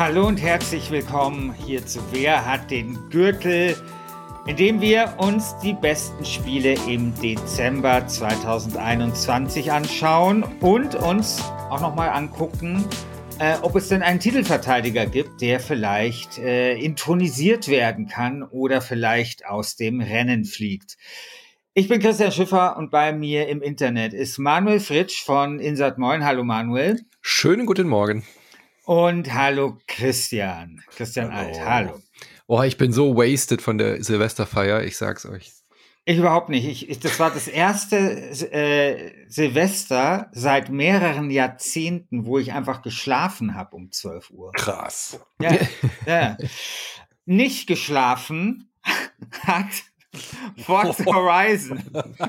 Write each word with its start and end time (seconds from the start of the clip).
Hallo 0.00 0.26
und 0.26 0.38
herzlich 0.38 0.90
willkommen 0.90 1.52
hier 1.52 1.84
zu 1.84 2.00
Wer 2.10 2.46
hat 2.46 2.70
den 2.70 3.10
Gürtel, 3.10 3.76
in 4.46 4.56
dem 4.56 4.80
wir 4.80 5.16
uns 5.18 5.54
die 5.62 5.74
besten 5.74 6.24
Spiele 6.24 6.74
im 6.88 7.14
Dezember 7.20 8.06
2021 8.06 9.70
anschauen 9.70 10.42
und 10.60 10.94
uns 10.94 11.42
auch 11.68 11.82
nochmal 11.82 12.08
angucken, 12.08 12.82
äh, 13.40 13.56
ob 13.60 13.76
es 13.76 13.88
denn 13.88 14.00
einen 14.00 14.20
Titelverteidiger 14.20 15.04
gibt, 15.04 15.42
der 15.42 15.60
vielleicht 15.60 16.38
äh, 16.38 16.78
intronisiert 16.78 17.68
werden 17.68 18.06
kann 18.06 18.42
oder 18.42 18.80
vielleicht 18.80 19.44
aus 19.44 19.76
dem 19.76 20.00
Rennen 20.00 20.46
fliegt. 20.46 20.96
Ich 21.74 21.88
bin 21.88 22.00
Christian 22.00 22.32
Schiffer 22.32 22.78
und 22.78 22.90
bei 22.90 23.12
mir 23.12 23.48
im 23.48 23.60
Internet 23.60 24.14
ist 24.14 24.38
Manuel 24.38 24.80
Fritsch 24.80 25.22
von 25.22 25.60
Insert 25.60 25.98
Moin. 25.98 26.24
Hallo 26.24 26.42
Manuel. 26.42 27.02
Schönen 27.20 27.66
guten 27.66 27.86
Morgen. 27.86 28.24
Und 28.90 29.32
hallo 29.32 29.78
Christian. 29.86 30.82
Christian 30.90 31.32
hallo. 31.32 31.46
Alt, 31.46 31.64
hallo. 31.64 32.02
Oh, 32.48 32.60
ich 32.62 32.76
bin 32.76 32.92
so 32.92 33.14
wasted 33.14 33.62
von 33.62 33.78
der 33.78 34.02
Silvesterfeier, 34.02 34.82
ich 34.82 34.96
sag's 34.96 35.26
euch. 35.26 35.52
Ich 36.06 36.18
überhaupt 36.18 36.48
nicht. 36.48 36.66
Ich, 36.66 36.90
ich, 36.90 36.98
das 36.98 37.20
war 37.20 37.30
das 37.30 37.46
erste 37.46 37.96
äh, 37.96 39.12
Silvester 39.28 40.28
seit 40.32 40.70
mehreren 40.70 41.30
Jahrzehnten, 41.30 42.26
wo 42.26 42.38
ich 42.38 42.52
einfach 42.52 42.82
geschlafen 42.82 43.54
habe 43.54 43.76
um 43.76 43.92
12 43.92 44.30
Uhr. 44.30 44.50
Krass. 44.54 45.20
Ja, 45.40 45.56
ja. 46.04 46.36
Nicht 47.26 47.68
geschlafen 47.68 48.72
hat 49.46 49.68
Forza 50.64 51.04
Horizon. 51.14 51.80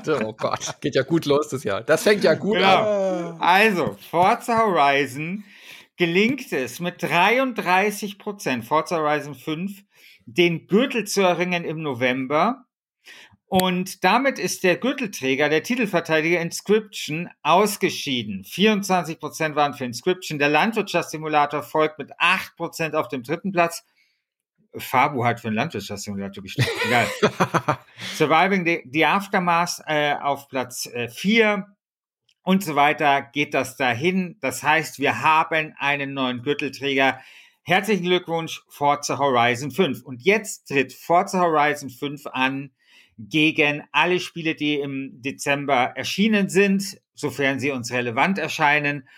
oh 0.06 0.32
Gott, 0.34 0.80
geht 0.80 0.94
ja 0.94 1.02
gut 1.02 1.24
los 1.24 1.48
das 1.48 1.64
Jahr. 1.64 1.80
Das 1.80 2.04
fängt 2.04 2.22
ja 2.22 2.34
gut 2.34 2.58
genau. 2.58 3.30
an. 3.30 3.40
Also, 3.40 3.96
Forza 4.12 4.58
Horizon 4.58 5.42
gelingt 5.96 6.52
es 6.52 6.80
mit 6.80 7.02
33 7.02 8.18
Prozent, 8.18 8.64
Forza 8.64 8.96
Horizon 8.96 9.34
5, 9.34 9.82
den 10.26 10.66
Gürtel 10.66 11.04
zu 11.06 11.22
erringen 11.22 11.64
im 11.64 11.82
November. 11.82 12.64
Und 13.46 14.02
damit 14.02 14.38
ist 14.38 14.64
der 14.64 14.78
Gürtelträger, 14.78 15.50
der 15.50 15.62
Titelverteidiger 15.62 16.40
Inscription, 16.40 17.28
ausgeschieden. 17.42 18.44
24 18.44 19.20
Prozent 19.20 19.56
waren 19.56 19.74
für 19.74 19.84
Inscription. 19.84 20.38
Der 20.38 20.48
Landwirtschaftssimulator 20.48 21.62
folgt 21.62 21.98
mit 21.98 22.12
8 22.16 22.56
Prozent 22.56 22.94
auf 22.94 23.08
dem 23.08 23.22
dritten 23.22 23.52
Platz. 23.52 23.84
Fabu 24.78 25.26
hat 25.26 25.40
für 25.40 25.48
einen 25.48 25.56
Landwirtschaftssimulator 25.56 26.42
gestimmt. 26.42 26.70
Egal. 26.86 27.06
Surviving 28.14 28.64
the, 28.64 28.88
the 28.90 29.04
Aftermath 29.04 29.82
äh, 29.86 30.14
auf 30.14 30.48
Platz 30.48 30.88
4 31.10 31.44
äh, 31.44 31.58
und 32.42 32.64
so 32.64 32.74
weiter 32.74 33.22
geht 33.22 33.54
das 33.54 33.76
dahin. 33.76 34.36
Das 34.40 34.62
heißt, 34.62 34.98
wir 34.98 35.22
haben 35.22 35.74
einen 35.78 36.14
neuen 36.14 36.42
Gürtelträger. 36.42 37.20
Herzlichen 37.62 38.04
Glückwunsch, 38.04 38.62
Forza 38.68 39.18
Horizon 39.18 39.70
5. 39.70 40.02
Und 40.02 40.22
jetzt 40.22 40.68
tritt 40.68 40.92
Forza 40.92 41.40
Horizon 41.40 41.90
5 41.90 42.26
an 42.26 42.72
gegen 43.18 43.84
alle 43.92 44.18
Spiele, 44.18 44.54
die 44.56 44.80
im 44.80 45.22
Dezember 45.22 45.92
erschienen 45.96 46.48
sind, 46.48 47.00
sofern 47.14 47.60
sie 47.60 47.70
uns 47.70 47.92
relevant 47.92 48.38
erscheinen. 48.38 49.08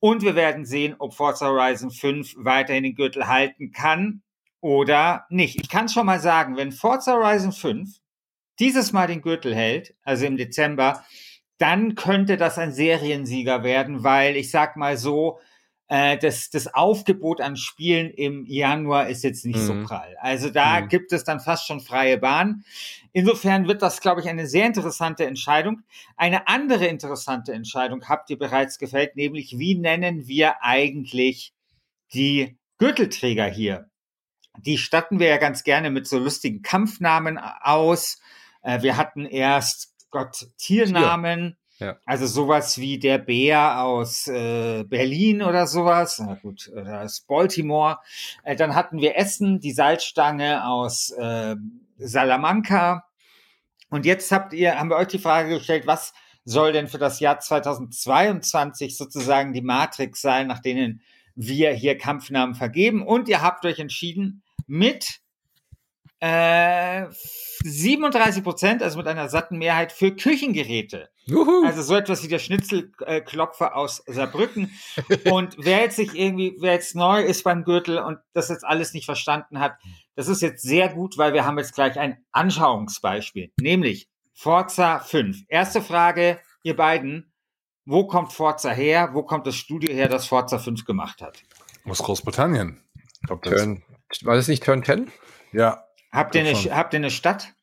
Und 0.00 0.22
wir 0.22 0.34
werden 0.34 0.64
sehen, 0.64 0.96
ob 0.98 1.14
Forza 1.14 1.46
Horizon 1.46 1.90
5 1.90 2.34
weiterhin 2.38 2.82
den 2.82 2.94
Gürtel 2.96 3.28
halten 3.28 3.70
kann 3.70 4.22
oder 4.60 5.26
nicht. 5.28 5.60
Ich 5.60 5.68
kann 5.68 5.88
schon 5.88 6.06
mal 6.06 6.20
sagen, 6.20 6.56
wenn 6.56 6.72
Forza 6.72 7.12
Horizon 7.12 7.52
5 7.52 7.98
dieses 8.58 8.92
Mal 8.92 9.06
den 9.06 9.22
Gürtel 9.22 9.54
hält, 9.54 9.94
also 10.02 10.26
im 10.26 10.36
Dezember, 10.36 11.04
dann 11.58 11.94
könnte 11.94 12.36
das 12.36 12.58
ein 12.58 12.72
Seriensieger 12.72 13.62
werden, 13.62 14.02
weil 14.04 14.36
ich 14.36 14.50
sag 14.50 14.76
mal 14.76 14.96
so, 14.96 15.38
äh, 15.88 16.18
das, 16.18 16.50
das 16.50 16.72
Aufgebot 16.72 17.40
an 17.40 17.56
Spielen 17.56 18.10
im 18.10 18.44
Januar 18.46 19.08
ist 19.08 19.22
jetzt 19.22 19.44
nicht 19.44 19.58
mhm. 19.58 19.66
so 19.66 19.82
prall. 19.84 20.16
Also 20.20 20.50
da 20.50 20.80
mhm. 20.80 20.88
gibt 20.88 21.12
es 21.12 21.24
dann 21.24 21.40
fast 21.40 21.66
schon 21.66 21.80
freie 21.80 22.18
Bahn. 22.18 22.64
Insofern 23.12 23.68
wird 23.68 23.82
das, 23.82 24.00
glaube 24.00 24.20
ich, 24.20 24.28
eine 24.28 24.46
sehr 24.46 24.66
interessante 24.66 25.26
Entscheidung. 25.26 25.82
Eine 26.16 26.48
andere 26.48 26.86
interessante 26.86 27.52
Entscheidung 27.52 28.08
habt 28.08 28.30
ihr 28.30 28.38
bereits 28.38 28.78
gefällt, 28.78 29.16
nämlich 29.16 29.58
wie 29.58 29.76
nennen 29.76 30.26
wir 30.26 30.62
eigentlich 30.62 31.52
die 32.12 32.56
Gürtelträger 32.78 33.46
hier? 33.46 33.88
die 34.58 34.78
statten 34.78 35.18
wir 35.18 35.28
ja 35.28 35.36
ganz 35.36 35.64
gerne 35.64 35.90
mit 35.90 36.06
so 36.06 36.18
lustigen 36.18 36.62
Kampfnamen 36.62 37.38
aus. 37.38 38.20
Äh, 38.62 38.82
wir 38.82 38.96
hatten 38.96 39.26
erst 39.26 39.93
Gott 40.14 40.46
Tiernamen. 40.58 41.56
Ja. 41.80 41.96
Also 42.06 42.28
sowas 42.28 42.78
wie 42.78 43.00
der 43.00 43.18
Bär 43.18 43.82
aus 43.82 44.28
äh, 44.28 44.84
Berlin 44.84 45.42
oder 45.42 45.66
sowas. 45.66 46.22
Na 46.24 46.34
gut, 46.34 46.70
oder 46.72 47.02
aus 47.02 47.22
Baltimore. 47.22 47.98
Äh, 48.44 48.54
dann 48.54 48.76
hatten 48.76 49.00
wir 49.00 49.16
Essen, 49.16 49.58
die 49.58 49.72
Salzstange 49.72 50.64
aus 50.64 51.10
äh, 51.10 51.56
Salamanca. 51.98 53.04
Und 53.90 54.06
jetzt 54.06 54.30
habt 54.30 54.52
ihr, 54.52 54.78
haben 54.78 54.88
wir 54.88 54.96
euch 54.96 55.08
die 55.08 55.18
Frage 55.18 55.58
gestellt, 55.58 55.84
was 55.84 56.14
soll 56.44 56.72
denn 56.72 56.86
für 56.86 56.98
das 56.98 57.18
Jahr 57.18 57.40
2022 57.40 58.96
sozusagen 58.96 59.52
die 59.52 59.60
Matrix 59.60 60.20
sein, 60.20 60.46
nach 60.46 60.60
denen 60.60 61.02
wir 61.34 61.72
hier 61.72 61.98
Kampfnamen 61.98 62.54
vergeben? 62.54 63.04
Und 63.04 63.28
ihr 63.28 63.42
habt 63.42 63.64
euch 63.64 63.80
entschieden, 63.80 64.44
mit 64.68 65.23
äh, 66.24 67.06
37 67.64 68.42
Prozent, 68.42 68.82
also 68.82 68.96
mit 68.96 69.06
einer 69.06 69.28
satten 69.28 69.58
Mehrheit 69.58 69.92
für 69.92 70.10
Küchengeräte. 70.14 71.10
Juhu. 71.26 71.64
Also 71.66 71.82
so 71.82 71.94
etwas 71.94 72.22
wie 72.22 72.28
der 72.28 72.38
Schnitzelklopfer 72.38 73.76
aus 73.76 74.02
Saarbrücken. 74.06 74.70
und 75.30 75.56
wer 75.58 75.80
jetzt 75.80 75.96
sich 75.96 76.14
irgendwie, 76.14 76.56
wer 76.60 76.72
jetzt 76.72 76.94
neu 76.94 77.22
ist 77.22 77.44
beim 77.44 77.64
Gürtel 77.64 77.98
und 77.98 78.18
das 78.32 78.48
jetzt 78.48 78.64
alles 78.64 78.94
nicht 78.94 79.04
verstanden 79.04 79.60
hat, 79.60 79.76
das 80.14 80.28
ist 80.28 80.40
jetzt 80.40 80.62
sehr 80.62 80.88
gut, 80.88 81.18
weil 81.18 81.34
wir 81.34 81.44
haben 81.44 81.58
jetzt 81.58 81.74
gleich 81.74 81.98
ein 81.98 82.24
Anschauungsbeispiel, 82.32 83.52
nämlich 83.60 84.08
Forza 84.32 85.00
5. 85.00 85.44
Erste 85.48 85.82
Frage, 85.82 86.40
ihr 86.62 86.76
beiden, 86.76 87.32
wo 87.84 88.06
kommt 88.06 88.32
Forza 88.32 88.70
her? 88.70 89.10
Wo 89.12 89.22
kommt 89.22 89.46
das 89.46 89.56
Studio 89.56 89.94
her, 89.94 90.08
das 90.08 90.26
Forza 90.26 90.58
5 90.58 90.84
gemacht 90.84 91.20
hat? 91.20 91.42
Aus 91.84 91.98
Großbritannien. 91.98 92.82
Turn, 93.26 93.82
war 94.22 94.36
das 94.36 94.48
nicht 94.48 94.62
Turn 94.62 94.82
10? 94.82 95.10
Ja. 95.52 95.84
Habt 96.14 96.34
ihr, 96.34 96.42
eine, 96.42 96.54
habt 96.54 96.94
ihr 96.94 96.98
eine 96.98 97.10
Stadt? 97.10 97.54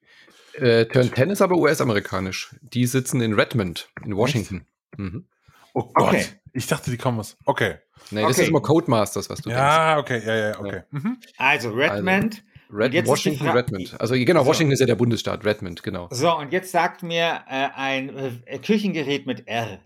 Äh, 0.53 0.85
Turn 0.85 1.13
10 1.13 1.29
ist 1.29 1.41
aber 1.41 1.55
US-amerikanisch. 1.55 2.55
Die 2.61 2.85
sitzen 2.85 3.21
in 3.21 3.33
Redmond, 3.33 3.89
in 4.05 4.15
Washington. 4.15 4.65
Mhm. 4.97 5.25
Oh 5.73 5.83
Gott. 5.93 6.09
Okay. 6.09 6.25
Ich 6.53 6.67
dachte, 6.67 6.91
die 6.91 6.97
kommen 6.97 7.19
aus. 7.19 7.37
Okay. 7.45 7.75
Nee, 8.11 8.21
das 8.21 8.31
okay. 8.31 8.41
ist 8.41 8.47
immer 8.49 8.61
Codemasters, 8.61 9.29
was 9.29 9.41
du 9.41 9.51
ja, 9.51 9.95
denkst. 9.95 10.11
Okay, 10.11 10.27
ja, 10.27 10.49
ja, 10.49 10.59
okay. 10.59 10.83
Ja. 10.91 10.99
Mhm. 10.99 11.17
Also 11.37 11.71
Redmond. 11.71 12.33
Also, 12.33 12.41
Red, 12.73 13.05
Washington, 13.05 13.49
Redmond. 13.49 13.99
Also 13.99 14.15
genau, 14.15 14.43
so. 14.43 14.49
Washington 14.49 14.71
ist 14.71 14.79
ja 14.79 14.85
der 14.85 14.95
Bundesstaat, 14.95 15.43
Redmond, 15.43 15.83
genau. 15.83 16.07
So, 16.11 16.37
und 16.37 16.53
jetzt 16.53 16.71
sagt 16.71 17.03
mir 17.03 17.41
äh, 17.49 17.67
ein 17.75 18.41
äh, 18.45 18.59
Küchengerät 18.59 19.25
mit 19.25 19.47
R. 19.47 19.79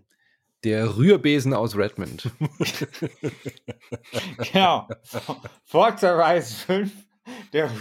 Der 0.64 0.96
Rührbesen 0.96 1.54
aus 1.54 1.76
Redmond. 1.76 2.30
genau. 4.52 4.88
Forza 5.66 6.12
Rise 6.12 6.54
5 6.54 6.92
der. 7.54 7.72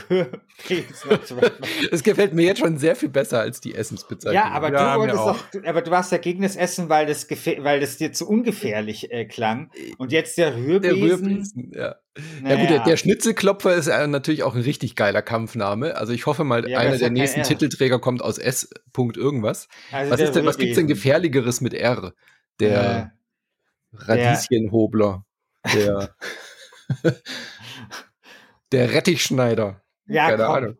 Es 1.91 2.03
gefällt 2.03 2.33
mir 2.35 2.45
jetzt 2.45 2.61
schon 2.61 2.79
sehr 2.79 2.97
viel 2.97 3.09
besser 3.09 3.41
als 3.41 3.61
die 3.61 3.75
Essensbezeichnung. 3.75 4.35
Ja, 4.35 4.51
aber, 4.51 4.73
ja, 4.73 4.95
du 4.95 5.01
wolltest 5.01 5.19
auch. 5.19 5.39
Aber 5.65 5.83
du 5.83 5.91
warst 5.91 6.13
ja 6.13 6.19
gegen 6.19 6.43
das 6.43 6.57
Essen, 6.57 6.89
weil 6.89 7.07
das, 7.07 7.29
weil 7.31 7.81
das 7.81 7.97
dir 7.97 8.13
zu 8.13 8.29
ungefährlich 8.29 9.11
äh, 9.11 9.25
klang. 9.25 9.71
Und 9.99 10.13
jetzt 10.13 10.39
der 10.39 10.57
Rührbesen. 10.57 10.83
Der 10.83 11.11
Rührbesen, 11.11 11.73
ja. 11.75 11.95
Naja. 12.43 12.55
Ja 12.55 12.61
gut, 12.61 12.71
der, 12.71 12.85
der, 12.85 12.97
Schnitzelklopfer 12.97 13.75
ist 13.75 13.89
äh, 13.89 14.07
natürlich 14.07 14.45
auch 14.45 14.55
ein 14.55 14.63
richtig 14.63 14.95
geiler 14.95 15.21
Kampfname. 15.21 15.97
Also 15.97 16.13
ich 16.13 16.27
hoffe 16.27 16.45
mal, 16.45 16.69
ja, 16.69 16.79
einer 16.79 16.97
der 16.97 17.11
nächsten 17.11 17.43
Titelträger 17.43 17.99
kommt 17.99 18.23
aus 18.23 18.39
S. 18.39 18.71
irgendwas. 18.97 19.69
Also 19.91 20.13
was, 20.13 20.21
ist 20.21 20.37
denn, 20.37 20.47
was 20.47 20.57
gibt's 20.57 20.77
denn 20.77 20.87
gefährlicheres 20.87 21.61
mit 21.61 21.75
R? 21.75 22.13
der 22.61 23.13
äh, 23.93 23.97
Radieschenhobler, 23.97 25.25
der, 25.73 26.15
der 28.75 28.93
Rettichschneider. 28.93 29.83
Ja, 30.07 30.31
Keine 30.31 30.45
komm. 30.45 30.55
Ahnung. 30.55 30.77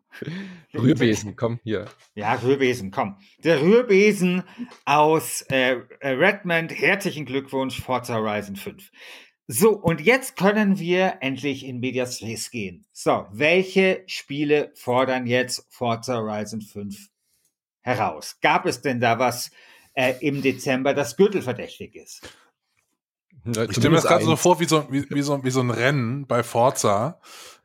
Rührbesen, 0.73 1.35
komm 1.35 1.59
hier. 1.63 1.85
Ja, 2.13 2.33
Rührbesen, 2.33 2.91
komm. 2.91 3.17
Der 3.39 3.61
Rührbesen 3.61 4.43
aus 4.83 5.43
äh, 5.49 5.77
äh 5.99 6.09
Redmond. 6.09 6.71
Herzlichen 6.71 7.25
Glückwunsch, 7.25 7.81
Forza 7.81 8.15
Horizon 8.15 8.55
5. 8.55 8.91
So, 9.47 9.71
und 9.71 10.01
jetzt 10.01 10.35
können 10.35 10.77
wir 10.79 11.17
endlich 11.21 11.65
in 11.65 11.79
Medias 11.79 12.21
Res 12.21 12.51
gehen. 12.51 12.85
So, 12.91 13.25
welche 13.31 14.03
Spiele 14.07 14.71
fordern 14.75 15.25
jetzt 15.25 15.65
Forza 15.69 16.17
Horizon 16.17 16.61
5 16.61 17.09
heraus? 17.81 18.37
Gab 18.41 18.65
es 18.65 18.81
denn 18.81 18.99
da 18.99 19.17
was, 19.17 19.51
äh, 19.93 20.15
im 20.19 20.41
Dezember 20.41 20.93
das 20.93 21.15
Gürtel 21.15 21.41
verdächtig 21.41 21.95
ist. 21.95 22.21
Ich 23.45 23.71
stelle 23.71 23.89
mir 23.89 23.95
das 23.97 24.05
gerade 24.05 24.25
so 24.25 24.35
vor 24.35 24.59
wie 24.59 24.65
so, 24.65 24.87
wie, 24.91 25.07
wie, 25.09 25.21
so, 25.21 25.43
wie 25.43 25.51
so 25.51 25.61
ein 25.61 25.69
Rennen 25.69 26.25
bei 26.25 26.41
Forza. 26.41 27.19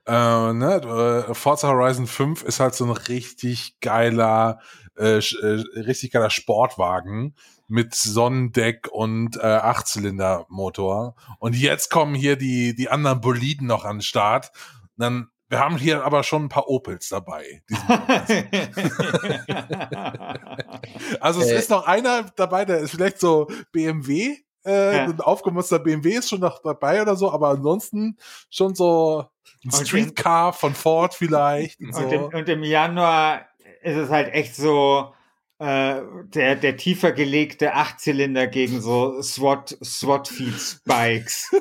Äh, 0.06 0.52
ne? 0.52 1.26
Äh, 1.29 1.35
Forza 1.35 1.69
Horizon 1.69 2.06
5 2.06 2.43
ist 2.43 2.61
halt 2.61 2.75
so 2.75 2.85
ein 2.85 2.91
richtig 2.91 3.81
geiler 3.81 4.61
äh, 5.00 5.19
äh, 5.19 5.64
richtig 5.81 6.12
geiler 6.12 6.29
Sportwagen 6.29 7.35
mit 7.69 7.94
Sonnendeck 7.94 8.87
und 8.93 9.38
äh, 9.38 9.41
Achtzylindermotor. 9.41 11.14
Und 11.38 11.56
jetzt 11.56 11.91
kommen 11.91 12.14
hier 12.14 12.37
die, 12.37 12.75
die 12.75 12.91
anderen 12.91 13.23
Boliden 13.23 13.67
noch 13.67 13.87
an 13.87 13.97
den 13.97 14.02
Start. 14.02 14.52
dann, 14.97 15.29
wir 15.49 15.58
haben 15.58 15.79
hier 15.79 16.05
aber 16.05 16.23
schon 16.23 16.44
ein 16.44 16.49
paar 16.50 16.69
Opels 16.69 17.08
dabei. 17.08 17.62
also 21.20 21.41
es 21.41 21.50
äh. 21.50 21.58
ist 21.58 21.70
noch 21.70 21.87
einer 21.87 22.25
dabei, 22.37 22.67
der 22.67 22.81
ist 22.81 22.91
vielleicht 22.91 23.20
so 23.20 23.49
BMW, 23.73 24.37
äh, 24.64 24.96
ja. 24.96 25.04
ein 25.04 25.20
aufgemusterter 25.20 25.84
BMW 25.84 26.14
ist 26.14 26.28
schon 26.28 26.40
noch 26.40 26.60
dabei 26.62 27.02
oder 27.02 27.16
so, 27.16 27.30
aber 27.30 27.48
ansonsten 27.48 28.16
schon 28.50 28.74
so 28.74 29.24
ein 29.64 29.70
Streetcar 29.72 30.52
von 30.52 30.74
Ford 30.74 31.14
vielleicht. 31.14 31.80
Und, 31.80 31.94
so. 31.94 32.02
und, 32.02 32.12
im, 32.12 32.24
und 32.24 32.48
im 32.48 32.62
Januar 32.62 33.46
ist 33.82 33.96
es 33.96 34.10
halt 34.10 34.32
echt 34.32 34.56
so, 34.56 35.12
äh, 35.58 36.00
der, 36.24 36.56
der 36.56 36.76
tiefer 36.76 37.12
gelegte 37.12 37.74
Achtzylinder 37.74 38.46
gegen 38.46 38.80
so 38.80 39.20
SWAT, 39.20 39.76
SWAT 39.82 40.28
Feed 40.28 40.58
Spikes. 40.58 41.50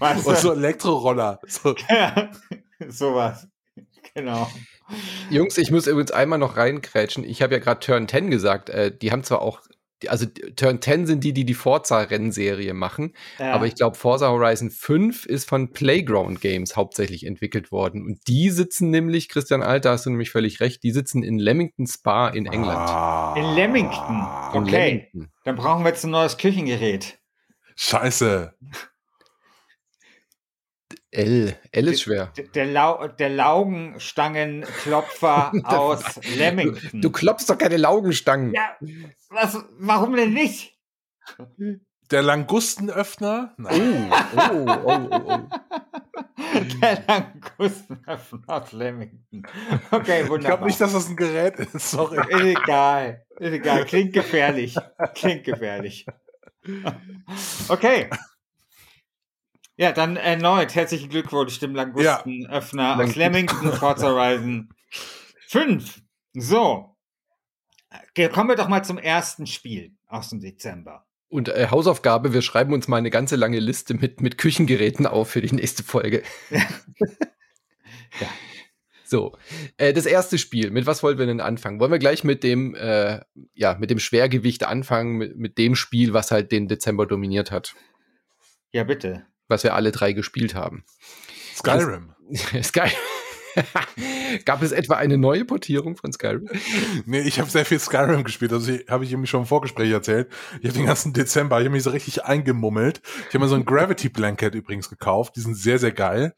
Und 0.00 0.38
so 0.38 0.52
Elektroroller. 0.52 1.40
So. 1.46 1.74
Ja, 1.88 2.30
sowas. 2.88 3.48
Genau. 4.14 4.48
Jungs, 5.30 5.58
ich 5.58 5.70
muss 5.70 5.86
übrigens 5.86 6.12
einmal 6.12 6.38
noch 6.38 6.56
reinkrätschen. 6.56 7.24
Ich 7.24 7.42
habe 7.42 7.54
ja 7.54 7.60
gerade 7.60 7.80
Turn 7.80 8.06
10 8.06 8.30
gesagt. 8.30 8.70
Äh, 8.70 8.96
die 8.96 9.10
haben 9.10 9.24
zwar 9.24 9.42
auch 9.42 9.60
also 10.08 10.26
Turn 10.56 10.80
10 10.80 11.06
sind 11.06 11.24
die, 11.24 11.32
die 11.32 11.44
die 11.44 11.54
Forza-Rennserie 11.54 12.74
machen. 12.74 13.14
Ja. 13.38 13.52
Aber 13.52 13.66
ich 13.66 13.74
glaube, 13.74 13.96
Forza 13.96 14.28
Horizon 14.28 14.70
5 14.70 15.26
ist 15.26 15.48
von 15.48 15.72
Playground 15.72 16.40
Games 16.40 16.76
hauptsächlich 16.76 17.24
entwickelt 17.24 17.72
worden. 17.72 18.04
Und 18.04 18.28
die 18.28 18.50
sitzen 18.50 18.90
nämlich, 18.90 19.28
Christian 19.28 19.62
Alter, 19.62 19.92
hast 19.92 20.06
du 20.06 20.10
nämlich 20.10 20.30
völlig 20.30 20.60
recht, 20.60 20.82
die 20.82 20.90
sitzen 20.90 21.22
in 21.22 21.38
Leamington 21.38 21.86
Spa 21.86 22.28
in 22.28 22.46
England. 22.46 22.78
Ah. 22.78 23.34
In 23.36 23.54
Leamington? 23.54 24.26
Okay. 24.52 24.58
In 24.58 24.64
Leamington. 24.66 25.32
Dann 25.44 25.56
brauchen 25.56 25.84
wir 25.84 25.90
jetzt 25.90 26.04
ein 26.04 26.10
neues 26.10 26.36
Küchengerät. 26.36 27.18
Scheiße. 27.76 28.54
L. 31.12 31.56
L 31.72 31.88
ist 31.88 32.02
schwer. 32.02 32.32
Der, 32.36 32.44
der, 32.48 32.66
Lau 32.66 33.08
der 33.08 33.30
Laugenstangenklopfer 33.30 35.52
aus 35.64 36.20
Leamington. 36.36 37.00
Du, 37.00 37.08
du 37.08 37.10
klopfst 37.10 37.48
doch 37.48 37.58
keine 37.58 37.76
Laugenstangen. 37.76 38.52
Ja, 38.52 38.76
was, 39.30 39.56
warum 39.78 40.16
denn 40.16 40.32
nicht? 40.32 40.76
Der 42.10 42.22
Langustenöffner? 42.22 43.54
Nein. 43.56 44.12
Oh, 44.36 44.36
oh, 44.36 44.66
oh, 44.84 45.08
oh, 45.10 45.20
oh. 45.26 45.40
Der 46.82 47.02
Langustenöffner 47.06 48.42
aus 48.46 48.72
Leamington. 48.72 49.46
Okay, 49.90 50.28
wunderbar. 50.28 50.38
Ich 50.38 50.44
glaube 50.44 50.64
nicht, 50.66 50.80
dass 50.80 50.92
das 50.92 51.08
ein 51.08 51.16
Gerät 51.16 51.58
ist. 51.58 51.90
Sorry. 51.90 52.18
Ist 52.30 52.44
egal. 52.44 53.24
Ist 53.38 53.52
egal. 53.52 53.84
Klingt 53.84 54.12
gefährlich. 54.12 54.76
Klingt 55.14 55.44
gefährlich. 55.44 56.06
Okay. 57.68 58.10
Ja, 59.78 59.92
dann 59.92 60.16
erneut 60.16 60.74
herzlichen 60.74 61.10
Glückwunsch 61.10 61.58
dem 61.58 61.74
Langustenöffner 61.74 62.82
ja. 62.82 62.96
aus 62.96 63.14
Leamington, 63.14 63.72
Forza 63.72 64.08
Horizon 64.08 64.70
5. 65.48 66.00
So, 66.32 66.96
kommen 68.32 68.48
wir 68.48 68.56
doch 68.56 68.68
mal 68.68 68.82
zum 68.84 68.96
ersten 68.96 69.46
Spiel 69.46 69.92
aus 70.06 70.30
dem 70.30 70.40
Dezember. 70.40 71.04
Und 71.28 71.48
äh, 71.48 71.68
Hausaufgabe, 71.70 72.32
wir 72.32 72.40
schreiben 72.40 72.72
uns 72.72 72.88
mal 72.88 72.96
eine 72.96 73.10
ganze 73.10 73.36
lange 73.36 73.58
Liste 73.58 73.94
mit, 73.94 74.22
mit 74.22 74.38
Küchengeräten 74.38 75.06
auf 75.06 75.30
für 75.30 75.42
die 75.42 75.54
nächste 75.54 75.82
Folge. 75.82 76.22
ja. 76.50 78.28
So, 79.04 79.36
äh, 79.76 79.92
das 79.92 80.06
erste 80.06 80.38
Spiel, 80.38 80.70
mit 80.70 80.86
was 80.86 81.02
wollen 81.02 81.18
wir 81.18 81.26
denn 81.26 81.40
anfangen? 81.40 81.80
Wollen 81.80 81.92
wir 81.92 81.98
gleich 81.98 82.24
mit 82.24 82.42
dem, 82.42 82.74
äh, 82.74 83.20
ja, 83.54 83.76
mit 83.78 83.90
dem 83.90 83.98
Schwergewicht 83.98 84.64
anfangen, 84.64 85.16
mit, 85.16 85.36
mit 85.36 85.58
dem 85.58 85.74
Spiel, 85.74 86.14
was 86.14 86.30
halt 86.30 86.50
den 86.50 86.66
Dezember 86.66 87.06
dominiert 87.06 87.50
hat? 87.50 87.74
Ja, 88.72 88.84
bitte 88.84 89.26
was 89.48 89.64
wir 89.64 89.74
alle 89.74 89.92
drei 89.92 90.12
gespielt 90.12 90.54
haben. 90.54 90.84
Skyrim. 91.54 92.14
Sky 92.62 92.90
Gab 94.44 94.62
es 94.62 94.72
etwa 94.72 94.94
eine 94.94 95.18
neue 95.18 95.44
Portierung 95.44 95.96
von 95.96 96.12
Skyrim? 96.12 96.48
Nee, 97.06 97.20
ich 97.20 97.40
habe 97.40 97.50
sehr 97.50 97.64
viel 97.64 97.78
Skyrim 97.78 98.24
gespielt. 98.24 98.52
Also 98.52 98.72
habe 98.88 99.04
ich 99.04 99.12
irgendwie 99.12 99.26
schon 99.26 99.40
im 99.40 99.46
Vorgespräch 99.46 99.90
erzählt. 99.90 100.28
Ich 100.60 100.68
habe 100.68 100.78
den 100.78 100.86
ganzen 100.86 101.12
Dezember, 101.12 101.58
ich 101.58 101.66
habe 101.66 101.74
mich 101.74 101.82
so 101.82 101.90
richtig 101.90 102.24
eingemummelt. 102.24 103.00
Ich 103.28 103.34
habe 103.34 103.40
mir 103.40 103.48
so 103.48 103.56
ein 103.56 103.64
Gravity 103.64 104.08
Blanket 104.08 104.54
übrigens 104.54 104.90
gekauft. 104.90 105.36
Die 105.36 105.40
sind 105.40 105.56
sehr, 105.56 105.78
sehr 105.78 105.92
geil. 105.92 106.34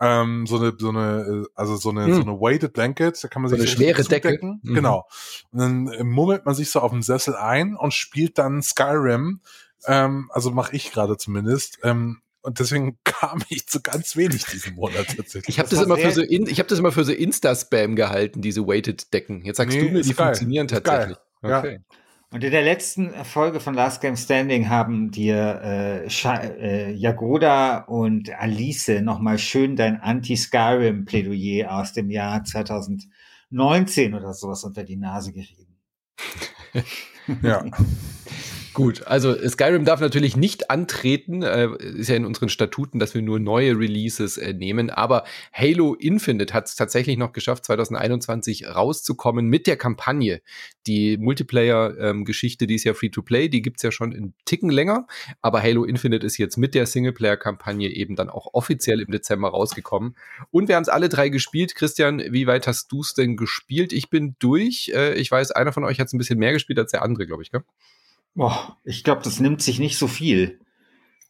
Ähm, 0.00 0.46
so 0.46 0.58
eine, 0.58 0.72
so 0.76 0.88
eine, 0.88 1.46
also 1.54 1.76
so 1.76 1.90
eine, 1.90 2.06
hm. 2.06 2.14
so 2.14 2.22
eine 2.22 2.32
weighted 2.32 2.72
Blanket, 2.72 3.22
da 3.22 3.28
kann 3.28 3.42
man 3.42 3.50
sich 3.50 3.58
so 3.58 3.62
eine 3.62 3.70
schwere 3.70 4.02
Decke. 4.02 4.38
Mhm. 4.40 4.74
Genau. 4.74 5.06
Und 5.52 5.60
dann 5.60 5.88
äh, 5.88 6.02
mummelt 6.02 6.44
man 6.46 6.54
sich 6.54 6.70
so 6.70 6.80
auf 6.80 6.90
dem 6.90 7.02
Sessel 7.02 7.36
ein 7.36 7.76
und 7.76 7.94
spielt 7.94 8.38
dann 8.38 8.60
Skyrim. 8.60 9.40
Ähm, 9.86 10.30
also 10.32 10.50
mache 10.50 10.74
ich 10.74 10.90
gerade 10.90 11.16
zumindest. 11.16 11.78
Ähm, 11.84 12.22
und 12.44 12.60
deswegen 12.60 12.98
kam 13.04 13.42
ich 13.48 13.66
zu 13.66 13.80
ganz 13.80 14.16
wenig 14.16 14.44
diesen 14.44 14.74
Monat 14.74 15.16
tatsächlich. 15.16 15.48
Ich 15.48 15.58
habe 15.58 15.68
das, 15.68 15.78
das 15.78 15.86
immer 15.86 15.96
für 15.96 16.12
so 16.12 16.20
in, 16.20 16.46
ich 16.46 16.58
habe 16.58 16.68
das 16.68 16.78
immer 16.78 16.92
für 16.92 17.04
so 17.04 17.12
Insta-Spam 17.12 17.96
gehalten, 17.96 18.42
diese 18.42 18.66
Weighted 18.66 19.12
Decken. 19.12 19.44
Jetzt 19.44 19.56
sagst 19.56 19.76
nee, 19.76 19.88
du 19.88 19.92
mir, 19.92 20.02
die 20.02 20.14
geil. 20.14 20.26
funktionieren 20.26 20.68
tatsächlich. 20.68 21.16
Okay. 21.42 21.72
Ja. 21.72 21.96
Und 22.30 22.44
in 22.44 22.50
der 22.50 22.62
letzten 22.62 23.12
Folge 23.24 23.60
von 23.60 23.74
Last 23.74 24.00
Game 24.00 24.16
Standing 24.16 24.68
haben 24.68 25.10
dir 25.10 25.60
äh, 25.62 26.06
äh, 26.06 26.92
Jagoda 26.92 27.78
und 27.78 28.30
Alice 28.30 28.88
nochmal 29.00 29.38
schön 29.38 29.76
dein 29.76 30.00
Anti-Skyrim-Plädoyer 30.00 31.70
aus 31.70 31.92
dem 31.92 32.10
Jahr 32.10 32.44
2019 32.44 34.14
oder 34.14 34.34
sowas 34.34 34.64
unter 34.64 34.82
die 34.82 34.96
Nase 34.96 35.32
gerieben. 35.32 35.78
ja. 37.42 37.64
Gut, 38.74 39.06
also 39.06 39.36
Skyrim 39.48 39.84
darf 39.84 40.00
natürlich 40.00 40.36
nicht 40.36 40.68
antreten, 40.68 41.42
äh, 41.42 41.68
ist 41.76 42.08
ja 42.08 42.16
in 42.16 42.24
unseren 42.24 42.48
Statuten, 42.48 42.98
dass 42.98 43.14
wir 43.14 43.22
nur 43.22 43.38
neue 43.38 43.78
Releases 43.78 44.36
äh, 44.36 44.52
nehmen, 44.52 44.90
aber 44.90 45.22
Halo 45.52 45.94
Infinite 45.94 46.52
hat 46.52 46.66
es 46.66 46.74
tatsächlich 46.74 47.16
noch 47.16 47.32
geschafft, 47.32 47.64
2021 47.66 48.66
rauszukommen 48.66 49.46
mit 49.46 49.68
der 49.68 49.76
Kampagne. 49.76 50.42
Die 50.88 51.16
Multiplayer-Geschichte, 51.18 52.64
ähm, 52.64 52.68
die 52.68 52.74
ist 52.74 52.82
ja 52.82 52.94
Free-to-Play, 52.94 53.48
die 53.48 53.62
gibt's 53.62 53.84
ja 53.84 53.92
schon 53.92 54.10
in 54.10 54.34
Ticken 54.44 54.70
länger, 54.70 55.06
aber 55.40 55.62
Halo 55.62 55.84
Infinite 55.84 56.26
ist 56.26 56.36
jetzt 56.38 56.56
mit 56.56 56.74
der 56.74 56.86
Singleplayer-Kampagne 56.86 57.90
eben 57.90 58.16
dann 58.16 58.28
auch 58.28 58.54
offiziell 58.54 59.00
im 59.00 59.12
Dezember 59.12 59.50
rausgekommen. 59.50 60.16
Und 60.50 60.66
wir 60.66 60.74
haben 60.74 60.82
es 60.82 60.88
alle 60.88 61.08
drei 61.08 61.28
gespielt. 61.28 61.76
Christian, 61.76 62.20
wie 62.30 62.48
weit 62.48 62.66
hast 62.66 62.90
du 62.90 63.02
es 63.02 63.14
denn 63.14 63.36
gespielt? 63.36 63.92
Ich 63.92 64.10
bin 64.10 64.34
durch. 64.40 64.90
Äh, 64.92 65.14
ich 65.14 65.30
weiß, 65.30 65.52
einer 65.52 65.72
von 65.72 65.84
euch 65.84 66.00
hat 66.00 66.08
es 66.08 66.12
ein 66.12 66.18
bisschen 66.18 66.40
mehr 66.40 66.52
gespielt 66.52 66.80
als 66.80 66.90
der 66.90 67.02
andere, 67.02 67.28
glaube 67.28 67.44
ich, 67.44 67.52
gell? 67.52 67.62
Boah, 68.34 68.78
ich 68.84 69.04
glaube, 69.04 69.22
das 69.22 69.40
nimmt 69.40 69.62
sich 69.62 69.78
nicht 69.78 69.96
so 69.96 70.08
viel. 70.08 70.60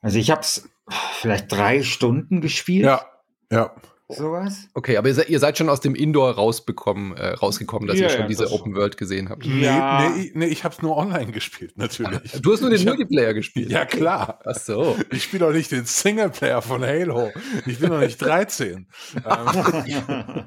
Also 0.00 0.18
ich 0.18 0.30
habe 0.30 0.40
es 0.40 0.68
vielleicht 1.14 1.50
drei 1.52 1.82
Stunden 1.82 2.40
gespielt. 2.40 2.84
Ja, 2.84 3.04
ja 3.50 3.74
sowas. 4.08 4.68
Okay, 4.74 4.96
aber 4.96 5.08
ihr, 5.08 5.14
seid, 5.14 5.28
ihr 5.28 5.38
seid 5.38 5.56
schon 5.56 5.68
aus 5.68 5.80
dem 5.80 5.94
Indoor 5.94 6.32
rausbekommen, 6.32 7.16
äh, 7.16 7.28
rausgekommen, 7.30 7.88
dass 7.88 7.98
ja, 7.98 8.04
ihr 8.04 8.10
schon 8.10 8.20
ja, 8.20 8.26
diese 8.26 8.52
Open 8.52 8.74
World 8.74 8.96
gesehen 8.96 9.30
habt. 9.30 9.46
Ja. 9.46 10.10
Nee, 10.10 10.16
nee, 10.16 10.32
nee 10.34 10.46
ich 10.46 10.64
habe 10.64 10.74
es 10.74 10.82
nur 10.82 10.96
online 10.96 11.32
gespielt, 11.32 11.76
natürlich. 11.76 12.20
Ach, 12.34 12.40
du 12.40 12.52
hast 12.52 12.60
nur 12.60 12.70
den 12.70 12.80
ich 12.80 12.86
Multiplayer 12.86 13.28
hab, 13.28 13.34
gespielt? 13.34 13.70
Ja, 13.70 13.84
klar. 13.86 14.40
Ach 14.44 14.56
so. 14.56 14.96
Ich 15.10 15.24
spiele 15.24 15.46
doch 15.46 15.52
nicht 15.52 15.72
den 15.72 15.84
Singleplayer 15.86 16.60
von 16.60 16.82
Halo. 16.82 17.30
Ich 17.66 17.78
bin 17.78 17.90
doch 17.90 18.00
nicht 18.00 18.20
13. 18.20 18.86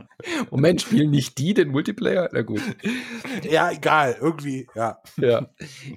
Moment, 0.52 0.82
spielen 0.82 1.10
nicht 1.10 1.38
die 1.38 1.54
den 1.54 1.70
Multiplayer? 1.70 2.30
Na 2.32 2.42
gut. 2.42 2.62
Ja, 3.50 3.72
egal, 3.72 4.18
irgendwie, 4.22 4.68
ja. 4.76 5.00
Ja, 5.18 5.50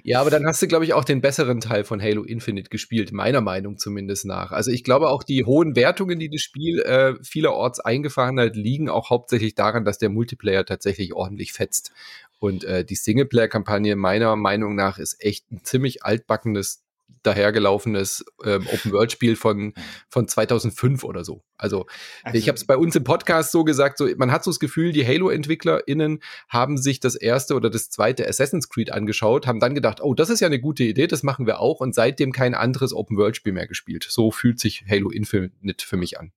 ja 0.03 0.21
aber 0.21 0.29
dann 0.29 0.45
hast 0.45 0.61
du, 0.61 0.67
glaube 0.67 0.85
ich, 0.85 0.93
auch 0.93 1.03
den 1.03 1.21
besseren 1.21 1.59
Teil 1.59 1.83
von 1.83 2.01
Halo 2.01 2.23
Infinite 2.23 2.69
gespielt, 2.69 3.11
meiner 3.11 3.41
Meinung 3.41 3.77
zumindest 3.77 4.25
nach. 4.25 4.51
Also 4.51 4.71
ich 4.71 4.83
glaube 4.83 5.09
auch 5.09 5.23
die 5.23 5.45
hohen 5.45 5.75
Wertungen, 5.75 6.19
die 6.19 6.29
das 6.29 6.41
Spiel 6.41 6.79
äh, 6.79 7.13
vieler 7.23 7.50
vielerorts 7.51 7.79
eingefahren 7.79 8.39
hat, 8.39 8.55
liegen 8.55 8.89
auch 8.89 9.09
hauptsächlich 9.09 9.55
daran, 9.55 9.85
dass 9.85 9.97
der 9.97 10.09
Multiplayer 10.09 10.65
tatsächlich 10.65 11.13
ordentlich 11.13 11.53
fetzt. 11.53 11.91
Und 12.39 12.63
äh, 12.63 12.83
die 12.83 12.95
Singleplayer-Kampagne 12.95 13.95
meiner 13.95 14.35
Meinung 14.35 14.75
nach 14.75 14.97
ist 14.97 15.23
echt 15.23 15.51
ein 15.51 15.63
ziemlich 15.63 16.03
altbackenes 16.03 16.83
dahergelaufenes 17.23 18.25
ähm, 18.43 18.65
Open-World-Spiel 18.67 19.35
von, 19.35 19.73
von 20.09 20.27
2005 20.27 21.03
oder 21.03 21.23
so. 21.23 21.43
Also, 21.55 21.85
also 22.23 22.37
ich 22.37 22.47
habe 22.47 22.55
es 22.55 22.65
bei 22.65 22.77
uns 22.77 22.95
im 22.95 23.03
Podcast 23.03 23.51
so 23.51 23.63
gesagt, 23.63 23.99
so, 23.99 24.07
man 24.17 24.31
hat 24.31 24.43
so 24.43 24.49
das 24.49 24.59
Gefühl, 24.59 24.91
die 24.91 25.05
Halo-EntwicklerInnen 25.05 26.19
haben 26.49 26.77
sich 26.77 26.99
das 26.99 27.13
erste 27.13 27.53
oder 27.53 27.69
das 27.69 27.91
zweite 27.91 28.27
Assassin's 28.27 28.69
Creed 28.69 28.91
angeschaut, 28.91 29.45
haben 29.45 29.59
dann 29.59 29.75
gedacht, 29.75 30.01
oh, 30.01 30.15
das 30.15 30.31
ist 30.31 30.39
ja 30.39 30.47
eine 30.47 30.59
gute 30.59 30.83
Idee, 30.83 31.05
das 31.05 31.21
machen 31.21 31.45
wir 31.45 31.59
auch 31.59 31.79
und 31.79 31.93
seitdem 31.93 32.31
kein 32.31 32.55
anderes 32.55 32.93
Open-World-Spiel 32.93 33.53
mehr 33.53 33.67
gespielt. 33.67 34.07
So 34.09 34.31
fühlt 34.31 34.59
sich 34.59 34.85
Halo 34.89 35.11
Infinite 35.11 35.85
für 35.85 35.97
mich 35.97 36.19
an. 36.19 36.31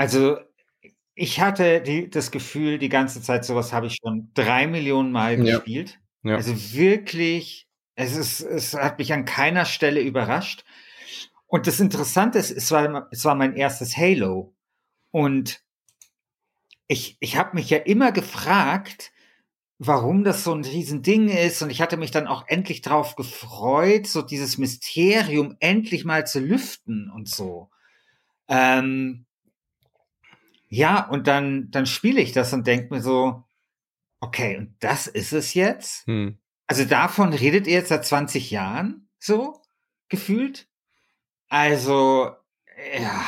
Also 0.00 0.38
ich 1.14 1.40
hatte 1.40 1.82
die, 1.82 2.08
das 2.08 2.30
Gefühl, 2.30 2.78
die 2.78 2.88
ganze 2.88 3.20
Zeit, 3.20 3.44
sowas 3.44 3.74
habe 3.74 3.86
ich 3.86 3.98
schon 4.02 4.30
drei 4.32 4.66
Millionen 4.66 5.12
Mal 5.12 5.38
ja. 5.44 5.56
gespielt. 5.56 6.00
Ja. 6.22 6.36
Also 6.36 6.54
wirklich, 6.72 7.68
es, 7.96 8.16
ist, 8.16 8.40
es 8.40 8.72
hat 8.72 8.98
mich 8.98 9.12
an 9.12 9.26
keiner 9.26 9.66
Stelle 9.66 10.00
überrascht. 10.00 10.64
Und 11.48 11.66
das 11.66 11.80
Interessante 11.80 12.38
ist, 12.38 12.50
es 12.50 12.70
war, 12.70 13.08
es 13.10 13.26
war 13.26 13.34
mein 13.34 13.54
erstes 13.54 13.94
Halo. 13.94 14.56
Und 15.10 15.62
ich, 16.88 17.18
ich 17.20 17.36
habe 17.36 17.54
mich 17.54 17.68
ja 17.68 17.76
immer 17.76 18.10
gefragt, 18.10 19.12
warum 19.76 20.24
das 20.24 20.44
so 20.44 20.54
ein 20.54 20.64
Riesending 20.64 21.28
ist. 21.28 21.60
Und 21.60 21.68
ich 21.68 21.82
hatte 21.82 21.98
mich 21.98 22.10
dann 22.10 22.26
auch 22.26 22.48
endlich 22.48 22.80
drauf 22.80 23.16
gefreut, 23.16 24.06
so 24.06 24.22
dieses 24.22 24.56
Mysterium 24.56 25.58
endlich 25.60 26.06
mal 26.06 26.26
zu 26.26 26.40
lüften 26.40 27.10
und 27.10 27.28
so. 27.28 27.68
Ähm, 28.48 29.26
ja, 30.70 31.04
und 31.08 31.26
dann, 31.26 31.70
dann 31.72 31.84
spiele 31.84 32.20
ich 32.20 32.32
das 32.32 32.52
und 32.52 32.66
denke 32.66 32.94
mir 32.94 33.02
so, 33.02 33.44
okay, 34.20 34.56
und 34.56 34.76
das 34.78 35.08
ist 35.08 35.32
es 35.32 35.54
jetzt? 35.54 36.06
Hm. 36.06 36.38
Also 36.68 36.84
davon 36.84 37.32
redet 37.32 37.66
ihr 37.66 37.74
jetzt 37.74 37.88
seit 37.88 38.06
20 38.06 38.52
Jahren 38.52 39.08
so 39.18 39.60
gefühlt? 40.08 40.68
Also, 41.48 42.30
ja, 42.96 43.24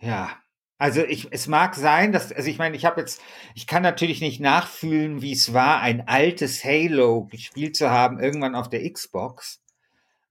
ja. 0.00 0.36
Also 0.78 1.04
ich, 1.04 1.28
es 1.30 1.46
mag 1.46 1.76
sein, 1.76 2.10
dass, 2.12 2.32
also 2.32 2.50
ich 2.50 2.58
meine, 2.58 2.76
ich 2.76 2.84
habe 2.84 3.00
jetzt, 3.00 3.22
ich 3.54 3.68
kann 3.68 3.82
natürlich 3.84 4.20
nicht 4.20 4.40
nachfühlen, 4.40 5.22
wie 5.22 5.32
es 5.32 5.54
war, 5.54 5.80
ein 5.80 6.08
altes 6.08 6.64
Halo 6.64 7.26
gespielt 7.26 7.76
zu 7.76 7.90
haben, 7.90 8.18
irgendwann 8.18 8.56
auf 8.56 8.68
der 8.68 8.90
Xbox. 8.90 9.62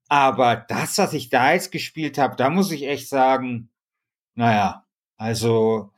Aber 0.10 0.58
das, 0.58 0.98
was 0.98 1.14
ich 1.14 1.30
da 1.30 1.54
jetzt 1.54 1.72
gespielt 1.72 2.18
habe, 2.18 2.36
da 2.36 2.50
muss 2.50 2.72
ich 2.72 2.84
echt 2.84 3.08
sagen, 3.08 3.70
naja, 4.36 4.86
also 5.18 5.94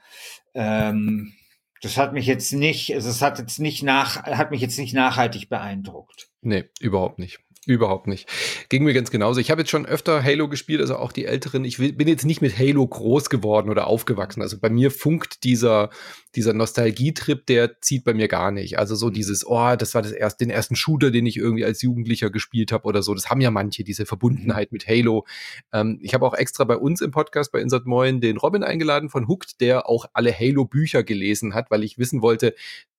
ähm, 0.53 1.33
das 1.81 1.97
hat 1.97 2.13
mich 2.13 2.25
jetzt 2.25 2.51
nicht, 2.53 2.93
also 2.93 3.09
es 3.09 3.21
hat 3.21 3.39
jetzt 3.39 3.59
nicht 3.59 3.83
nach, 3.83 4.23
hat 4.23 4.51
mich 4.51 4.61
jetzt 4.61 4.79
nicht 4.79 4.93
nachhaltig 4.93 5.49
beeindruckt. 5.49 6.29
Nee, 6.41 6.65
überhaupt 6.79 7.19
nicht. 7.19 7.39
Überhaupt 7.67 8.07
nicht. 8.07 8.29
Ging 8.69 8.85
mir 8.85 8.93
ganz 8.93 9.11
genauso. 9.11 9.41
Ich 9.41 9.51
habe 9.51 9.59
jetzt 9.59 9.71
schon 9.71 9.85
öfter 9.85 10.23
Halo 10.23 10.47
gespielt, 10.47 10.79
also 10.79 10.95
auch 10.95 11.11
die 11.11 11.25
Älteren. 11.25 11.65
Ich 11.65 11.77
bin 11.77 12.07
jetzt 12.07 12.23
nicht 12.23 12.41
mit 12.41 12.57
Halo 12.57 12.87
groß 12.87 13.29
geworden 13.29 13.69
oder 13.69 13.87
aufgewachsen. 13.87 14.41
Also 14.41 14.57
bei 14.57 14.69
mir 14.69 14.89
funkt 14.89 15.43
dieser, 15.43 15.89
dieser 16.33 16.53
Nostalgietrip, 16.53 17.45
der 17.45 17.81
zieht 17.81 18.05
bei 18.05 18.13
mir 18.13 18.29
gar 18.29 18.51
nicht. 18.51 18.79
Also 18.79 18.95
so 18.95 19.09
dieses, 19.09 19.45
oh, 19.45 19.75
das 19.75 19.93
war 19.95 20.01
das 20.01 20.13
erste, 20.13 20.45
den 20.45 20.49
ersten 20.49 20.77
Shooter, 20.77 21.11
den 21.11 21.25
ich 21.25 21.35
irgendwie 21.35 21.65
als 21.65 21.81
Jugendlicher 21.81 22.29
gespielt 22.29 22.71
habe 22.71 22.85
oder 22.85 23.03
so. 23.03 23.13
Das 23.13 23.29
haben 23.29 23.41
ja 23.41 23.51
manche, 23.51 23.83
diese 23.83 24.05
Verbundenheit 24.05 24.71
mit 24.71 24.87
Halo. 24.87 25.25
Ähm, 25.73 25.99
ich 26.01 26.13
habe 26.13 26.25
auch 26.25 26.35
extra 26.35 26.63
bei 26.63 26.77
uns 26.77 27.01
im 27.01 27.11
Podcast 27.11 27.51
bei 27.51 27.59
Insert 27.59 27.85
Moin 27.85 28.21
den 28.21 28.37
Robin 28.37 28.63
eingeladen 28.63 29.09
von 29.09 29.27
Hooked, 29.27 29.59
der 29.59 29.89
auch 29.89 30.05
alle 30.13 30.31
Halo-Bücher 30.31 31.03
gelesen 31.03 31.53
hat, 31.53 31.69
weil 31.69 31.83
ich 31.83 31.97
wissen 31.97 32.21
wollte, 32.21 32.55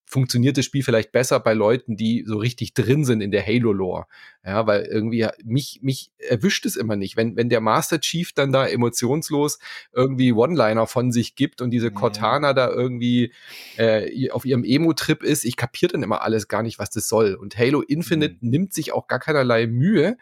funktioniert 0.09 0.57
das 0.57 0.65
Spiel 0.65 0.83
vielleicht 0.83 1.11
besser 1.11 1.39
bei 1.39 1.53
Leuten, 1.53 1.95
die 1.95 2.23
so 2.25 2.37
richtig 2.37 2.73
drin 2.73 3.05
sind 3.05 3.21
in 3.21 3.29
der 3.29 3.45
Halo-Lore. 3.45 4.07
Ja, 4.43 4.65
weil 4.65 4.85
irgendwie 4.85 5.27
mich, 5.43 5.79
mich 5.83 6.11
erwischt 6.17 6.65
es 6.65 6.75
immer 6.75 6.95
nicht. 6.95 7.15
Wenn, 7.15 7.35
wenn 7.35 7.49
der 7.49 7.61
Master 7.61 7.99
Chief 7.99 8.33
dann 8.33 8.51
da 8.51 8.65
emotionslos 8.65 9.59
irgendwie 9.93 10.33
One-Liner 10.33 10.87
von 10.87 11.11
sich 11.11 11.35
gibt 11.35 11.61
und 11.61 11.69
diese 11.69 11.91
Cortana 11.91 12.53
da 12.53 12.69
irgendwie 12.69 13.33
äh, 13.77 14.31
auf 14.31 14.45
ihrem 14.45 14.63
Emo-Trip 14.63 15.21
ist, 15.21 15.45
ich 15.45 15.55
kapiere 15.55 15.91
dann 15.91 16.03
immer 16.03 16.23
alles 16.23 16.47
gar 16.47 16.63
nicht, 16.63 16.79
was 16.79 16.89
das 16.89 17.07
soll. 17.07 17.35
Und 17.35 17.57
Halo 17.59 17.81
Infinite 17.81 18.37
mhm. 18.41 18.49
nimmt 18.49 18.73
sich 18.73 18.91
auch 18.91 19.07
gar 19.07 19.19
keinerlei 19.19 19.67
Mühe, 19.67 20.17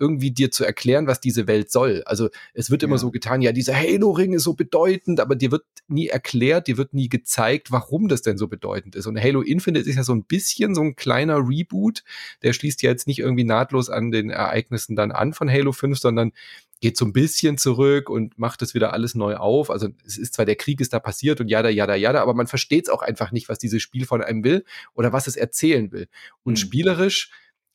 irgendwie 0.00 0.30
dir 0.30 0.50
zu 0.50 0.64
erklären, 0.64 1.06
was 1.06 1.20
diese 1.20 1.46
Welt 1.46 1.70
soll. 1.70 2.02
Also 2.06 2.30
es 2.54 2.70
wird 2.70 2.82
immer 2.82 2.98
so 2.98 3.10
getan, 3.10 3.42
ja, 3.42 3.52
dieser 3.52 3.76
Halo-Ring 3.76 4.32
ist 4.32 4.44
so 4.44 4.54
bedeutend, 4.54 5.20
aber 5.20 5.36
dir 5.36 5.50
wird 5.50 5.64
nie 5.88 6.08
erklärt, 6.08 6.66
dir 6.66 6.78
wird 6.78 6.94
nie 6.94 7.08
gezeigt, 7.08 7.70
warum 7.70 8.08
das 8.08 8.22
denn 8.22 8.38
so 8.38 8.48
bedeutend 8.48 8.96
ist. 8.96 9.06
Und 9.06 9.20
Halo 9.20 9.42
Infinite 9.42 9.88
ist 9.88 9.96
ja 9.96 10.04
so 10.04 10.14
ein 10.14 10.24
bisschen 10.24 10.74
so 10.74 10.80
ein 10.80 10.96
kleiner 10.96 11.46
Reboot, 11.46 12.02
der 12.42 12.52
schließt 12.52 12.82
ja 12.82 12.90
jetzt 12.90 13.06
nicht 13.06 13.18
irgendwie 13.18 13.44
nahtlos 13.44 13.90
an 13.90 14.10
den 14.10 14.30
Ereignissen 14.30 14.96
dann 14.96 15.12
an 15.12 15.32
von 15.34 15.50
Halo 15.50 15.72
5, 15.72 15.98
sondern 15.98 16.32
geht 16.80 16.96
so 16.96 17.04
ein 17.04 17.12
bisschen 17.12 17.58
zurück 17.58 18.08
und 18.08 18.38
macht 18.38 18.62
das 18.62 18.74
wieder 18.74 18.92
alles 18.92 19.14
neu 19.14 19.36
auf. 19.36 19.70
Also 19.70 19.88
es 20.06 20.16
ist 20.16 20.34
zwar 20.34 20.46
der 20.46 20.56
Krieg 20.56 20.80
ist 20.80 20.92
da 20.92 20.98
passiert 20.98 21.40
und 21.40 21.48
jada, 21.48 21.68
jada, 21.68 21.94
jada, 21.94 22.22
aber 22.22 22.34
man 22.34 22.46
versteht 22.46 22.86
es 22.86 22.92
auch 22.92 23.02
einfach 23.02 23.32
nicht, 23.32 23.48
was 23.48 23.58
dieses 23.58 23.82
Spiel 23.82 24.06
von 24.06 24.22
einem 24.22 24.42
will 24.44 24.64
oder 24.94 25.12
was 25.12 25.26
es 25.26 25.36
erzählen 25.36 25.92
will. 25.92 26.08
Und 26.42 26.54
mhm. 26.54 26.56
spielerisch 26.56 27.30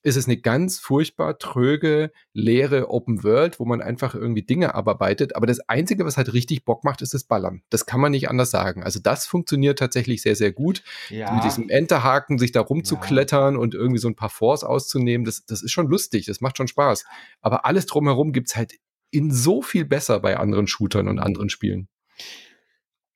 ist 0.06 0.18
es 0.18 0.28
eine 0.28 0.38
ganz 0.38 0.78
furchtbar 0.78 1.40
tröge, 1.40 2.12
leere 2.32 2.92
Open 2.92 3.24
World, 3.24 3.60
wo 3.60 3.66
man 3.66 3.82
einfach 3.82 4.14
irgendwie 4.14 4.44
Dinge 4.44 4.76
abarbeitet. 4.76 5.36
Aber 5.36 5.48
das 5.48 5.60
Einzige, 5.62 6.06
was 6.06 6.16
halt 6.16 6.32
richtig 6.32 6.64
Bock 6.64 6.84
macht, 6.84 7.02
ist 7.02 7.16
das 7.16 7.24
Ballern. 7.24 7.64
Das 7.72 7.88
kann 7.88 8.00
man 8.00 8.12
nicht 8.12 8.30
anders 8.30 8.52
sagen. 8.52 8.84
Also 8.84 9.00
das 9.00 9.26
funktioniert 9.26 9.80
tatsächlich 9.80 10.22
sehr, 10.22 10.36
sehr 10.36 10.52
gut. 10.52 10.84
Ja. 11.10 11.34
Mit 11.34 11.44
diesem 11.44 11.70
Enterhaken, 11.70 12.38
sich 12.38 12.52
da 12.52 12.62
rumzuklettern 12.62 13.56
ja. 13.56 13.60
und 13.60 13.74
irgendwie 13.74 13.98
so 13.98 14.08
ein 14.08 14.16
paar 14.16 14.30
Force 14.30 14.64
auszunehmen, 14.64 15.26
das, 15.26 15.44
das 15.48 15.64
ist 15.64 15.72
schon 15.72 15.88
lustig, 15.88 16.28
das 16.28 16.40
macht 16.40 16.58
schon 16.58 16.68
Spaß. 16.68 17.04
Aber 17.42 17.66
alles 17.66 17.88
drumherum 17.88 18.32
gibt's 18.32 18.56
halt 18.56 18.74
in 19.10 19.32
so 19.32 19.64
viel 19.64 19.86
besser 19.86 20.20
bei 20.20 20.38
anderen 20.38 20.68
Shootern 20.68 21.08
und 21.08 21.18
anderen 21.18 21.50
Spielen. 21.50 21.88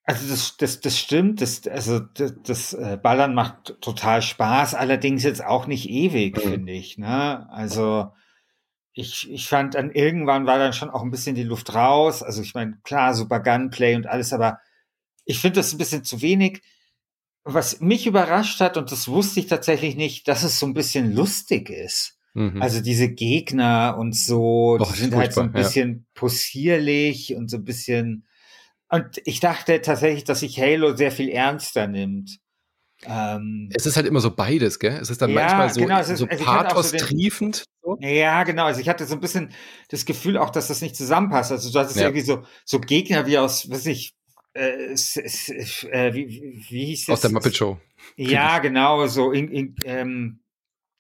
Also 0.10 0.28
das, 0.28 0.58
das, 0.58 0.80
das 0.80 0.98
stimmt, 0.98 1.40
das, 1.40 1.68
also 1.68 2.00
das, 2.00 2.34
das 2.44 2.74
äh, 2.74 2.98
Ballern 3.00 3.36
macht 3.36 3.80
total 3.80 4.24
Spaß, 4.24 4.74
allerdings 4.74 5.22
jetzt 5.22 5.46
auch 5.46 5.68
nicht 5.68 5.88
ewig, 5.88 6.36
mhm. 6.36 6.50
finde 6.50 6.74
ich. 6.74 6.98
Ne? 6.98 7.48
Also 7.52 8.12
ich, 8.92 9.30
ich 9.30 9.48
fand 9.48 9.76
dann 9.76 9.92
irgendwann 9.92 10.48
war 10.48 10.58
dann 10.58 10.74
schon 10.74 10.90
auch 10.90 11.04
ein 11.04 11.12
bisschen 11.12 11.36
die 11.36 11.44
Luft 11.44 11.76
raus. 11.76 12.24
Also 12.24 12.42
ich 12.42 12.56
meine, 12.56 12.80
klar, 12.82 13.14
super 13.14 13.40
Gunplay 13.40 13.96
und 13.96 14.08
alles, 14.08 14.34
aber 14.34 14.58
ich 15.26 15.38
finde 15.38 15.60
das 15.60 15.74
ein 15.74 15.78
bisschen 15.78 16.04
zu 16.04 16.24
wenig. 16.24 16.64
Was 17.44 17.80
mich 17.80 18.08
überrascht 18.08 18.62
hat, 18.62 18.78
und 18.78 18.92
das 18.92 19.10
wusste 19.10 19.42
ich 19.42 19.46
tatsächlich 19.46 19.96
nicht, 19.96 20.28
dass 20.28 20.42
es 20.42 20.58
so 20.58 20.66
ein 20.66 20.74
bisschen 20.74 21.14
lustig 21.14 21.70
ist. 21.70 22.18
Mhm. 22.34 22.60
Also 22.60 22.82
diese 22.82 23.10
Gegner 23.10 23.96
und 24.00 24.16
so, 24.16 24.80
die 24.80 24.98
sind 24.98 25.14
halt 25.14 25.34
so 25.34 25.42
ein 25.42 25.52
bisschen 25.52 25.90
ja. 25.92 26.04
possierlich 26.16 27.36
und 27.36 27.48
so 27.52 27.58
ein 27.58 27.64
bisschen 27.64 28.26
und 28.90 29.22
ich 29.26 29.40
dachte 29.40 29.82
tatsächlich, 29.82 30.24
dass 30.24 30.42
sich 30.42 30.60
Halo 30.60 30.96
sehr 30.96 31.12
viel 31.12 31.30
ernster 31.30 31.88
nimmt. 31.88 32.40
Ähm, 33.04 33.70
es 33.74 33.86
ist 33.86 33.96
halt 33.96 34.08
immer 34.08 34.20
so 34.20 34.36
beides, 34.36 34.80
gell? 34.80 34.98
Es 35.02 35.10
ist 35.10 35.22
dann 35.22 35.30
ja, 35.30 35.42
manchmal 35.42 35.74
so, 35.74 35.80
genau, 35.80 36.00
ist, 36.00 36.18
so 36.18 36.26
also 36.26 36.44
pathos-triefend. 36.44 37.64
So. 37.82 37.98
Ja, 38.02 38.44
genau. 38.44 38.66
Also 38.66 38.82
ich 38.82 38.90
hatte 38.90 39.06
so 39.06 39.16
ein 39.16 39.22
bisschen 39.22 39.54
das 39.90 40.06
Gefühl 40.06 40.38
auch, 40.38 40.50
dass 40.50 40.68
das 40.68 40.82
nicht 40.82 40.96
zusammenpasst. 40.96 41.52
Also 41.52 41.72
du 41.72 41.80
hattest 41.80 41.98
ja. 41.98 42.08
irgendwie 42.08 42.26
so, 42.26 42.44
so 42.66 42.80
Gegner 42.80 43.26
wie 43.26 43.38
aus, 43.38 43.70
weiß 43.70 43.86
ich, 43.86 44.16
äh, 44.54 44.94
äh, 44.94 46.14
wie, 46.14 46.66
wie 46.68 46.86
hieß 46.88 47.06
das? 47.06 47.14
Aus 47.14 47.22
der 47.22 47.32
Muppet 47.32 47.56
Show. 47.56 47.80
Ja, 48.18 48.60
genau, 48.60 49.08
so 49.08 49.32
in, 49.32 49.50
in 49.50 49.76
ähm, 49.86 50.40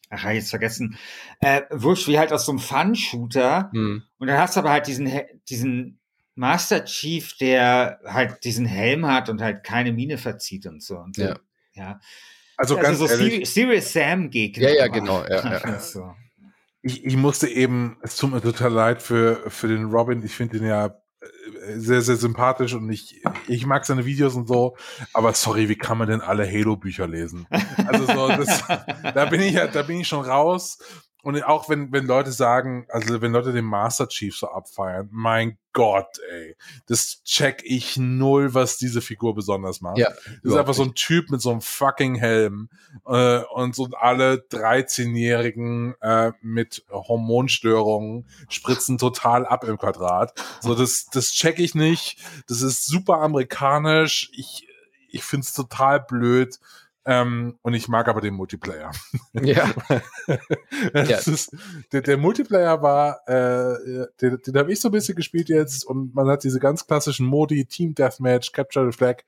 ach, 0.10 0.24
hab 0.24 0.32
ich 0.32 0.38
jetzt 0.38 0.50
vergessen, 0.50 0.98
äh, 1.42 1.62
wurscht, 1.72 2.08
wie 2.08 2.18
halt 2.18 2.32
aus 2.32 2.46
so 2.46 2.52
einem 2.52 2.60
Fun-Shooter. 2.60 3.72
Hm. 3.74 4.04
Und 4.18 4.28
dann 4.28 4.38
hast 4.38 4.56
du 4.56 4.62
aber 4.62 4.72
halt 4.72 4.88
diesen, 4.88 5.12
diesen 5.50 5.99
Master 6.40 6.86
Chief, 6.86 7.36
der 7.36 8.00
halt 8.06 8.46
diesen 8.46 8.66
Helm 8.66 9.06
hat 9.06 9.28
und 9.28 9.42
halt 9.42 9.66
keine 9.66 9.92
Mine 9.92 10.18
verzieht 10.18 10.66
und 10.66 10.82
so. 10.82 10.98
Und 10.98 11.18
so. 11.18 11.24
Ja. 11.24 11.36
ja. 11.74 12.00
Also, 12.56 12.78
also 12.78 12.88
ganz 12.88 12.98
so 13.00 13.08
ehrlich, 13.08 13.50
Serious 13.50 13.92
Sam 13.92 14.30
Gegner. 14.30 14.70
Ja, 14.70 14.76
ja, 14.76 14.88
genau. 14.88 15.22
Ja, 15.28 15.60
ja. 15.60 15.80
so. 15.82 16.16
ich, 16.82 17.04
ich 17.04 17.18
musste 17.18 17.50
eben, 17.50 17.98
es 18.04 18.16
tut 18.16 18.32
mir 18.32 18.42
total 18.42 18.72
leid 18.72 19.02
für, 19.02 19.50
für 19.50 19.68
den 19.68 19.86
Robin. 19.86 20.24
Ich 20.24 20.34
finde 20.34 20.60
ihn 20.60 20.66
ja 20.66 20.86
äh, 20.86 21.78
sehr, 21.78 22.02
sehr 22.02 22.16
sympathisch 22.16 22.74
und 22.74 22.90
ich, 22.90 23.22
ich 23.48 23.66
mag 23.66 23.86
seine 23.86 24.06
Videos 24.06 24.36
und 24.36 24.48
so. 24.48 24.78
Aber 25.12 25.34
sorry, 25.34 25.68
wie 25.68 25.76
kann 25.78 25.98
man 25.98 26.08
denn 26.08 26.22
alle 26.22 26.50
Halo-Bücher 26.50 27.06
lesen? 27.06 27.48
Also 27.86 28.06
so, 28.06 28.30
das, 28.30 28.64
da 29.14 29.26
bin 29.26 29.42
ich 29.42 29.56
ja, 29.56 29.68
da 29.68 29.82
bin 29.82 30.00
ich 30.00 30.08
schon 30.08 30.24
raus. 30.24 30.78
Und 31.22 31.44
auch 31.44 31.68
wenn, 31.68 31.92
wenn 31.92 32.06
Leute 32.06 32.32
sagen, 32.32 32.86
also 32.90 33.22
wenn 33.22 33.34
Leute 33.34 33.52
den 33.52 33.66
Master 33.66 34.08
Chief 34.08 34.38
so 34.38 34.48
abfeiern, 34.48 35.10
mein 35.12 35.58
Gott, 35.74 36.18
ey, 36.32 36.56
das 36.88 37.22
check 37.24 37.62
ich 37.66 37.98
null, 37.98 38.54
was 38.54 38.78
diese 38.78 39.02
Figur 39.02 39.36
besonders 39.36 39.82
macht. 39.82 39.98
Ja, 39.98 40.10
das 40.44 40.54
ist 40.54 40.56
einfach 40.56 40.74
so 40.74 40.84
ein 40.84 40.96
Typ 40.96 41.30
mit 41.30 41.42
so 41.42 41.52
einem 41.52 41.60
fucking 41.60 42.16
Helm 42.16 42.70
äh, 43.06 43.42
und 43.54 43.76
so 43.76 43.90
alle 44.00 44.46
13-Jährigen 44.50 45.96
äh, 46.02 46.32
mit 46.42 46.86
Hormonstörungen 46.90 48.26
spritzen 48.48 48.98
total 48.98 49.46
ab 49.46 49.66
im 49.66 49.78
Quadrat. 49.78 50.34
So, 50.62 50.74
das, 50.74 51.08
das 51.12 51.32
check 51.32 51.60
ich 51.60 51.76
nicht. 51.76 52.18
Das 52.48 52.62
ist 52.62 52.86
super 52.86 53.20
amerikanisch. 53.22 54.32
Ich, 54.34 54.68
ich 55.10 55.24
find's 55.24 55.54
total 55.54 56.00
blöd. 56.00 56.60
Ähm, 57.06 57.58
und 57.62 57.74
ich 57.74 57.88
mag 57.88 58.08
aber 58.08 58.22
den 58.22 58.34
Multiplayer. 58.34 58.92
Ja. 59.34 59.72
ja. 60.94 61.18
Ist, 61.18 61.56
der, 61.92 62.02
der, 62.02 62.18
Multiplayer 62.18 62.82
war, 62.82 63.28
äh, 63.28 64.08
den, 64.22 64.42
den 64.42 64.58
habe 64.58 64.72
ich 64.72 64.82
so 64.82 64.90
ein 64.90 64.92
bisschen 64.92 65.16
gespielt 65.16 65.50
jetzt 65.50 65.86
und 65.86 66.14
man 66.14 66.28
hat 66.28 66.44
diese 66.44 66.60
ganz 66.60 66.86
klassischen 66.86 67.26
Modi, 67.26 67.66
Team 67.66 67.96
Deathmatch, 67.96 68.52
Capture 68.52 68.92
the 68.92 68.96
Flag. 68.96 69.24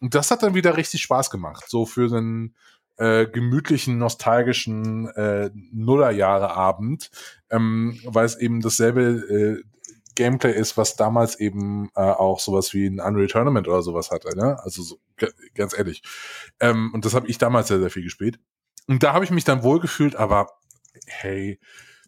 Und 0.00 0.14
das 0.14 0.30
hat 0.30 0.42
dann 0.42 0.54
wieder 0.54 0.76
richtig 0.76 1.02
Spaß 1.02 1.30
gemacht. 1.30 1.64
So 1.68 1.84
für 1.84 2.10
einen 2.16 2.54
äh, 2.96 3.26
gemütlichen, 3.26 3.98
nostalgischen 3.98 5.08
äh, 5.08 5.50
Nullerjahre-Abend, 5.72 7.10
ähm, 7.50 7.98
weil 8.04 8.26
es 8.26 8.36
eben 8.36 8.60
dasselbe 8.60 9.02
äh, 9.02 9.62
Gameplay 10.20 10.52
ist, 10.52 10.76
was 10.76 10.96
damals 10.96 11.40
eben 11.40 11.88
äh, 11.94 12.00
auch 12.02 12.40
sowas 12.40 12.74
wie 12.74 12.86
ein 12.86 13.00
Unreal 13.00 13.26
Tournament 13.26 13.66
oder 13.68 13.80
sowas 13.80 14.10
hatte. 14.10 14.36
Ne? 14.36 14.58
Also 14.62 14.82
so, 14.82 15.00
ganz 15.54 15.76
ehrlich. 15.76 16.02
Ähm, 16.60 16.90
und 16.92 17.06
das 17.06 17.14
habe 17.14 17.26
ich 17.28 17.38
damals 17.38 17.68
sehr, 17.68 17.80
sehr 17.80 17.88
viel 17.88 18.02
gespielt. 18.02 18.38
Und 18.86 19.02
da 19.02 19.14
habe 19.14 19.24
ich 19.24 19.30
mich 19.30 19.44
dann 19.44 19.62
wohl 19.62 19.80
gefühlt, 19.80 20.16
aber 20.16 20.50
hey, 21.06 21.58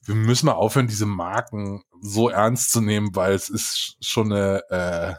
wir 0.04 0.14
müssen 0.14 0.45
mal 0.45 0.52
aufhören, 0.52 0.88
diese 0.88 1.07
Marken 1.07 1.85
so 2.02 2.28
ernst 2.28 2.71
zu 2.71 2.83
nehmen, 2.83 3.16
weil 3.16 3.33
es 3.33 3.49
ist 3.49 3.97
schon 4.02 4.31
eine 4.31 4.62
äh, 4.69 5.14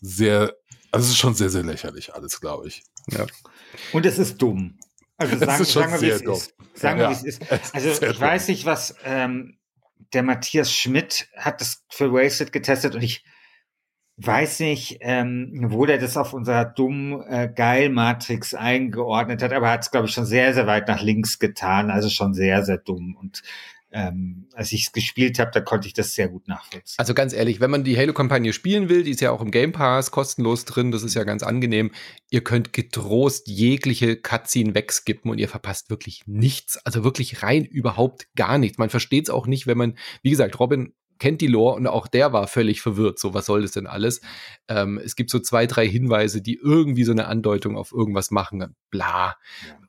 sehr, 0.00 0.54
also 0.90 1.04
es 1.04 1.10
ist 1.10 1.18
schon 1.18 1.34
sehr, 1.34 1.50
sehr 1.50 1.64
lächerlich 1.64 2.14
alles, 2.14 2.40
glaube 2.40 2.66
ich. 2.66 2.82
Ja. 3.08 3.26
Und 3.92 4.06
es 4.06 4.18
ist 4.18 4.40
dumm. 4.40 4.78
Also 5.18 5.36
sagen, 5.44 5.64
sagen 5.64 5.92
wir, 5.92 6.00
wie 6.00 6.08
es 6.08 6.22
ist. 6.22 6.54
Sagen 6.72 6.98
wir, 6.98 7.10
wie 7.10 7.12
es 7.12 7.24
ist. 7.24 7.74
Also 7.74 8.06
ich 8.06 8.20
weiß 8.20 8.48
nicht, 8.48 8.64
was 8.64 8.94
ähm, 9.04 9.58
der 10.12 10.22
Matthias 10.22 10.72
Schmidt 10.72 11.28
hat 11.36 11.60
das 11.60 11.84
für 11.88 12.12
Wasted 12.12 12.52
getestet 12.52 12.94
und 12.94 13.02
ich 13.02 13.24
weiß 14.16 14.60
nicht, 14.60 14.98
ähm, 15.00 15.50
wo 15.68 15.86
der 15.86 15.98
das 15.98 16.16
auf 16.16 16.32
unserer 16.32 16.64
dummen 16.64 17.22
äh, 17.22 17.50
Geil-Matrix 17.54 18.54
eingeordnet 18.54 19.42
hat, 19.42 19.52
aber 19.52 19.66
er 19.66 19.72
hat 19.72 19.82
es, 19.82 19.90
glaube 19.90 20.06
ich, 20.06 20.14
schon 20.14 20.26
sehr, 20.26 20.54
sehr 20.54 20.66
weit 20.66 20.88
nach 20.88 21.02
links 21.02 21.38
getan, 21.38 21.90
also 21.90 22.08
schon 22.08 22.34
sehr, 22.34 22.62
sehr 22.64 22.78
dumm. 22.78 23.16
Und 23.18 23.42
ähm, 23.92 24.48
als 24.54 24.72
ich 24.72 24.86
es 24.86 24.92
gespielt 24.92 25.38
habe, 25.38 25.50
da 25.52 25.60
konnte 25.60 25.86
ich 25.86 25.94
das 25.94 26.14
sehr 26.14 26.28
gut 26.28 26.48
nachvollziehen. 26.48 26.94
Also 26.98 27.14
ganz 27.14 27.32
ehrlich, 27.32 27.60
wenn 27.60 27.70
man 27.70 27.84
die 27.84 27.96
Halo-Kampagne 27.96 28.52
spielen 28.52 28.88
will, 28.88 29.02
die 29.04 29.10
ist 29.10 29.20
ja 29.20 29.30
auch 29.30 29.40
im 29.40 29.50
Game 29.50 29.72
Pass 29.72 30.10
kostenlos 30.10 30.64
drin, 30.64 30.90
das 30.90 31.02
ist 31.02 31.14
ja 31.14 31.24
ganz 31.24 31.42
angenehm. 31.42 31.90
Ihr 32.30 32.42
könnt 32.42 32.72
getrost 32.72 33.48
jegliche 33.48 34.16
Cutscene 34.16 34.74
wegskippen 34.74 35.30
und 35.30 35.38
ihr 35.38 35.48
verpasst 35.48 35.90
wirklich 35.90 36.22
nichts. 36.26 36.78
Also 36.84 37.04
wirklich 37.04 37.42
rein 37.42 37.64
überhaupt 37.64 38.26
gar 38.34 38.58
nichts. 38.58 38.78
Man 38.78 38.90
versteht 38.90 39.24
es 39.24 39.30
auch 39.30 39.46
nicht, 39.46 39.66
wenn 39.66 39.78
man, 39.78 39.98
wie 40.22 40.30
gesagt, 40.30 40.58
Robin 40.58 40.94
kennt 41.22 41.40
die 41.40 41.46
Lore 41.46 41.76
und 41.76 41.86
auch 41.86 42.08
der 42.08 42.32
war 42.32 42.48
völlig 42.48 42.80
verwirrt. 42.80 43.16
So, 43.20 43.32
was 43.32 43.46
soll 43.46 43.62
das 43.62 43.70
denn 43.70 43.86
alles? 43.86 44.20
Ähm, 44.66 44.98
es 44.98 45.14
gibt 45.14 45.30
so 45.30 45.38
zwei, 45.38 45.68
drei 45.68 45.86
Hinweise, 45.86 46.42
die 46.42 46.58
irgendwie 46.60 47.04
so 47.04 47.12
eine 47.12 47.28
Andeutung 47.28 47.76
auf 47.76 47.92
irgendwas 47.92 48.32
machen. 48.32 48.74
Bla. 48.90 49.36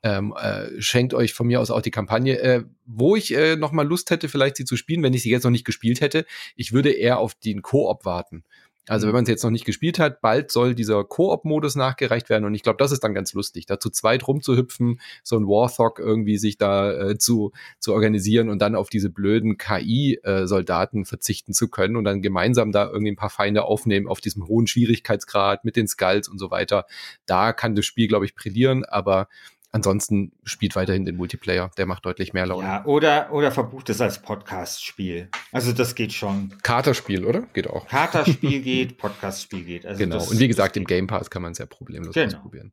Ja. 0.04 0.18
Ähm, 0.18 0.36
äh, 0.40 0.80
schenkt 0.80 1.16
euch 1.16 1.34
von 1.34 1.48
mir 1.48 1.60
aus 1.60 1.72
auch 1.72 1.82
die 1.82 1.90
Kampagne. 1.90 2.38
Äh, 2.38 2.66
wo 2.86 3.16
ich 3.16 3.34
äh, 3.34 3.56
noch 3.56 3.72
mal 3.72 3.88
Lust 3.88 4.12
hätte, 4.12 4.30
vielleicht 4.30 4.58
sie 4.58 4.66
zu 4.66 4.78
spielen, 4.78 5.02
wenn 5.02 5.16
ich 5.16 5.24
sie 5.24 5.32
jetzt 5.32 5.44
noch 5.44 5.50
nicht 5.50 5.66
gespielt 5.66 6.02
hätte, 6.02 6.28
ich 6.56 6.72
würde 6.72 6.92
eher 6.92 7.18
auf 7.18 7.34
den 7.34 7.64
Koop 7.64 8.06
warten. 8.06 8.44
Also 8.90 9.08
wenn 9.08 9.12
mhm. 9.12 9.18
man 9.18 9.24
es 9.24 9.30
jetzt 9.30 9.44
noch 9.44 9.52
nicht 9.52 9.66
gespielt 9.66 9.98
hat, 9.98 10.20
bald 10.20 10.52
soll 10.52 10.76
dieser 10.76 11.04
Koop-Modus 11.06 11.76
nachgereicht 11.76 12.30
werden 12.30 12.44
und 12.44 12.54
ich 12.54 12.64
glaube, 12.64 12.78
das 12.78 12.92
ist 12.92 13.04
dann 13.04 13.14
ganz 13.14 13.34
lustig, 13.34 13.66
da 13.66 13.80
zu 13.80 13.90
zweit 13.90 14.28
rumzuhüpfen, 14.28 15.00
so 15.24 15.38
ein 15.38 15.48
Warthog 15.48 16.00
irgendwie 16.00 16.38
sich 16.38 16.58
da 16.58 16.92
äh, 16.92 17.18
zu, 17.18 17.54
zu 17.80 17.94
organisieren 17.94 18.50
und 18.50 18.62
dann 18.62 18.76
auf 18.76 18.90
diese 18.90 19.10
blöden 19.10 19.58
KI-Soldaten 19.58 21.06
verzichten 21.06 21.54
zu 21.54 21.70
können 21.70 21.96
und 21.96 22.04
dann 22.04 22.22
gemeinsam 22.22 22.74
da 22.74 22.88
irgendwie 22.88 23.14
ein 23.14 23.18
paar 23.18 23.30
Feinde 23.30 23.64
aufnehmen 23.64 24.08
auf 24.08 24.20
diesem 24.20 24.48
hohen 24.48 24.68
Schwierigkeitsgrad 24.68 25.64
mit 25.64 25.78
den 25.78 25.88
Skulls 25.88 26.28
und 26.28 26.38
so 26.38 26.52
weiter. 26.52 26.86
Da 27.26 27.54
kann 27.54 27.76
das 27.76 27.86
Spiel, 27.86 28.10
glaube 28.10 28.26
ich, 28.26 28.36
brillieren, 28.36 28.84
aber 28.84 29.30
Ansonsten 29.76 30.32
spielt 30.44 30.76
weiterhin 30.76 31.04
den 31.04 31.16
Multiplayer, 31.16 31.72
der 31.80 31.88
macht 31.88 32.06
deutlich 32.06 32.32
mehr 32.32 32.46
Laune. 32.46 32.68
Ja, 32.68 32.86
oder, 32.86 33.34
oder 33.34 33.52
verbucht 33.52 33.90
es 33.90 34.02
als 34.02 34.22
Podcast-Spiel. 34.22 35.30
Also 35.52 35.74
das 35.74 35.96
geht 35.96 36.14
schon. 36.14 36.54
Katerspiel, 36.62 37.26
oder? 37.26 37.42
Geht 37.54 37.68
auch. 37.68 37.88
Katerspiel 37.88 38.62
geht, 38.62 39.00
Podcast-Spiel 39.00 39.64
geht. 39.64 39.88
Also 39.88 39.98
genau. 39.98 40.24
Und 40.24 40.40
wie 40.40 40.48
gesagt, 40.48 40.78
im 40.78 40.84
Game 40.84 41.08
Pass 41.08 41.32
kann 41.32 41.42
man 41.42 41.54
es 41.54 41.58
ja 41.58 41.66
problemlos 41.66 42.14
genau. 42.14 42.38
ausprobieren. 42.38 42.72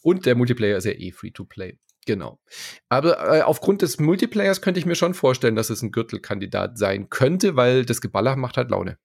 Und 0.00 0.24
der 0.24 0.34
Multiplayer 0.34 0.78
ist 0.78 0.86
ja 0.86 0.92
eh 0.92 1.12
free 1.12 1.30
to 1.30 1.44
play. 1.44 1.78
Genau. 2.06 2.40
Aber 2.88 3.36
äh, 3.36 3.42
aufgrund 3.42 3.82
des 3.82 4.00
Multiplayers 4.00 4.62
könnte 4.62 4.80
ich 4.80 4.86
mir 4.86 4.94
schon 4.94 5.12
vorstellen, 5.12 5.56
dass 5.56 5.68
es 5.68 5.82
ein 5.82 5.92
Gürtelkandidat 5.92 6.78
sein 6.78 7.10
könnte, 7.10 7.54
weil 7.56 7.84
das 7.84 8.00
Geballer 8.00 8.36
macht 8.36 8.56
halt 8.56 8.70
Laune. 8.70 8.96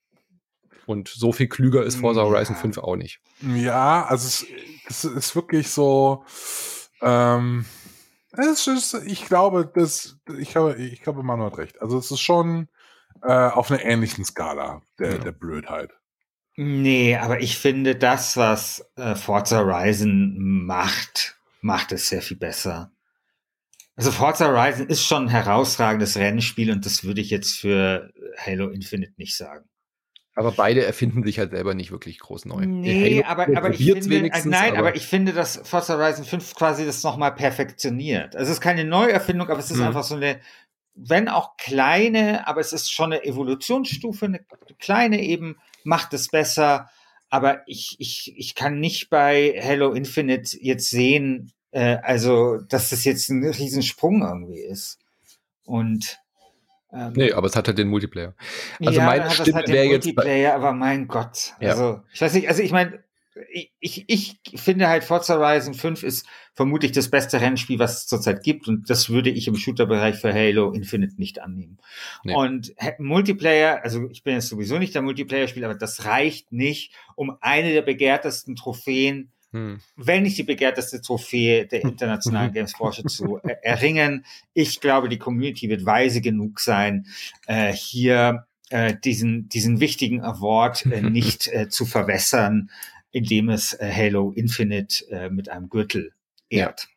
Und 0.86 1.10
so 1.10 1.34
viel 1.34 1.48
klüger 1.48 1.84
ist 1.84 1.98
Forza 1.98 2.22
ja. 2.22 2.28
Horizon 2.28 2.56
5 2.56 2.78
auch 2.78 2.96
nicht. 2.96 3.20
Ja, 3.42 4.06
also 4.06 4.26
es, 4.26 4.46
es 4.88 5.04
ist 5.04 5.36
wirklich 5.36 5.68
so 5.68 6.24
ähm, 7.02 7.66
es 8.32 8.68
ist, 8.68 8.94
ich 9.06 9.26
glaube, 9.26 9.72
das, 9.74 10.18
ich 10.38 10.50
glaube, 10.50 10.76
ich 10.76 11.02
glaube, 11.02 11.24
man 11.24 11.42
hat 11.42 11.58
recht. 11.58 11.82
Also 11.82 11.98
es 11.98 12.12
ist 12.12 12.22
schon 12.22 12.68
äh, 13.22 13.32
auf 13.32 13.72
einer 13.72 13.84
ähnlichen 13.84 14.26
Skala 14.26 14.82
der, 15.00 15.14
ja. 15.14 15.18
der 15.18 15.32
Blödheit. 15.32 15.92
Nee, 16.58 17.18
aber 17.18 17.42
ich 17.42 17.58
finde, 17.58 17.96
das, 17.96 18.38
was 18.38 18.86
äh, 18.96 19.16
Forza 19.16 19.60
Horizon 19.60 20.66
macht, 20.66 21.38
macht 21.62 21.92
es 21.92 22.08
sehr 22.08 22.22
viel 22.22 22.38
besser. 22.38 22.92
Also 23.98 24.12
Forza 24.12 24.48
Horizon 24.48 24.88
ist 24.88 25.06
schon 25.06 25.24
ein 25.24 25.30
herausragendes 25.30 26.18
Rennspiel 26.18 26.72
und 26.72 26.86
das 26.86 27.04
würde 27.04 27.22
ich 27.22 27.30
jetzt 27.30 27.60
für 27.60 28.12
Halo 28.38 28.70
Infinite 28.70 29.14
nicht 29.18 29.36
sagen. 29.36 29.68
Aber 30.38 30.52
beide 30.52 30.86
erfinden 30.86 31.24
sich 31.24 31.40
halt 31.40 31.52
selber 31.52 31.74
nicht 31.74 31.92
wirklich 31.92 32.20
groß 32.20 32.44
neu. 32.46 32.66
Nee, 32.66 33.24
aber, 33.24 33.48
aber 33.56 33.70
ich 33.70 33.86
finde, 33.86 34.30
nein, 34.46 34.72
aber, 34.72 34.80
aber, 34.80 34.96
ich 34.96 35.08
finde, 35.08 35.32
dass 35.32 35.62
Forza 35.64 35.98
Horizon 35.98 36.26
5 36.26 36.56
quasi 36.56 36.86
das 36.86 37.04
nochmal 37.04 37.34
perfektioniert. 37.34 38.36
Also 38.36 38.52
es 38.52 38.58
ist 38.58 38.62
keine 38.62 38.84
Neuerfindung, 38.84 39.50
aber 39.50 39.60
es 39.60 39.72
ist 39.72 39.78
mhm. 39.78 39.88
einfach 39.88 40.04
so 40.04 40.16
eine, 40.16 40.42
wenn 40.94 41.30
auch 41.30 41.56
kleine, 41.56 42.48
aber 42.48 42.60
es 42.60 42.74
ist 42.74 42.92
schon 42.92 43.14
eine 43.14 43.24
Evolutionsstufe, 43.24 44.26
eine 44.26 44.42
kleine 44.78 45.22
eben, 45.22 45.58
macht 45.86 46.14
es 46.14 46.28
besser. 46.28 46.90
Aber 47.30 47.62
ich, 47.66 47.96
ich, 48.00 48.34
ich 48.38 48.56
kann 48.56 48.80
nicht 48.82 49.10
bei 49.10 49.58
Halo 49.64 49.94
Infinite 49.94 50.58
jetzt 50.62 50.90
sehen, 50.90 51.54
äh, 51.72 51.98
also, 52.04 52.58
dass 52.58 52.90
das 52.90 53.06
jetzt 53.06 53.30
ein 53.30 53.44
Riesensprung 53.44 54.22
irgendwie 54.22 54.60
ist. 54.60 55.00
Und 55.64 56.20
ähm, 56.96 57.14
nee, 57.16 57.32
aber 57.32 57.48
es 57.48 57.56
hat 57.56 57.68
halt 57.68 57.78
den 57.78 57.90
Multiplayer. 57.90 58.34
Also 58.80 59.00
ja, 59.00 59.06
meine 59.06 59.30
Stimme 59.32 59.58
halt 59.58 59.68
wäre 59.68 59.86
jetzt. 59.86 60.06
Multiplayer, 60.06 60.54
aber 60.54 60.72
mein 60.72 61.08
Gott. 61.08 61.54
Ja. 61.60 61.72
Also, 61.72 62.02
ich 62.14 62.22
weiß 62.22 62.34
nicht, 62.34 62.48
also 62.48 62.62
ich 62.62 62.72
meine, 62.72 63.04
ich, 63.52 63.74
ich, 63.80 64.06
ich 64.08 64.62
finde 64.62 64.88
halt 64.88 65.04
Forza 65.04 65.36
Horizon 65.36 65.74
5 65.74 66.04
ist 66.04 66.26
vermutlich 66.54 66.94
das 66.94 67.10
beste 67.10 67.42
Rennspiel, 67.42 67.80
was 67.80 67.98
es 67.98 68.08
zurzeit 68.08 68.44
gibt 68.44 68.68
und 68.70 68.90
das 68.90 69.10
würde 69.10 69.30
ich 69.30 69.48
im 69.48 69.58
Shooter-Bereich 69.58 70.16
für 70.16 70.34
Halo 70.34 70.72
Infinite 70.72 71.16
nicht 71.18 71.40
annehmen. 71.40 71.78
Nee. 72.24 72.34
Und 72.34 72.74
Multiplayer, 72.98 73.84
also 73.84 74.10
ich 74.10 74.24
bin 74.24 74.36
jetzt 74.36 74.48
sowieso 74.48 74.80
nicht 74.80 74.96
der 74.96 75.02
Multiplayer-Spieler, 75.02 75.68
aber 75.68 75.78
das 75.78 76.06
reicht 76.06 76.54
nicht, 76.54 76.94
um 77.16 77.36
eine 77.42 77.74
der 77.74 77.82
begehrtesten 77.82 78.56
Trophäen 78.56 79.32
hm. 79.56 79.80
wenn 79.96 80.24
nicht 80.24 80.38
die 80.38 80.44
begehrteste 80.44 81.02
Trophäe 81.02 81.66
der 81.66 81.82
internationalen 81.84 82.52
Games 82.54 82.74
Porsche 82.74 83.06
zu 83.06 83.40
äh, 83.44 83.56
erringen. 83.62 84.26
Ich 84.54 84.82
glaube, 84.82 85.08
die 85.08 85.18
Community 85.18 85.70
wird 85.70 85.86
weise 85.86 86.20
genug 86.20 86.60
sein, 86.60 87.08
äh, 87.48 87.72
hier 87.72 88.48
äh, 88.70 88.94
diesen, 89.02 89.48
diesen 89.48 89.80
wichtigen 89.80 90.22
Award 90.22 90.86
äh, 90.88 91.02
nicht 91.10 91.48
äh, 91.48 91.70
zu 91.70 91.86
verwässern, 91.86 92.70
indem 93.12 93.48
es 93.48 93.74
äh, 93.74 93.90
Halo 93.90 94.32
Infinite 94.32 95.30
mit 95.32 95.48
einem 95.48 95.70
Gürtel 95.70 96.12
ehrt. 96.50 96.88
Ja. 96.90 96.95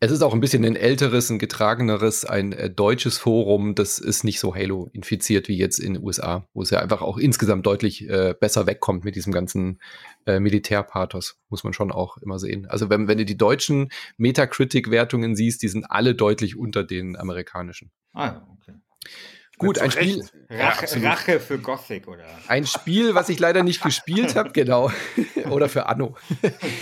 Es 0.00 0.10
ist 0.10 0.22
auch 0.22 0.32
ein 0.32 0.40
bisschen 0.40 0.64
ein 0.64 0.76
älteres, 0.76 1.28
ein 1.30 1.38
getrageneres, 1.38 2.24
ein 2.24 2.52
äh, 2.52 2.70
deutsches 2.70 3.18
Forum. 3.18 3.74
Das 3.74 3.98
ist 3.98 4.24
nicht 4.24 4.40
so 4.40 4.54
Halo 4.54 4.88
infiziert 4.92 5.48
wie 5.48 5.58
jetzt 5.58 5.78
in 5.78 5.94
den 5.94 6.02
USA, 6.02 6.48
wo 6.54 6.62
es 6.62 6.70
ja 6.70 6.80
einfach 6.80 7.02
auch 7.02 7.18
insgesamt 7.18 7.66
deutlich 7.66 8.08
äh, 8.08 8.34
besser 8.38 8.66
wegkommt 8.66 9.04
mit 9.04 9.14
diesem 9.14 9.32
ganzen 9.32 9.80
äh, 10.26 10.40
Militärpathos, 10.40 11.38
muss 11.48 11.64
man 11.64 11.72
schon 11.72 11.92
auch 11.92 12.16
immer 12.18 12.38
sehen. 12.38 12.66
Also 12.66 12.88
wenn, 12.88 13.08
wenn 13.08 13.18
du 13.18 13.24
die 13.24 13.36
deutschen 13.36 13.90
Metacritic-Wertungen 14.16 15.36
siehst, 15.36 15.62
die 15.62 15.68
sind 15.68 15.84
alle 15.90 16.14
deutlich 16.14 16.56
unter 16.56 16.84
den 16.84 17.16
amerikanischen. 17.16 17.90
Ah, 18.14 18.40
okay. 18.58 18.74
Gut, 19.58 19.78
ein 19.80 19.90
Spiel. 19.90 20.24
Rache, 20.48 20.98
ja, 20.98 21.10
Rache, 21.10 21.40
für 21.40 21.58
Gothic, 21.58 22.06
oder? 22.06 22.24
Ein 22.46 22.64
Spiel, 22.64 23.14
was 23.14 23.28
ich 23.28 23.40
leider 23.40 23.64
nicht 23.64 23.82
gespielt 23.82 24.36
habe, 24.36 24.52
genau. 24.52 24.90
oder 25.50 25.68
für 25.68 25.86
Anno. 25.86 26.16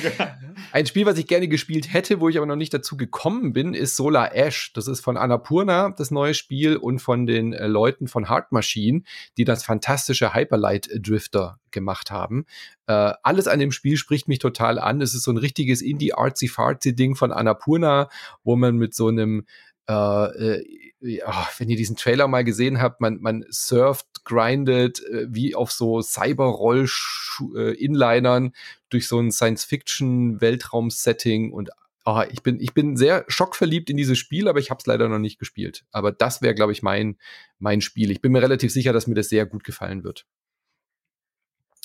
ein 0.73 0.87
Spiel, 0.87 1.07
was 1.07 1.17
ich 1.17 1.27
gerne 1.27 1.49
gespielt 1.49 1.93
hätte, 1.93 2.21
wo 2.21 2.29
ich 2.29 2.37
aber 2.37 2.47
noch 2.47 2.57
nicht 2.57 2.75
dazu 2.75 2.97
gekommen 2.97 3.55
bin, 3.55 3.73
ist 3.73 3.97
Solar 3.97 4.35
Ash. 4.35 4.73
Das 4.75 4.89
ist 4.89 5.01
von 5.01 5.17
Annapurna, 5.17 5.95
das 5.97 6.11
neue 6.11 6.35
Spiel, 6.35 6.77
und 6.77 6.99
von 6.99 7.27
den 7.27 7.55
äh, 7.55 7.67
Leuten 7.67 8.09
von 8.09 8.29
Hard 8.29 8.53
Machine, 8.53 9.03
die 9.39 9.45
das 9.45 9.65
fantastische 9.65 10.35
Hyperlight 10.35 10.91
Drifter 11.01 11.59
gemacht 11.71 12.11
haben. 12.11 12.45
Äh, 12.87 13.15
alles 13.23 13.49
an 13.49 13.59
dem 13.59 13.73
Spiel 13.73 13.97
spricht 13.97 14.29
mich 14.29 14.39
total 14.39 14.79
an. 14.79 15.01
Es 15.01 15.15
ist 15.15 15.23
so 15.23 15.31
ein 15.31 15.39
richtiges 15.39 15.81
Indie-Artsy-Fartsy-Ding 15.81 17.17
von 17.17 17.33
Annapurna, 17.33 18.11
wo 18.45 18.55
man 18.55 18.77
mit 18.77 18.95
so 18.95 19.09
einem 19.09 19.47
äh, 19.89 19.95
äh 19.95 20.86
ja, 21.01 21.49
wenn 21.59 21.69
ihr 21.69 21.77
diesen 21.77 21.97
Trailer 21.97 22.29
mal 22.29 22.45
gesehen 22.45 22.81
habt, 22.81 23.01
man, 23.01 23.19
man 23.21 23.45
surft, 23.51 24.07
grindet, 24.25 25.05
äh, 25.05 25.27
wie 25.29 25.55
auf 25.55 25.73
so 25.73 26.01
Cyber-Roll-Inlinern 26.03 28.47
äh, 28.47 28.51
durch 28.89 29.09
so 29.09 29.21
ein 29.21 29.31
Science-Fiction-Weltraum-Setting 29.31 31.53
und 31.53 31.71
oh, 32.07 32.23
ich 32.31 32.43
bin, 32.43 32.61
ich 32.61 32.73
bin 32.73 32.97
sehr 32.97 33.25
schockverliebt 33.29 33.91
in 33.91 33.97
dieses 33.97 34.19
Spiel, 34.19 34.49
aber 34.49 34.61
ich 34.61 34.71
habe 34.71 34.79
es 34.79 34.87
leider 34.87 35.09
noch 35.09 35.19
nicht 35.19 35.39
gespielt. 35.39 35.85
Aber 35.91 36.13
das 36.13 36.41
wäre, 36.41 36.55
glaube 36.55 36.73
ich, 36.73 36.83
mein, 36.83 37.19
mein 37.59 37.81
Spiel. 37.81 38.11
Ich 38.11 38.23
bin 38.23 38.33
mir 38.33 38.43
relativ 38.43 38.73
sicher, 38.73 38.93
dass 38.93 39.07
mir 39.07 39.15
das 39.15 39.29
sehr 39.29 39.45
gut 39.45 39.65
gefallen 39.65 40.05
wird. 40.05 40.25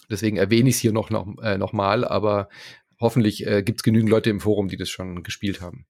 Deswegen 0.09 0.37
erwähne 0.37 0.69
ich 0.69 0.75
es 0.75 0.81
hier 0.81 0.91
noch, 0.91 1.09
noch, 1.09 1.25
äh, 1.41 1.57
noch 1.57 1.73
mal, 1.73 2.05
aber 2.05 2.49
hoffentlich 2.99 3.47
äh, 3.47 3.63
gibt 3.63 3.79
es 3.79 3.83
genügend 3.83 4.09
Leute 4.09 4.29
im 4.29 4.39
Forum, 4.39 4.67
die 4.67 4.77
das 4.77 4.89
schon 4.89 5.23
gespielt 5.23 5.61
haben. 5.61 5.87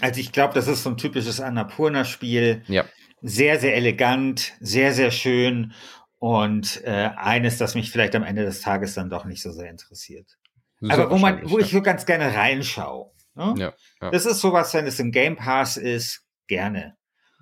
Also 0.00 0.20
ich 0.20 0.32
glaube, 0.32 0.54
das 0.54 0.68
ist 0.68 0.82
so 0.82 0.90
ein 0.90 0.96
typisches 0.96 1.40
Annapurna-Spiel. 1.40 2.62
Ja. 2.68 2.84
Sehr, 3.20 3.60
sehr 3.60 3.76
elegant, 3.76 4.54
sehr, 4.60 4.92
sehr 4.92 5.12
schön 5.12 5.72
und 6.18 6.82
äh, 6.84 7.10
eines, 7.16 7.58
das 7.58 7.74
mich 7.74 7.90
vielleicht 7.90 8.14
am 8.16 8.24
Ende 8.24 8.44
des 8.44 8.60
Tages 8.60 8.94
dann 8.94 9.10
doch 9.10 9.24
nicht 9.24 9.42
so 9.42 9.52
sehr 9.52 9.70
interessiert. 9.70 10.38
Aber 10.88 11.10
wo 11.10 11.18
man, 11.18 11.48
wo 11.48 11.58
ich 11.58 11.70
so 11.70 11.82
ganz 11.82 12.06
gerne 12.06 12.34
reinschaue. 12.34 13.12
Ne? 13.34 13.54
Ja, 13.56 13.72
ja. 14.00 14.10
Das 14.10 14.26
ist 14.26 14.40
sowas, 14.40 14.74
wenn 14.74 14.86
es 14.86 14.98
im 14.98 15.12
Game 15.12 15.36
Pass 15.36 15.76
ist, 15.76 16.26
gerne. 16.48 16.96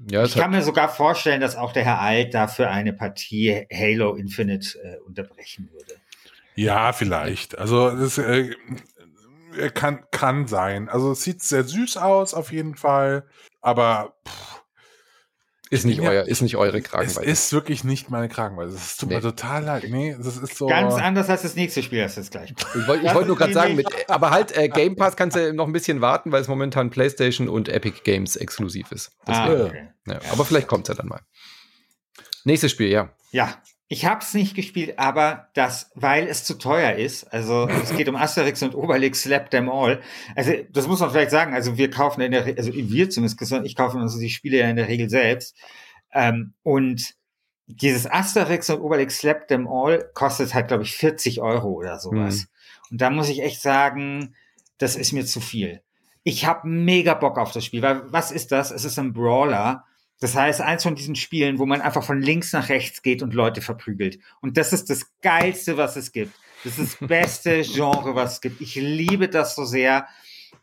Ja, 0.08 0.24
ich 0.24 0.34
kann 0.34 0.50
mir 0.50 0.62
sogar 0.62 0.88
vorstellen, 0.88 1.40
dass 1.40 1.56
auch 1.56 1.72
der 1.72 1.84
Herr 1.84 2.00
Alt 2.00 2.32
dafür 2.32 2.70
eine 2.70 2.92
Partie 2.92 3.66
Halo 3.72 4.14
Infinite 4.14 4.78
äh, 4.78 4.96
unterbrechen 5.06 5.70
würde. 5.72 6.00
Ja, 6.54 6.92
vielleicht. 6.92 7.58
Also 7.58 7.90
das, 7.90 8.16
äh, 8.16 8.54
kann, 9.74 10.04
kann 10.10 10.46
sein. 10.46 10.88
Also 10.88 11.12
es 11.12 11.22
sieht 11.22 11.42
sehr 11.42 11.64
süß 11.64 11.96
aus, 11.96 12.34
auf 12.34 12.52
jeden 12.52 12.74
Fall. 12.74 13.26
Aber 13.60 14.14
pff, 14.26 14.60
ist 15.72 15.84
nicht, 15.84 16.00
euer, 16.00 16.24
ist 16.24 16.42
nicht 16.42 16.56
eure 16.56 16.82
Kragenweite. 16.82 17.24
Es 17.24 17.44
ist 17.44 17.52
wirklich 17.52 17.84
nicht 17.84 18.10
meine 18.10 18.28
Kragenweite. 18.28 18.70
Es 18.70 18.96
tut 18.96 19.08
nee. 19.08 19.14
mir 19.14 19.20
total 19.20 19.62
leid. 19.62 19.84
Nee, 19.88 20.16
das 20.18 20.36
ist 20.36 20.56
so. 20.56 20.66
Ganz 20.66 20.94
anders 20.94 21.28
als 21.28 21.42
das 21.42 21.54
nächste 21.54 21.84
Spiel, 21.84 22.00
das 22.00 22.18
ist 22.18 22.32
gleich. 22.32 22.52
Ich 22.74 22.88
wollte 22.88 23.14
wollt 23.14 23.28
nur 23.28 23.36
gerade 23.36 23.52
sagen, 23.52 23.76
mit, 23.76 23.86
aber 24.08 24.32
halt, 24.32 24.56
äh, 24.56 24.68
Game 24.68 24.96
Pass 24.96 25.14
kannst 25.16 25.36
du 25.36 25.54
noch 25.54 25.68
ein 25.68 25.72
bisschen 25.72 26.00
warten, 26.00 26.32
weil 26.32 26.42
es 26.42 26.48
momentan 26.48 26.90
PlayStation 26.90 27.48
und 27.48 27.68
Epic 27.68 28.00
Games 28.02 28.34
exklusiv 28.34 28.90
ist. 28.90 29.12
Ah, 29.26 29.48
okay. 29.48 29.90
ja, 30.08 30.18
aber 30.32 30.44
vielleicht 30.44 30.66
kommt 30.66 30.88
es 30.88 30.96
ja 30.96 31.00
dann 31.00 31.08
mal. 31.08 31.20
Nächstes 32.42 32.72
Spiel, 32.72 32.88
ja. 32.88 33.14
Ja, 33.30 33.54
ich 33.92 34.04
habe 34.04 34.20
es 34.20 34.34
nicht 34.34 34.54
gespielt, 34.54 35.00
aber 35.00 35.48
das, 35.54 35.90
weil 35.96 36.28
es 36.28 36.44
zu 36.44 36.56
teuer 36.56 36.92
ist. 36.92 37.24
Also 37.24 37.68
es 37.68 37.92
geht 37.96 38.08
um 38.08 38.14
Asterix 38.14 38.62
und 38.62 38.76
Obelix 38.76 39.22
Slap 39.22 39.50
Them 39.50 39.68
All. 39.68 40.00
Also 40.36 40.52
das 40.70 40.86
muss 40.86 41.00
man 41.00 41.10
vielleicht 41.10 41.32
sagen. 41.32 41.54
Also 41.54 41.76
wir 41.76 41.90
kaufen 41.90 42.20
in 42.20 42.30
der, 42.30 42.44
also 42.56 42.72
wir 42.72 43.10
zumindest, 43.10 43.52
ich 43.64 43.74
kaufe 43.74 43.98
uns 43.98 44.16
die 44.16 44.30
Spiele 44.30 44.58
ja 44.58 44.70
in 44.70 44.76
der 44.76 44.86
Regel 44.86 45.10
selbst. 45.10 45.56
Ähm, 46.12 46.54
und 46.62 47.16
dieses 47.66 48.08
Asterix 48.08 48.70
und 48.70 48.80
Obelix 48.80 49.18
Slap 49.18 49.48
Them 49.48 49.66
All 49.66 50.08
kostet 50.14 50.54
halt, 50.54 50.68
glaube 50.68 50.84
ich, 50.84 50.94
40 50.94 51.40
Euro 51.40 51.70
oder 51.70 51.98
sowas. 51.98 52.42
Mhm. 52.42 52.92
Und 52.92 53.00
da 53.00 53.10
muss 53.10 53.28
ich 53.28 53.42
echt 53.42 53.60
sagen, 53.60 54.36
das 54.78 54.94
ist 54.94 55.10
mir 55.10 55.26
zu 55.26 55.40
viel. 55.40 55.82
Ich 56.22 56.46
habe 56.46 56.68
mega 56.68 57.14
Bock 57.14 57.38
auf 57.38 57.50
das 57.50 57.64
Spiel, 57.64 57.82
weil 57.82 58.02
was 58.12 58.30
ist 58.30 58.52
das? 58.52 58.70
Es 58.70 58.84
ist 58.84 59.00
ein 59.00 59.12
Brawler 59.12 59.84
das 60.20 60.36
heißt, 60.36 60.60
eins 60.60 60.82
von 60.82 60.94
diesen 60.94 61.16
Spielen, 61.16 61.58
wo 61.58 61.66
man 61.66 61.80
einfach 61.80 62.04
von 62.04 62.20
links 62.20 62.52
nach 62.52 62.68
rechts 62.68 63.02
geht 63.02 63.22
und 63.22 63.34
Leute 63.34 63.62
verprügelt. 63.62 64.18
Und 64.42 64.58
das 64.58 64.72
ist 64.74 64.90
das 64.90 65.10
Geilste, 65.22 65.78
was 65.78 65.96
es 65.96 66.12
gibt. 66.12 66.34
Das 66.62 66.78
ist 66.78 67.00
das 67.00 67.08
beste 67.08 67.62
Genre, 67.62 68.14
was 68.14 68.34
es 68.34 68.40
gibt. 68.42 68.60
Ich 68.60 68.74
liebe 68.74 69.28
das 69.28 69.54
so 69.54 69.64
sehr. 69.64 70.06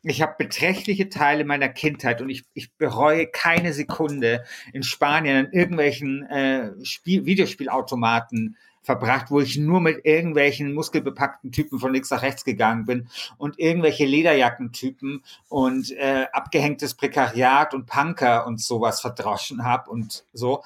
Ich 0.03 0.21
habe 0.21 0.35
beträchtliche 0.37 1.09
Teile 1.09 1.43
meiner 1.43 1.69
Kindheit 1.69 2.21
und 2.21 2.29
ich, 2.29 2.45
ich 2.53 2.71
bereue 2.75 3.27
keine 3.27 3.73
Sekunde 3.73 4.43
in 4.73 4.83
Spanien 4.83 5.47
an 5.47 5.51
irgendwelchen 5.51 6.23
äh, 6.27 6.71
Spiel 6.85 7.25
Videospielautomaten 7.25 8.57
verbracht, 8.87 9.31
wo 9.31 9.41
ich 9.41 9.57
nur 9.57 9.81
mit 9.81 10.05
irgendwelchen 10.05 10.73
muskelbepackten 10.73 11.51
Typen 11.51 11.77
von 11.77 11.91
links 11.91 12.09
nach 12.09 12.21
rechts 12.21 12.45
gegangen 12.45 12.85
bin 12.85 13.09
und 13.37 13.59
irgendwelche 13.59 14.05
Lederjackentypen 14.05 15.25
und 15.49 15.91
äh, 15.91 16.27
abgehängtes 16.31 16.93
Prekariat 16.95 17.73
und 17.73 17.85
Punker 17.85 18.47
und 18.47 18.61
sowas 18.61 19.01
verdroschen 19.01 19.65
habe 19.65 19.91
und 19.91 20.23
so. 20.31 20.63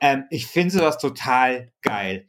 Ähm, 0.00 0.24
ich 0.28 0.46
finde 0.46 0.74
sowas 0.74 0.98
total 0.98 1.72
geil. 1.80 2.26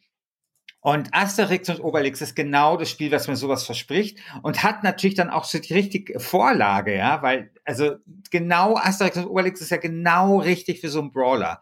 Und 0.80 1.14
Asterix 1.14 1.68
und 1.70 1.84
Obelix 1.84 2.22
ist 2.22 2.36
genau 2.36 2.78
das 2.78 2.90
Spiel, 2.90 3.12
was 3.12 3.28
mir 3.28 3.36
sowas 3.36 3.66
verspricht 3.66 4.20
und 4.44 4.64
hat 4.64 4.82
natürlich 4.84 5.16
dann 5.16 5.30
auch 5.30 5.44
so 5.44 5.60
die 5.60 5.74
richtige 5.74 6.22
Vorlage, 6.22 6.96
ja, 6.96 7.22
weil, 7.22 7.52
also 7.66 7.98
genau 8.32 8.78
Asterix 8.78 9.18
und 9.18 9.28
Obelix 9.28 9.60
ist 9.60 9.72
ja 9.72 9.78
genau 9.78 10.40
richtig 10.40 10.80
für 10.80 10.90
so 10.90 11.02
einen 11.02 11.12
Brawler. 11.12 11.62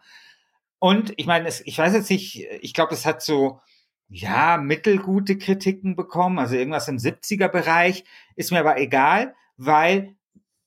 Und 0.78 1.14
ich 1.16 1.26
meine, 1.26 1.48
ich 1.48 1.78
weiß 1.78 1.94
jetzt 1.94 2.10
nicht, 2.10 2.46
ich 2.60 2.74
glaube, 2.74 2.94
es 2.94 3.06
hat 3.06 3.22
so 3.22 3.60
ja, 4.12 4.58
mittelgute 4.58 5.38
Kritiken 5.38 5.96
bekommen, 5.96 6.38
also 6.38 6.54
irgendwas 6.54 6.88
im 6.88 6.98
70er-Bereich, 6.98 8.04
ist 8.36 8.52
mir 8.52 8.60
aber 8.60 8.78
egal, 8.78 9.34
weil 9.56 10.16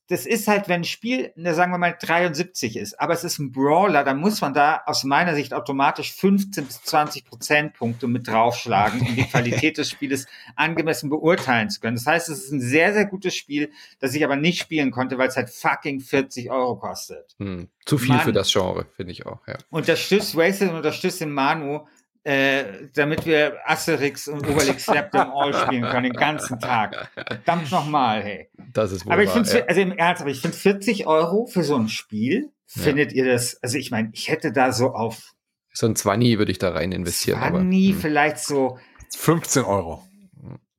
das 0.08 0.28
ist 0.28 0.48
halt, 0.48 0.68
wenn 0.68 0.82
ein 0.82 0.84
Spiel, 0.84 1.32
ne, 1.36 1.56
sagen 1.56 1.72
wir 1.72 1.80
mal 1.80 1.96
73 2.00 2.78
ist, 2.78 3.00
aber 3.00 3.14
es 3.14 3.24
ist 3.24 3.40
ein 3.40 3.52
Brawler, 3.52 4.04
dann 4.04 4.20
muss 4.20 4.40
man 4.40 4.54
da 4.54 4.84
aus 4.86 5.04
meiner 5.04 5.34
Sicht 5.34 5.54
automatisch 5.54 6.14
15 6.14 6.66
bis 6.66 6.84
20 6.84 7.26
Prozentpunkte 7.26 8.08
mit 8.08 8.28
draufschlagen, 8.28 9.02
um 9.02 9.16
die 9.16 9.24
Qualität 9.24 9.80
des 9.80 9.90
Spieles 9.90 10.28
angemessen 10.56 11.10
beurteilen 11.10 11.72
zu 11.72 11.80
können. 11.80 11.96
Das 11.96 12.06
heißt, 12.06 12.30
es 12.30 12.46
ist 12.46 12.52
ein 12.52 12.62
sehr, 12.62 12.94
sehr 12.94 13.06
gutes 13.06 13.36
Spiel, 13.36 13.72
das 14.00 14.14
ich 14.14 14.24
aber 14.24 14.36
nicht 14.36 14.60
spielen 14.60 14.92
konnte, 14.92 15.18
weil 15.18 15.30
es 15.30 15.38
halt 15.38 15.50
fucking 15.50 16.00
40 16.00 16.52
Euro 16.52 16.78
kostet. 16.78 17.36
Hm, 17.40 17.70
zu 17.86 17.98
viel 17.98 18.10
Mann. 18.10 18.22
für 18.22 18.34
das 18.34 18.52
Genre, 18.52 18.86
finde 18.96 19.12
ich 19.12 19.26
auch, 19.26 19.48
ja. 19.48 19.58
Unterstützt 19.72 20.36
und 20.36 20.70
unterstützt 20.70 21.20
den 21.20 21.32
Manu, 21.32 21.88
äh, 22.26 22.88
damit 22.96 23.26
wir 23.26 23.58
Asterix 23.66 24.28
und 24.28 24.48
Obelix 24.48 24.86
Slap 24.86 25.12
Them 25.12 25.30
All 25.32 25.54
spielen 25.54 25.84
können, 25.84 26.04
den 26.04 26.14
ganzen 26.14 26.60
Tag. 26.60 27.10
Verdammt 27.14 27.72
nochmal, 27.72 28.24
hey. 28.24 28.50
Das 28.74 28.92
ist 28.92 29.06
wohl 29.06 29.14
Aber 29.14 29.24
ich 29.24 29.30
finde, 29.30 29.50
ja. 29.50 29.66
also 29.66 29.82
im 29.82 29.92
Ernst, 29.92 30.22
aber 30.22 30.32
ich 30.32 30.42
finde 30.42 30.58
40 30.58 31.06
Euro 31.06 31.46
für 31.46 31.64
so 31.64 31.76
ein 31.76 31.88
Spiel, 31.88 32.50
findet 32.66 33.12
ja. 33.12 33.24
ihr 33.24 33.32
das, 33.32 33.62
also 33.62 33.78
ich 33.78 33.92
meine, 33.92 34.10
ich 34.14 34.30
hätte 34.30 34.52
da 34.52 34.72
so 34.72 34.92
auf 34.94 35.36
so 35.72 35.86
ein 35.86 35.96
20 35.96 36.40
würde 36.40 36.52
ich 36.52 36.58
da 36.58 36.72
rein 36.72 36.92
investieren. 36.94 37.38
20 37.40 37.54
aber, 37.54 37.60
hm. 37.60 38.00
vielleicht 38.00 38.40
so 38.40 38.80
15 39.16 39.64
Euro 39.64 40.04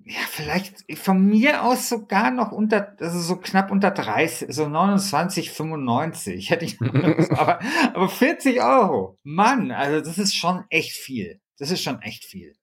ja, 0.08 0.20
vielleicht 0.30 0.84
von 0.98 1.20
mir 1.26 1.64
aus 1.64 1.88
sogar 1.88 2.30
noch 2.30 2.52
unter, 2.52 2.96
also 3.00 3.18
so 3.18 3.36
knapp 3.36 3.72
unter 3.72 3.90
30, 3.90 4.54
so 4.54 4.68
29, 4.68 5.50
95 5.50 6.50
hätte 6.50 6.64
ich, 6.64 6.80
aber, 7.30 7.58
aber 7.92 8.08
40 8.08 8.62
Euro, 8.62 9.18
Mann, 9.24 9.72
also 9.72 10.00
das 10.00 10.18
ist 10.18 10.36
schon 10.36 10.64
echt 10.70 10.92
viel. 10.92 11.40
Das 11.58 11.72
ist 11.72 11.82
schon 11.82 12.00
echt 12.02 12.24
viel. 12.24 12.54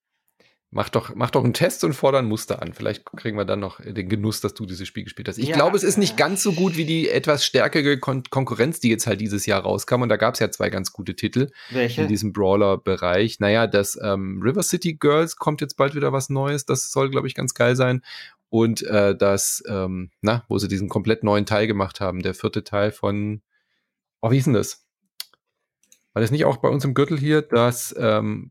Mach 0.76 0.90
doch, 0.90 1.14
mach 1.14 1.30
doch 1.30 1.44
einen 1.44 1.54
Test 1.54 1.84
und 1.84 1.94
fordern 1.94 2.26
Muster 2.26 2.64
an. 2.64 2.74
Vielleicht 2.74 3.06
kriegen 3.06 3.38
wir 3.38 3.46
dann 3.46 3.60
noch 3.60 3.80
den 3.80 4.10
Genuss, 4.10 4.42
dass 4.42 4.56
du 4.56 4.66
dieses 4.66 4.88
Spiel 4.88 5.04
gespielt 5.04 5.28
hast. 5.28 5.38
Ich 5.38 5.50
ja, 5.50 5.56
glaube, 5.56 5.78
es 5.78 5.84
ist 5.84 5.98
nicht 5.98 6.18
ganz 6.18 6.42
so 6.42 6.52
gut 6.54 6.78
wie 6.78 6.86
die 6.86 7.10
etwas 7.10 7.46
stärkere 7.46 8.00
Kon 8.00 8.24
Konkurrenz, 8.32 8.80
die 8.80 8.90
jetzt 8.90 9.06
halt 9.06 9.22
dieses 9.22 9.46
Jahr 9.46 9.62
rauskam. 9.62 10.02
Und 10.02 10.10
da 10.10 10.18
gab 10.18 10.34
es 10.34 10.40
ja 10.40 10.50
zwei 10.50 10.72
ganz 10.72 10.92
gute 10.92 11.16
Titel 11.16 11.52
Welche? 11.70 12.02
in 12.02 12.08
diesem 12.08 12.34
Brawler-Bereich. 12.34 13.40
Naja, 13.40 13.68
das 13.68 14.00
ähm, 14.02 14.42
River 14.44 14.64
City 14.64 14.96
Girls 14.96 15.36
kommt 15.36 15.62
jetzt 15.62 15.78
bald 15.78 15.94
wieder 15.94 16.12
was 16.12 16.32
Neues. 16.32 16.66
Das 16.66 16.92
soll, 16.92 17.12
glaube 17.12 17.28
ich, 17.28 17.36
ganz 17.36 17.54
geil 17.54 17.76
sein. 17.76 18.02
Und 18.50 18.82
äh, 18.82 19.16
das, 19.16 19.62
ähm, 19.68 20.10
na, 20.22 20.44
wo 20.48 20.58
sie 20.58 20.68
diesen 20.68 20.90
komplett 20.90 21.24
neuen 21.24 21.46
Teil 21.46 21.68
gemacht 21.68 22.02
haben, 22.02 22.24
der 22.24 22.34
vierte 22.34 22.64
Teil 22.64 22.92
von, 22.92 23.44
oh, 24.22 24.32
wie 24.32 24.40
ist 24.40 24.48
denn 24.48 24.54
das? 24.54 24.88
War 26.14 26.22
das 26.22 26.32
nicht 26.32 26.46
auch 26.46 26.58
bei 26.58 26.70
uns 26.70 26.84
im 26.84 26.96
Gürtel 26.96 27.20
hier, 27.20 27.44
dass 27.44 27.94
ähm, 27.98 28.50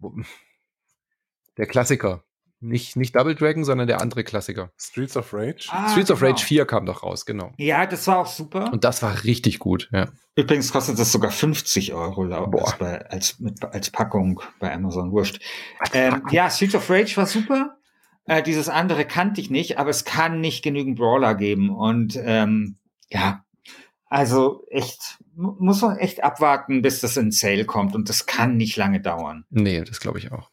der 1.57 1.67
Klassiker. 1.67 2.25
Nicht, 2.61 2.95
nicht 2.95 3.17
Double 3.17 3.35
Dragon, 3.35 3.65
sondern 3.65 3.89
der 3.89 4.01
andere 4.01 4.23
Klassiker. 4.23 4.71
Streets 4.79 5.17
of 5.17 5.35
Rage? 5.35 5.69
Ah, 5.71 5.89
Streets 5.91 6.09
genau. 6.09 6.17
of 6.17 6.23
Rage 6.23 6.45
4 6.45 6.65
kam 6.65 6.87
doch 6.87 7.03
raus, 7.03 7.27
genau. 7.27 7.53
Ja, 7.59 7.87
das 7.87 8.07
war 8.07 8.19
auch 8.19 8.27
super. 8.27 8.73
Und 8.73 8.85
das 8.85 9.03
war 9.03 9.25
richtig 9.25 9.59
gut, 9.59 9.89
ja. 9.93 10.09
Übrigens 10.37 10.73
kostet 10.73 10.97
das 10.99 11.11
sogar 11.11 11.33
50 11.33 11.93
Euro 11.93 12.23
als, 12.23 12.79
bei, 12.79 13.05
als, 13.11 13.41
mit, 13.41 13.65
als 13.65 13.91
Packung 13.91 14.41
bei 14.61 14.73
Amazon, 14.73 15.11
wurscht. 15.11 15.41
Ähm, 15.93 16.23
ja, 16.31 16.49
Streets 16.49 16.77
of 16.77 16.89
Rage 16.89 17.17
war 17.17 17.27
super. 17.27 17.79
Äh, 18.27 18.45
dieses 18.45 18.69
andere 18.69 19.05
kannte 19.05 19.41
ich 19.41 19.51
nicht, 19.51 19.79
aber 19.79 19.91
es 19.91 20.05
kann 20.05 20.41
nicht 20.41 20.63
genügend 20.63 20.97
Brawler 20.97 21.35
geben. 21.35 21.69
Und 21.69 22.17
ähm, 22.23 22.77
ja, 23.11 23.45
also 24.07 24.65
echt, 24.71 25.19
muss 25.35 25.83
man 25.83 25.97
echt 25.97 26.23
abwarten, 26.23 26.81
bis 26.81 27.01
das 27.01 27.17
in 27.17 27.33
Sale 27.33 27.65
kommt. 27.65 27.97
Und 27.97 28.09
das 28.09 28.27
kann 28.27 28.57
nicht 28.57 28.77
lange 28.77 29.01
dauern. 29.01 29.47
Nee, 29.51 29.83
das 29.83 29.99
glaube 29.99 30.21
ich 30.21 30.31
auch. 30.31 30.52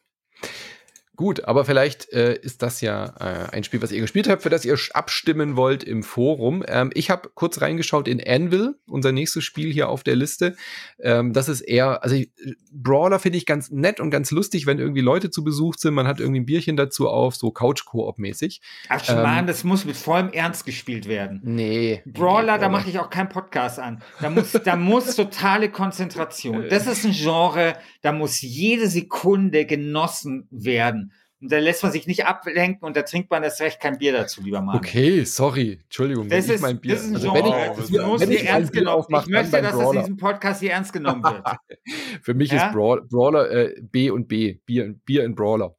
Gut, 1.20 1.44
aber 1.44 1.66
vielleicht 1.66 2.10
äh, 2.14 2.34
ist 2.34 2.62
das 2.62 2.80
ja 2.80 3.12
äh, 3.20 3.54
ein 3.54 3.62
Spiel, 3.62 3.82
was 3.82 3.92
ihr 3.92 4.00
gespielt 4.00 4.26
habt, 4.26 4.42
für 4.42 4.48
das 4.48 4.64
ihr 4.64 4.78
abstimmen 4.94 5.54
wollt 5.54 5.84
im 5.84 6.02
Forum. 6.02 6.64
Ähm, 6.66 6.90
ich 6.94 7.10
habe 7.10 7.28
kurz 7.34 7.60
reingeschaut 7.60 8.08
in 8.08 8.26
Anvil, 8.26 8.76
unser 8.86 9.12
nächstes 9.12 9.44
Spiel 9.44 9.70
hier 9.70 9.90
auf 9.90 10.02
der 10.02 10.16
Liste. 10.16 10.56
Ähm, 10.98 11.34
das 11.34 11.50
ist 11.50 11.60
eher, 11.60 12.02
also 12.02 12.16
ich, 12.16 12.30
Brawler 12.72 13.18
finde 13.18 13.36
ich 13.36 13.44
ganz 13.44 13.70
nett 13.70 14.00
und 14.00 14.08
ganz 14.08 14.30
lustig, 14.30 14.64
wenn 14.64 14.78
irgendwie 14.78 15.02
Leute 15.02 15.28
zu 15.28 15.44
Besuch 15.44 15.74
sind. 15.76 15.92
Man 15.92 16.06
hat 16.06 16.20
irgendwie 16.20 16.40
ein 16.40 16.46
Bierchen 16.46 16.78
dazu 16.78 17.06
auf, 17.10 17.36
so 17.36 17.50
Couch-Koop-mäßig. 17.50 18.62
Ach 18.88 19.06
ähm, 19.10 19.16
Mann, 19.16 19.46
das 19.46 19.62
muss 19.62 19.84
mit 19.84 19.98
vollem 19.98 20.30
Ernst 20.30 20.64
gespielt 20.64 21.06
werden. 21.06 21.42
Nee. 21.44 22.02
Brawler, 22.06 22.54
nee, 22.54 22.62
da 22.62 22.70
mache 22.70 22.88
ich 22.88 22.98
auch 22.98 23.10
keinen 23.10 23.28
Podcast 23.28 23.78
an. 23.78 24.02
Da 24.22 24.30
muss, 24.30 24.52
da 24.52 24.74
muss 24.74 25.14
totale 25.16 25.70
Konzentration. 25.70 26.64
Das 26.70 26.86
ist 26.86 27.04
ein 27.04 27.12
Genre, 27.12 27.74
da 28.00 28.12
muss 28.12 28.40
jede 28.40 28.88
Sekunde 28.88 29.66
genossen 29.66 30.48
werden. 30.50 31.09
Und 31.40 31.50
da 31.50 31.58
lässt 31.58 31.82
man 31.82 31.90
sich 31.90 32.06
nicht 32.06 32.26
ablenken 32.26 32.86
und 32.86 32.96
da 32.96 33.02
trinkt 33.02 33.30
man 33.30 33.42
erst 33.42 33.60
recht 33.62 33.80
kein 33.80 33.96
Bier 33.96 34.12
dazu, 34.12 34.42
lieber 34.42 34.60
Mann. 34.60 34.76
Okay, 34.76 35.24
sorry. 35.24 35.78
Entschuldigung. 35.84 36.28
Das 36.28 36.48
ist 36.48 36.60
mein 36.60 36.78
Bier. 36.78 36.94
Das 36.94 37.04
ist 37.04 37.08
ein 37.08 37.14
also. 37.16 37.34
Wenn 37.34 37.46
ich, 37.46 37.76
das 37.76 37.90
muss 38.06 38.22
hier 38.24 38.44
ernst 38.44 38.72
genommen 38.72 39.04
Ich 39.08 39.26
möchte, 39.26 39.62
dass 39.62 39.78
das 39.78 39.92
in 39.92 39.98
diesem 40.00 40.16
Podcast 40.18 40.60
hier 40.60 40.72
ernst 40.72 40.92
genommen 40.92 41.22
wird. 41.22 41.42
Für 42.22 42.34
mich 42.34 42.52
ja? 42.52 42.66
ist 42.66 42.72
Brawler, 42.74 43.02
Brawler 43.02 43.50
äh, 43.50 43.80
B 43.80 44.10
und 44.10 44.28
B. 44.28 44.58
Bier, 44.66 44.94
Bier 45.06 45.24
in 45.24 45.34
Brawler 45.34 45.76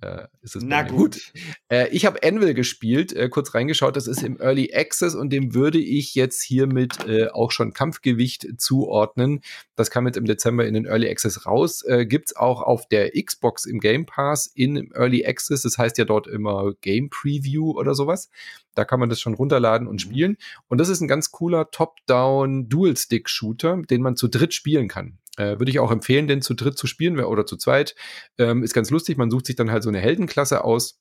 äh, 0.00 0.26
ist 0.42 0.56
es 0.56 0.62
Na 0.62 0.82
gut. 0.82 1.32
Äh, 1.68 1.88
ich 1.88 2.06
habe 2.06 2.22
Anvil 2.22 2.54
gespielt, 2.54 3.12
äh, 3.12 3.28
kurz 3.28 3.54
reingeschaut, 3.54 3.96
das 3.96 4.06
ist 4.06 4.22
im 4.22 4.40
Early 4.40 4.72
Access 4.74 5.14
und 5.14 5.30
dem 5.30 5.54
würde 5.54 5.78
ich 5.78 6.14
jetzt 6.14 6.42
hiermit 6.42 7.06
äh, 7.06 7.28
auch 7.28 7.50
schon 7.50 7.72
Kampfgewicht 7.72 8.46
zuordnen. 8.58 9.40
Das 9.74 9.90
kam 9.90 10.06
jetzt 10.06 10.16
im 10.16 10.24
Dezember 10.24 10.66
in 10.66 10.74
den 10.74 10.86
Early 10.86 11.08
Access 11.08 11.46
raus. 11.46 11.82
Äh, 11.84 12.06
Gibt 12.06 12.28
es 12.28 12.36
auch 12.36 12.62
auf 12.62 12.88
der 12.88 13.10
Xbox 13.12 13.64
im 13.64 13.80
Game 13.80 14.06
Pass 14.06 14.46
in 14.46 14.92
Early 14.92 15.26
Access, 15.26 15.62
das 15.62 15.78
heißt 15.78 15.98
ja 15.98 16.04
dort 16.04 16.26
immer 16.26 16.72
Game 16.80 17.10
Preview 17.10 17.72
oder 17.72 17.94
sowas. 17.94 18.30
Da 18.74 18.84
kann 18.84 19.00
man 19.00 19.08
das 19.08 19.20
schon 19.20 19.34
runterladen 19.34 19.88
und 19.88 19.94
mhm. 19.94 20.10
spielen. 20.10 20.36
Und 20.68 20.78
das 20.78 20.88
ist 20.88 21.00
ein 21.00 21.08
ganz 21.08 21.30
cooler 21.30 21.70
Top-Down 21.70 22.68
Dual-Stick-Shooter, 22.68 23.82
den 23.88 24.02
man 24.02 24.16
zu 24.16 24.28
dritt 24.28 24.54
spielen 24.54 24.88
kann. 24.88 25.18
Äh, 25.36 25.58
Würde 25.58 25.70
ich 25.70 25.78
auch 25.78 25.90
empfehlen, 25.90 26.28
den 26.28 26.42
zu 26.42 26.54
dritt 26.54 26.78
zu 26.78 26.86
spielen 26.86 27.18
oder 27.20 27.46
zu 27.46 27.56
zweit. 27.56 27.94
Ähm, 28.38 28.62
ist 28.62 28.74
ganz 28.74 28.90
lustig, 28.90 29.18
man 29.18 29.30
sucht 29.30 29.46
sich 29.46 29.56
dann 29.56 29.70
halt 29.70 29.82
so 29.82 29.88
eine 29.88 30.00
Heldenklasse 30.00 30.64
aus 30.64 30.98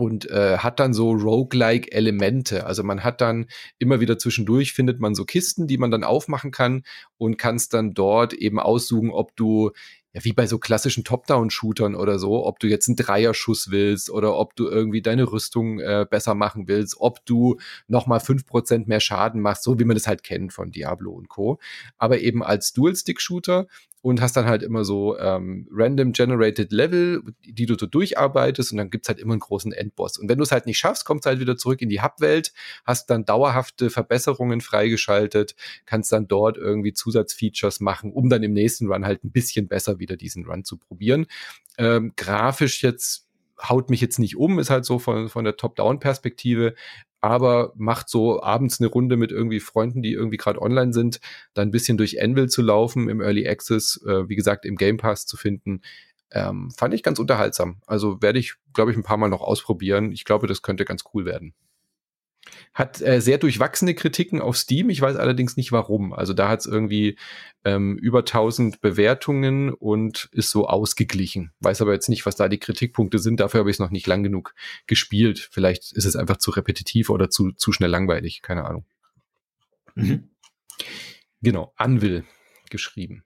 und 0.00 0.30
äh, 0.30 0.58
hat 0.58 0.80
dann 0.80 0.94
so 0.94 1.12
roguelike 1.12 1.92
Elemente. 1.92 2.66
Also 2.66 2.82
man 2.82 3.04
hat 3.04 3.20
dann 3.20 3.46
immer 3.78 4.00
wieder 4.00 4.18
zwischendurch 4.18 4.72
findet 4.72 4.98
man 4.98 5.14
so 5.14 5.26
Kisten, 5.26 5.66
die 5.66 5.76
man 5.76 5.90
dann 5.90 6.04
aufmachen 6.04 6.50
kann 6.52 6.84
und 7.18 7.36
kannst 7.36 7.74
dann 7.74 7.92
dort 7.92 8.32
eben 8.32 8.58
aussuchen, 8.58 9.10
ob 9.10 9.36
du 9.36 9.72
ja, 10.12 10.24
wie 10.24 10.32
bei 10.32 10.46
so 10.46 10.58
klassischen 10.58 11.04
Top-Down-Shootern 11.04 11.94
oder 11.94 12.18
so, 12.18 12.44
ob 12.44 12.58
du 12.58 12.66
jetzt 12.66 12.88
einen 12.88 12.96
Dreierschuss 12.96 13.70
willst 13.70 14.10
oder 14.10 14.36
ob 14.36 14.56
du 14.56 14.68
irgendwie 14.68 15.02
deine 15.02 15.30
Rüstung 15.30 15.78
äh, 15.78 16.06
besser 16.08 16.34
machen 16.34 16.66
willst, 16.66 16.96
ob 16.98 17.24
du 17.26 17.58
nochmal 17.86 18.20
Prozent 18.46 18.88
mehr 18.88 19.00
Schaden 19.00 19.40
machst, 19.40 19.62
so 19.62 19.78
wie 19.78 19.84
man 19.84 19.96
das 19.96 20.06
halt 20.06 20.22
kennt 20.22 20.52
von 20.52 20.70
Diablo 20.70 21.12
und 21.12 21.28
Co. 21.28 21.58
Aber 21.98 22.20
eben 22.20 22.42
als 22.42 22.72
Dual-Stick-Shooter 22.72 23.66
und 24.02 24.20
hast 24.20 24.36
dann 24.36 24.46
halt 24.46 24.62
immer 24.62 24.84
so 24.84 25.18
ähm, 25.18 25.68
random 25.70 26.12
generated 26.12 26.72
Level, 26.72 27.22
die 27.44 27.66
du 27.66 27.76
so 27.78 27.86
durcharbeitest 27.86 28.72
und 28.72 28.78
dann 28.78 28.90
gibt's 28.90 29.08
halt 29.08 29.18
immer 29.18 29.34
einen 29.34 29.40
großen 29.40 29.72
Endboss. 29.72 30.18
Und 30.18 30.28
wenn 30.28 30.38
du 30.38 30.44
es 30.44 30.52
halt 30.52 30.66
nicht 30.66 30.78
schaffst, 30.78 31.04
kommst 31.04 31.26
du 31.26 31.30
halt 31.30 31.40
wieder 31.40 31.56
zurück 31.56 31.82
in 31.82 31.90
die 31.90 32.00
Hub-Welt, 32.00 32.52
hast 32.86 33.10
dann 33.10 33.24
dauerhafte 33.24 33.90
Verbesserungen 33.90 34.60
freigeschaltet, 34.60 35.54
kannst 35.84 36.12
dann 36.12 36.28
dort 36.28 36.56
irgendwie 36.56 36.92
Zusatzfeatures 36.92 37.80
machen, 37.80 38.12
um 38.12 38.30
dann 38.30 38.42
im 38.42 38.52
nächsten 38.52 38.90
Run 38.90 39.04
halt 39.04 39.22
ein 39.24 39.32
bisschen 39.32 39.68
besser 39.68 39.98
wieder 39.98 40.16
diesen 40.16 40.46
Run 40.46 40.64
zu 40.64 40.78
probieren. 40.78 41.26
Ähm, 41.76 42.12
grafisch 42.16 42.82
jetzt 42.82 43.26
haut 43.62 43.90
mich 43.90 44.00
jetzt 44.00 44.18
nicht 44.18 44.36
um, 44.36 44.58
ist 44.58 44.70
halt 44.70 44.86
so 44.86 44.98
von, 44.98 45.28
von 45.28 45.44
der 45.44 45.56
Top-Down-Perspektive, 45.56 46.74
aber 47.20 47.72
macht 47.76 48.08
so 48.08 48.42
abends 48.42 48.80
eine 48.80 48.88
Runde 48.88 49.16
mit 49.16 49.32
irgendwie 49.32 49.60
Freunden, 49.60 50.02
die 50.02 50.12
irgendwie 50.12 50.36
gerade 50.36 50.60
online 50.60 50.92
sind, 50.92 51.20
dann 51.54 51.68
ein 51.68 51.72
bisschen 51.72 51.98
durch 51.98 52.22
Anvil 52.22 52.48
zu 52.48 52.62
laufen, 52.62 53.08
im 53.08 53.20
Early 53.20 53.48
Access, 53.48 54.02
äh, 54.06 54.28
wie 54.28 54.36
gesagt, 54.36 54.64
im 54.64 54.76
Game 54.76 54.96
Pass 54.96 55.26
zu 55.26 55.36
finden. 55.36 55.82
Ähm, 56.32 56.70
fand 56.76 56.94
ich 56.94 57.02
ganz 57.02 57.18
unterhaltsam. 57.18 57.80
Also 57.86 58.22
werde 58.22 58.38
ich, 58.38 58.54
glaube 58.72 58.92
ich, 58.92 58.96
ein 58.96 59.02
paar 59.02 59.16
Mal 59.16 59.28
noch 59.28 59.42
ausprobieren. 59.42 60.12
Ich 60.12 60.24
glaube, 60.24 60.46
das 60.46 60.62
könnte 60.62 60.84
ganz 60.84 61.04
cool 61.12 61.24
werden. 61.24 61.54
Hat 62.74 63.00
äh, 63.00 63.20
sehr 63.20 63.38
durchwachsene 63.38 63.94
Kritiken 63.94 64.40
auf 64.40 64.56
Steam. 64.56 64.90
Ich 64.90 65.00
weiß 65.00 65.16
allerdings 65.16 65.56
nicht 65.56 65.72
warum. 65.72 66.12
Also 66.12 66.32
da 66.32 66.48
hat 66.48 66.60
es 66.60 66.66
irgendwie 66.66 67.18
ähm, 67.64 67.96
über 67.98 68.20
1000 68.20 68.80
Bewertungen 68.80 69.72
und 69.72 70.28
ist 70.32 70.50
so 70.50 70.66
ausgeglichen. 70.66 71.52
Weiß 71.60 71.82
aber 71.82 71.92
jetzt 71.92 72.08
nicht, 72.08 72.26
was 72.26 72.36
da 72.36 72.48
die 72.48 72.58
Kritikpunkte 72.58 73.18
sind. 73.18 73.40
Dafür 73.40 73.60
habe 73.60 73.70
ich 73.70 73.76
es 73.76 73.80
noch 73.80 73.90
nicht 73.90 74.06
lang 74.06 74.22
genug 74.22 74.54
gespielt. 74.86 75.48
Vielleicht 75.50 75.92
ist 75.92 76.04
es 76.04 76.16
einfach 76.16 76.38
zu 76.38 76.50
repetitiv 76.50 77.10
oder 77.10 77.30
zu, 77.30 77.52
zu 77.52 77.72
schnell 77.72 77.90
langweilig. 77.90 78.42
Keine 78.42 78.64
Ahnung. 78.64 78.84
Mhm. 79.94 80.30
Genau, 81.42 81.72
Anvil 81.76 82.24
geschrieben. 82.70 83.24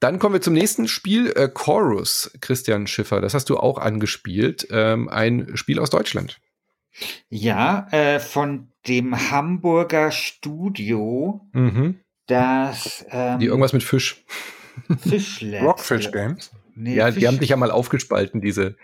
Dann 0.00 0.18
kommen 0.18 0.34
wir 0.34 0.42
zum 0.42 0.54
nächsten 0.54 0.86
Spiel, 0.86 1.32
äh, 1.34 1.48
Chorus, 1.48 2.30
Christian 2.40 2.86
Schiffer. 2.86 3.20
Das 3.20 3.32
hast 3.32 3.48
du 3.48 3.56
auch 3.56 3.78
angespielt. 3.78 4.66
Ähm, 4.70 5.08
ein 5.08 5.56
Spiel 5.56 5.78
aus 5.78 5.90
Deutschland. 5.90 6.40
Ja, 7.28 7.88
äh, 7.90 8.20
von 8.20 8.68
dem 8.86 9.30
Hamburger 9.30 10.10
Studio, 10.10 11.40
mhm. 11.52 12.00
das. 12.26 13.04
Ähm, 13.10 13.38
die 13.38 13.46
irgendwas 13.46 13.72
mit 13.72 13.82
Fisch. 13.82 14.24
Fischlabs. 15.00 15.64
Rockfish 15.64 16.10
Games. 16.12 16.52
Nee, 16.74 16.96
ja, 16.96 17.06
Fisch 17.06 17.20
die 17.20 17.26
haben 17.28 17.38
sich 17.38 17.50
ja 17.50 17.56
mal 17.56 17.70
aufgespalten, 17.70 18.40
diese. 18.40 18.76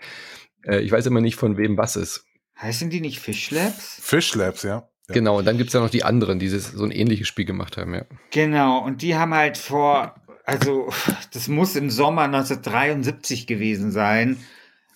Äh, 0.65 0.79
ich 0.79 0.91
weiß 0.91 1.05
immer 1.05 1.21
nicht, 1.21 1.35
von 1.35 1.57
wem 1.57 1.77
was 1.77 1.95
ist. 1.95 2.25
Heißen 2.61 2.89
die 2.89 3.01
nicht 3.01 3.19
Fishlabs? 3.19 3.99
Fishlabs, 4.01 4.63
ja. 4.63 4.87
ja. 5.09 5.13
Genau, 5.13 5.39
und 5.39 5.45
dann 5.45 5.57
gibt 5.57 5.69
es 5.69 5.73
ja 5.73 5.79
noch 5.79 5.89
die 5.89 6.03
anderen, 6.03 6.37
die 6.37 6.47
so 6.47 6.83
ein 6.83 6.91
ähnliches 6.91 7.27
Spiel 7.27 7.45
gemacht 7.45 7.77
haben, 7.77 7.93
ja. 7.93 8.05
Genau, 8.29 8.79
und 8.79 9.01
die 9.01 9.15
haben 9.15 9.33
halt 9.33 9.57
vor, 9.57 10.15
also 10.45 10.93
das 11.33 11.47
muss 11.47 11.75
im 11.75 11.89
Sommer 11.89 12.23
1973 12.23 13.47
gewesen 13.47 13.91
sein, 13.91 14.37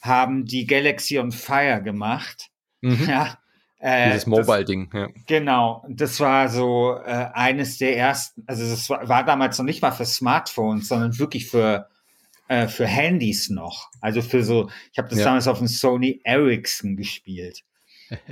haben 0.01 0.45
die 0.45 0.67
Galaxy 0.67 1.17
on 1.17 1.31
Fire 1.31 1.81
gemacht. 1.81 2.51
Mhm. 2.85 3.09
Ja. 3.09 3.37
Äh, 3.79 4.11
Dieses 4.11 4.25
Mobile-Ding, 4.27 4.89
ja. 4.93 5.07
Genau, 5.27 5.85
das 5.89 6.19
war 6.19 6.49
so 6.49 6.97
äh, 7.05 7.27
eines 7.33 7.77
der 7.77 7.97
ersten, 7.97 8.43
also 8.47 8.67
das 8.67 8.89
war, 8.89 9.07
war, 9.07 9.25
damals 9.25 9.57
noch 9.57 9.65
nicht 9.65 9.81
mal 9.81 9.91
für 9.91 10.05
Smartphones, 10.05 10.87
sondern 10.87 11.19
wirklich 11.19 11.49
für, 11.49 11.89
äh, 12.47 12.67
für 12.67 12.87
Handys 12.87 13.49
noch. 13.49 13.89
Also 14.01 14.21
für 14.21 14.43
so, 14.43 14.69
ich 14.91 14.97
habe 14.97 15.09
das 15.09 15.19
ja. 15.19 15.25
damals 15.25 15.47
auf 15.47 15.57
dem 15.57 15.67
Sony 15.67 16.21
Ericsson 16.23 16.95
gespielt. 16.95 17.63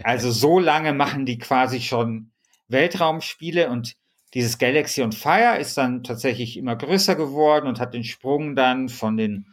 Also 0.04 0.32
so 0.32 0.60
lange 0.60 0.94
machen 0.94 1.26
die 1.26 1.40
quasi 1.40 1.82
schon 1.82 2.32
Weltraumspiele 2.68 3.70
und 3.70 3.96
dieses 4.36 4.60
Galaxy 4.60 5.02
on 5.02 5.12
Fire 5.12 5.58
ist 5.60 5.78
dann 5.78 6.04
tatsächlich 6.04 6.58
immer 6.58 6.76
größer 6.76 7.16
geworden 7.16 7.68
und 7.68 7.80
hat 7.80 7.94
den 7.94 8.04
Sprung 8.04 8.56
dann 8.56 8.90
von 8.90 9.18
den 9.18 9.53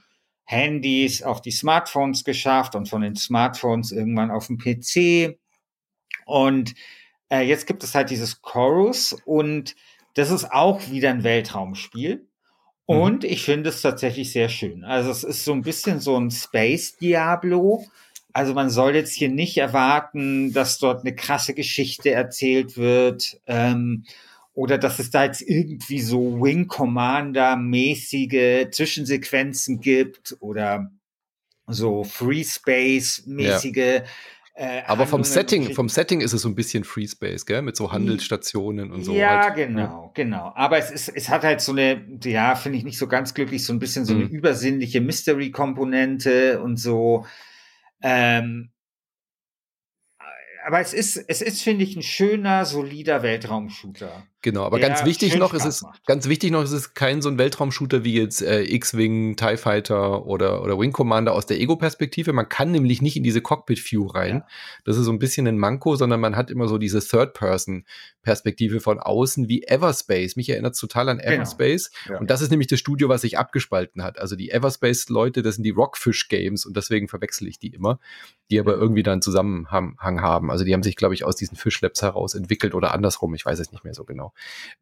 Handys 0.50 1.22
auf 1.22 1.40
die 1.40 1.52
Smartphones 1.52 2.24
geschafft 2.24 2.74
und 2.74 2.88
von 2.88 3.02
den 3.02 3.14
Smartphones 3.14 3.92
irgendwann 3.92 4.32
auf 4.32 4.48
den 4.48 4.58
PC. 4.58 5.38
Und 6.26 6.74
äh, 7.28 7.42
jetzt 7.42 7.68
gibt 7.68 7.84
es 7.84 7.94
halt 7.94 8.10
dieses 8.10 8.42
Chorus 8.42 9.16
und 9.24 9.76
das 10.14 10.30
ist 10.30 10.50
auch 10.50 10.90
wieder 10.90 11.10
ein 11.10 11.22
Weltraumspiel. 11.22 12.26
Mhm. 12.88 12.96
Und 12.96 13.24
ich 13.24 13.44
finde 13.44 13.70
es 13.70 13.80
tatsächlich 13.80 14.32
sehr 14.32 14.48
schön. 14.48 14.82
Also 14.82 15.10
es 15.10 15.22
ist 15.22 15.44
so 15.44 15.52
ein 15.52 15.62
bisschen 15.62 16.00
so 16.00 16.18
ein 16.18 16.32
Space 16.32 16.96
Diablo. 16.96 17.86
Also 18.32 18.52
man 18.52 18.70
soll 18.70 18.96
jetzt 18.96 19.12
hier 19.12 19.28
nicht 19.28 19.56
erwarten, 19.56 20.52
dass 20.52 20.78
dort 20.78 21.02
eine 21.02 21.14
krasse 21.14 21.54
Geschichte 21.54 22.10
erzählt 22.10 22.76
wird. 22.76 23.40
Ähm, 23.46 24.04
oder 24.52 24.78
dass 24.78 24.98
es 24.98 25.10
da 25.10 25.24
jetzt 25.24 25.42
irgendwie 25.42 26.00
so 26.00 26.40
Wing 26.42 26.66
Commander 26.66 27.56
mäßige 27.56 28.70
Zwischensequenzen 28.70 29.80
gibt 29.80 30.36
oder 30.40 30.90
so 31.66 32.04
Free 32.04 32.44
Space 32.44 33.24
mäßige. 33.26 33.76
Ja. 33.76 34.02
Äh, 34.54 34.82
Aber 34.86 35.06
vom 35.06 35.24
Setting, 35.24 35.72
vom 35.72 35.88
Setting 35.88 36.20
ist 36.20 36.32
es 36.32 36.42
so 36.42 36.48
ein 36.48 36.54
bisschen 36.54 36.84
Free 36.84 37.06
Space, 37.06 37.46
gell? 37.46 37.62
Mit 37.62 37.76
so 37.76 37.92
Handelsstationen 37.92 38.90
und 38.90 39.04
so. 39.04 39.14
Ja, 39.14 39.44
halt. 39.44 39.54
genau, 39.54 39.80
ja. 40.06 40.10
genau. 40.12 40.52
Aber 40.54 40.76
es 40.76 40.90
ist, 40.90 41.08
es 41.08 41.28
hat 41.28 41.44
halt 41.44 41.60
so 41.60 41.72
eine, 41.72 42.04
ja, 42.24 42.56
finde 42.56 42.76
ich 42.76 42.84
nicht 42.84 42.98
so 42.98 43.06
ganz 43.06 43.32
glücklich, 43.32 43.64
so 43.64 43.72
ein 43.72 43.78
bisschen 43.78 44.04
so 44.04 44.12
eine 44.12 44.24
mhm. 44.24 44.30
übersinnliche 44.30 45.00
Mystery-Komponente 45.00 46.60
und 46.60 46.76
so. 46.76 47.24
Ähm, 48.02 48.72
aber 50.66 50.80
es 50.80 50.92
ist, 50.92 51.16
es 51.16 51.40
ist, 51.40 51.62
finde 51.62 51.84
ich, 51.84 51.96
ein 51.96 52.02
schöner, 52.02 52.64
solider 52.64 53.22
Weltraumshooter. 53.22 54.26
Genau, 54.42 54.64
aber 54.64 54.80
ganz 54.80 55.04
wichtig 55.04 55.36
noch 55.36 55.52
ist 55.52 55.66
es, 55.66 55.82
macht. 55.82 56.06
ganz 56.06 56.26
wichtig 56.26 56.50
noch 56.50 56.62
ist 56.62 56.72
es 56.72 56.94
kein 56.94 57.20
so 57.20 57.28
ein 57.28 57.36
Weltraumshooter 57.36 58.04
wie 58.04 58.14
jetzt 58.14 58.40
äh, 58.40 58.62
X-Wing, 58.62 59.36
TIE 59.36 59.58
Fighter 59.58 60.24
oder, 60.24 60.62
oder 60.62 60.78
Wing 60.78 60.92
Commander 60.92 61.34
aus 61.34 61.44
der 61.44 61.60
Ego-Perspektive. 61.60 62.32
Man 62.32 62.48
kann 62.48 62.70
nämlich 62.70 63.02
nicht 63.02 63.16
in 63.16 63.22
diese 63.22 63.42
Cockpit-View 63.42 64.06
rein. 64.06 64.36
Ja. 64.36 64.46
Das 64.86 64.96
ist 64.96 65.04
so 65.04 65.12
ein 65.12 65.18
bisschen 65.18 65.46
ein 65.46 65.58
Manko, 65.58 65.94
sondern 65.96 66.20
man 66.20 66.36
hat 66.36 66.50
immer 66.50 66.68
so 66.68 66.78
diese 66.78 67.00
Third-Person-Perspektive 67.00 68.80
von 68.80 68.98
außen 68.98 69.48
wie 69.48 69.62
Everspace. 69.64 70.36
Mich 70.36 70.48
erinnert 70.48 70.72
es 70.72 70.80
total 70.80 71.10
an 71.10 71.18
genau. 71.18 71.32
Everspace. 71.32 71.90
Genau. 72.04 72.14
Ja. 72.14 72.20
Und 72.20 72.30
das 72.30 72.40
ist 72.40 72.50
nämlich 72.50 72.68
das 72.68 72.78
Studio, 72.78 73.10
was 73.10 73.20
sich 73.20 73.36
abgespalten 73.36 74.02
hat. 74.02 74.18
Also 74.18 74.36
die 74.36 74.50
Everspace-Leute, 74.50 75.42
das 75.42 75.56
sind 75.56 75.64
die 75.64 75.70
Rockfish-Games 75.70 76.64
und 76.64 76.78
deswegen 76.78 77.08
verwechsel 77.08 77.46
ich 77.46 77.58
die 77.58 77.74
immer, 77.74 78.00
die 78.50 78.58
aber 78.58 78.72
irgendwie 78.72 79.02
dann 79.02 79.20
Zusammenhang 79.20 80.22
haben. 80.22 80.50
Also 80.50 80.64
die 80.64 80.72
haben 80.72 80.82
sich, 80.82 80.96
glaube 80.96 81.12
ich, 81.12 81.24
aus 81.24 81.36
diesen 81.36 81.58
Fish 81.58 81.78
Labs 81.82 82.00
heraus 82.00 82.34
entwickelt 82.34 82.74
oder 82.74 82.94
andersrum. 82.94 83.34
Ich 83.34 83.44
weiß 83.44 83.58
es 83.58 83.70
nicht 83.70 83.84
mehr 83.84 83.92
so 83.92 84.04
genau. 84.04 84.29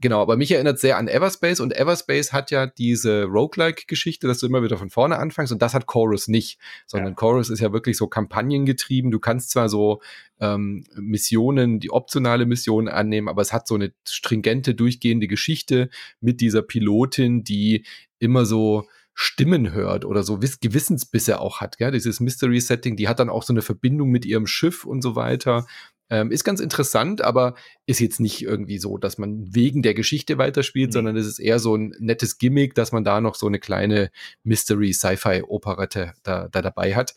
Genau. 0.00 0.22
aber 0.22 0.37
mich 0.37 0.52
erinnert 0.52 0.78
sehr 0.78 0.98
an 0.98 1.08
Everspace 1.08 1.61
und 1.61 1.74
Everspace 1.74 2.32
hat 2.32 2.50
ja 2.50 2.66
diese 2.66 3.24
Roguelike-Geschichte, 3.24 4.26
dass 4.26 4.38
du 4.38 4.46
immer 4.46 4.62
wieder 4.62 4.78
von 4.78 4.90
vorne 4.90 5.18
anfängst 5.18 5.52
und 5.52 5.62
das 5.62 5.74
hat 5.74 5.87
Chorus 5.87 6.28
nicht, 6.28 6.58
sondern 6.87 7.11
ja. 7.11 7.14
Chorus 7.14 7.50
ist 7.50 7.61
ja 7.61 7.72
wirklich 7.72 7.96
so 7.96 8.06
kampagnengetrieben. 8.06 9.11
Du 9.11 9.18
kannst 9.18 9.50
zwar 9.50 9.68
so 9.68 10.00
ähm, 10.40 10.84
Missionen, 10.96 11.80
die 11.80 11.90
optionale 11.90 12.46
Missionen 12.46 12.88
annehmen, 12.88 13.28
aber 13.28 13.42
es 13.42 13.52
hat 13.52 13.66
so 13.66 13.74
eine 13.74 13.92
stringente, 14.06 14.74
durchgehende 14.74 15.28
Geschichte 15.28 15.90
mit 16.20 16.40
dieser 16.40 16.62
Pilotin, 16.62 17.44
die 17.44 17.84
immer 18.18 18.44
so 18.44 18.87
Stimmen 19.20 19.72
hört 19.72 20.04
oder 20.04 20.22
so 20.22 20.38
Gewissensbisse 20.38 21.40
auch 21.40 21.61
hat, 21.61 21.80
ja, 21.80 21.90
dieses 21.90 22.20
Mystery-Setting, 22.20 22.94
die 22.94 23.08
hat 23.08 23.18
dann 23.18 23.30
auch 23.30 23.42
so 23.42 23.52
eine 23.52 23.62
Verbindung 23.62 24.11
mit 24.11 24.24
ihrem 24.24 24.46
Schiff 24.46 24.84
und 24.84 25.02
so 25.02 25.16
weiter. 25.16 25.66
Ähm, 26.11 26.31
ist 26.31 26.44
ganz 26.44 26.61
interessant, 26.61 27.21
aber 27.21 27.55
ist 27.87 28.01
jetzt 28.01 28.21
nicht 28.21 28.42
irgendwie 28.42 28.79
so, 28.79 28.97
dass 28.97 29.18
man 29.18 29.55
wegen 29.55 29.83
der 29.83 29.94
Geschichte 29.94 30.38
weiterspielt, 30.38 30.90
mhm. 30.90 30.92
sondern 30.92 31.16
es 31.16 31.27
ist 31.27 31.38
eher 31.38 31.59
so 31.59 31.77
ein 31.77 31.94
nettes 31.99 32.38
Gimmick, 32.38 32.75
dass 32.75 32.92
man 32.92 33.05
da 33.05 33.21
noch 33.21 33.35
so 33.35 33.47
eine 33.47 33.59
kleine 33.59 34.11
Mystery-Sci-Fi-Operette 34.44 36.14
da, 36.23 36.49
da 36.49 36.62
dabei 36.62 36.94
hat. 36.94 37.14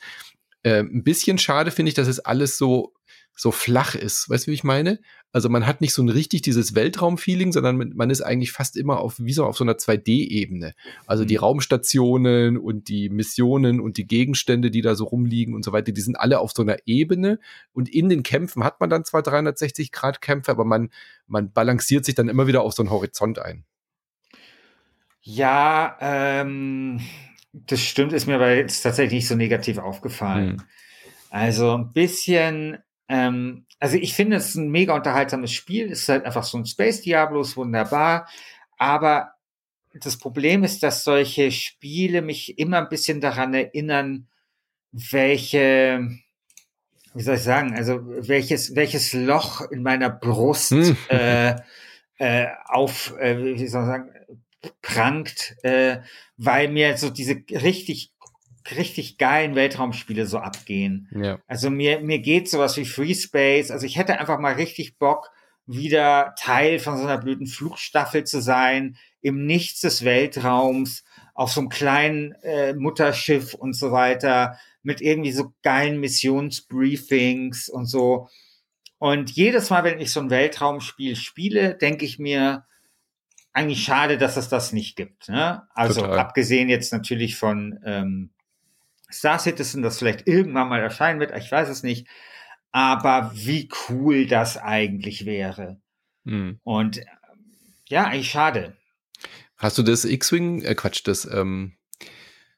Ähm, 0.64 0.92
ein 0.94 1.04
bisschen 1.04 1.38
schade 1.38 1.72
finde 1.72 1.90
ich, 1.90 1.96
dass 1.96 2.08
es 2.08 2.20
alles 2.20 2.58
so 2.58 2.94
so 3.36 3.52
flach 3.52 3.96
ist. 3.96 4.30
Weißt 4.30 4.46
du, 4.46 4.52
wie 4.52 4.56
ich 4.56 4.64
meine? 4.64 5.00
Also 5.32 5.50
man 5.50 5.66
hat 5.66 5.82
nicht 5.82 5.94
so 5.94 6.04
ein 6.04 6.10
richtig 6.10 6.42
dieses 6.42 6.76
Weltraumfeeling, 6.76 7.52
sondern 7.52 7.94
man 7.96 8.10
ist 8.10 8.22
eigentlich 8.22 8.52
fast 8.52 8.76
immer 8.76 9.00
auf, 9.00 9.16
wie 9.18 9.34
so 9.34 9.46
auf 9.46 9.58
so 9.58 9.64
einer 9.64 9.74
2D-Ebene. 9.74 10.74
Also 11.08 11.26
die 11.26 11.38
mhm. 11.38 11.44
Raumstationen 11.44 12.58
und 12.58 12.90
die 12.90 13.10
Missionen 13.10 13.80
und 13.80 13.98
die 13.98 14.06
Gegenstände, 14.06 14.70
die 14.70 14.82
da 14.82 14.96
so 14.96 15.06
rumliegen 15.06 15.56
und 15.56 15.64
so 15.64 15.72
weiter, 15.72 15.92
die 15.92 16.02
sind 16.02 16.20
alle 16.20 16.40
auf 16.40 16.52
so 16.52 16.62
einer 16.62 16.78
Ebene. 16.86 17.40
Und 17.72 17.90
in 17.90 18.10
den 18.10 18.24
Kämpfen 18.24 18.64
hat 18.64 18.80
man 18.80 18.90
dann 18.90 19.06
zwar 19.06 19.22
360-Grad-Kämpfe, 19.22 20.52
aber 20.52 20.66
man, 20.66 20.90
man 21.28 21.52
balanciert 21.52 22.06
sich 22.06 22.16
dann 22.16 22.30
immer 22.30 22.48
wieder 22.48 22.62
auf 22.62 22.74
so 22.74 22.84
einen 22.84 22.92
Horizont 22.92 23.40
ein. 23.40 23.64
Ja, 25.22 25.98
ähm, 26.02 27.00
das 27.54 27.80
stimmt, 27.80 28.12
ist 28.12 28.28
mir 28.28 28.36
aber 28.36 28.56
jetzt 28.56 28.82
tatsächlich 28.82 29.20
nicht 29.20 29.28
so 29.28 29.36
negativ 29.36 29.78
aufgefallen. 29.78 30.60
Hm. 30.60 30.64
Also 31.30 31.78
ein 31.78 31.94
bisschen, 31.94 32.80
ähm, 33.12 33.66
also 33.78 33.98
ich 33.98 34.14
finde 34.14 34.38
es 34.38 34.56
ein 34.56 34.70
mega 34.72 34.96
unterhaltsames 34.96 35.52
Spiel. 35.52 35.92
Es 35.92 36.04
ist 36.04 36.10
halt 36.10 36.26
einfach 36.26 36.46
so 36.46 36.58
ein 36.58 36.66
Space 36.66 37.02
Diablos, 37.02 37.58
wunderbar. 37.58 38.30
Aber 38.78 39.34
das 39.94 40.18
Problem 40.18 40.64
ist, 40.64 40.82
dass 40.82 41.04
solche 41.04 41.52
Spiele 41.52 42.22
mich 42.22 42.58
immer 42.58 42.78
ein 42.78 42.88
bisschen 42.88 43.20
daran 43.20 43.54
erinnern, 43.54 44.28
welche, 44.94 46.10
wie 47.14 47.22
soll 47.22 47.36
ich 47.36 47.44
sagen, 47.44 47.76
also 47.76 48.00
welches, 48.02 48.76
welches 48.78 49.12
Loch 49.12 49.70
in 49.72 49.84
meiner 49.84 50.10
Brust 50.10 50.72
hm. 50.72 50.96
äh, 51.10 51.56
äh, 52.18 52.48
auf, 52.66 53.14
äh, 53.20 53.38
wie 53.38 53.68
soll 53.68 53.82
ich 53.82 53.88
sagen, 53.88 54.10
prangt, 54.82 55.58
äh, 55.64 55.98
weil 56.38 56.70
mir 56.70 56.98
so 56.98 57.10
diese 57.10 57.44
richtig 57.50 58.14
richtig 58.76 59.18
geilen 59.18 59.56
Weltraumspiele 59.56 60.26
so 60.26 60.38
abgehen. 60.38 61.10
Ja. 61.12 61.40
Also 61.48 61.70
mir, 61.70 62.02
mir 62.02 62.20
geht 62.20 62.50
sowas 62.50 62.78
wie 62.78 62.86
Free 62.86 63.16
Space. 63.16 63.72
Also 63.72 63.86
ich 63.86 63.98
hätte 63.98 64.20
einfach 64.20 64.40
mal 64.40 64.54
richtig 64.54 64.98
Bock, 64.98 65.32
wieder 65.66 66.34
Teil 66.38 66.80
von 66.80 66.98
so 66.98 67.04
einer 67.04 67.18
blöden 67.18 67.48
Flugstaffel 67.48 68.24
zu 68.24 68.42
sein, 68.42 68.98
im 69.22 69.46
Nichts 69.46 69.82
des 69.82 70.04
Weltraums, 70.04 71.04
auf 71.34 71.52
so 71.52 71.62
einem 71.62 71.70
kleinen 71.70 72.34
äh, 72.44 72.74
Mutterschiff 72.74 73.54
und 73.54 73.74
so 73.74 73.92
weiter, 73.92 74.58
mit 74.84 75.02
irgendwie 75.02 75.32
so 75.32 75.54
geilen 75.64 76.00
Missionsbriefings 76.00 77.70
und 77.70 77.86
so. 77.86 78.28
Und 78.98 79.32
jedes 79.32 79.70
Mal, 79.70 79.84
wenn 79.84 80.00
ich 80.00 80.12
so 80.12 80.20
ein 80.20 80.30
Weltraumspiel 80.30 81.16
spiele, 81.16 81.76
denke 81.76 82.06
ich 82.06 82.20
mir, 82.20 82.66
eigentlich 83.54 83.84
schade, 83.84 84.18
dass 84.18 84.38
es 84.38 84.50
das 84.50 84.74
nicht 84.74 84.96
gibt. 84.96 85.30
Ne? 85.30 85.64
Also 85.74 86.02
Total. 86.02 86.20
abgesehen 86.20 86.70
jetzt 86.70 86.94
natürlich 86.94 87.36
von 87.36 87.80
ähm, 87.86 88.32
Star 89.12 89.40
Citizen, 89.40 89.82
das 89.82 90.00
vielleicht 90.00 90.28
irgendwann 90.28 90.70
mal 90.70 90.82
erscheinen 90.82 91.20
wird, 91.20 91.36
ich 91.38 91.52
weiß 91.52 91.70
es 91.70 91.84
nicht. 91.84 92.08
Aber 92.72 93.32
wie 93.34 93.70
cool 93.90 94.28
das 94.28 94.58
eigentlich 94.58 95.26
wäre. 95.26 95.82
Mhm. 96.24 96.60
Und 96.64 97.02
ja, 97.90 98.06
eigentlich 98.06 98.32
schade. 98.32 98.78
Hast 99.58 99.78
du 99.78 99.84
das 99.84 100.06
X-Wing, 100.06 100.62
äh 100.64 100.76
Quatsch, 100.76 101.02
das 101.06 101.26
ähm, 101.26 101.78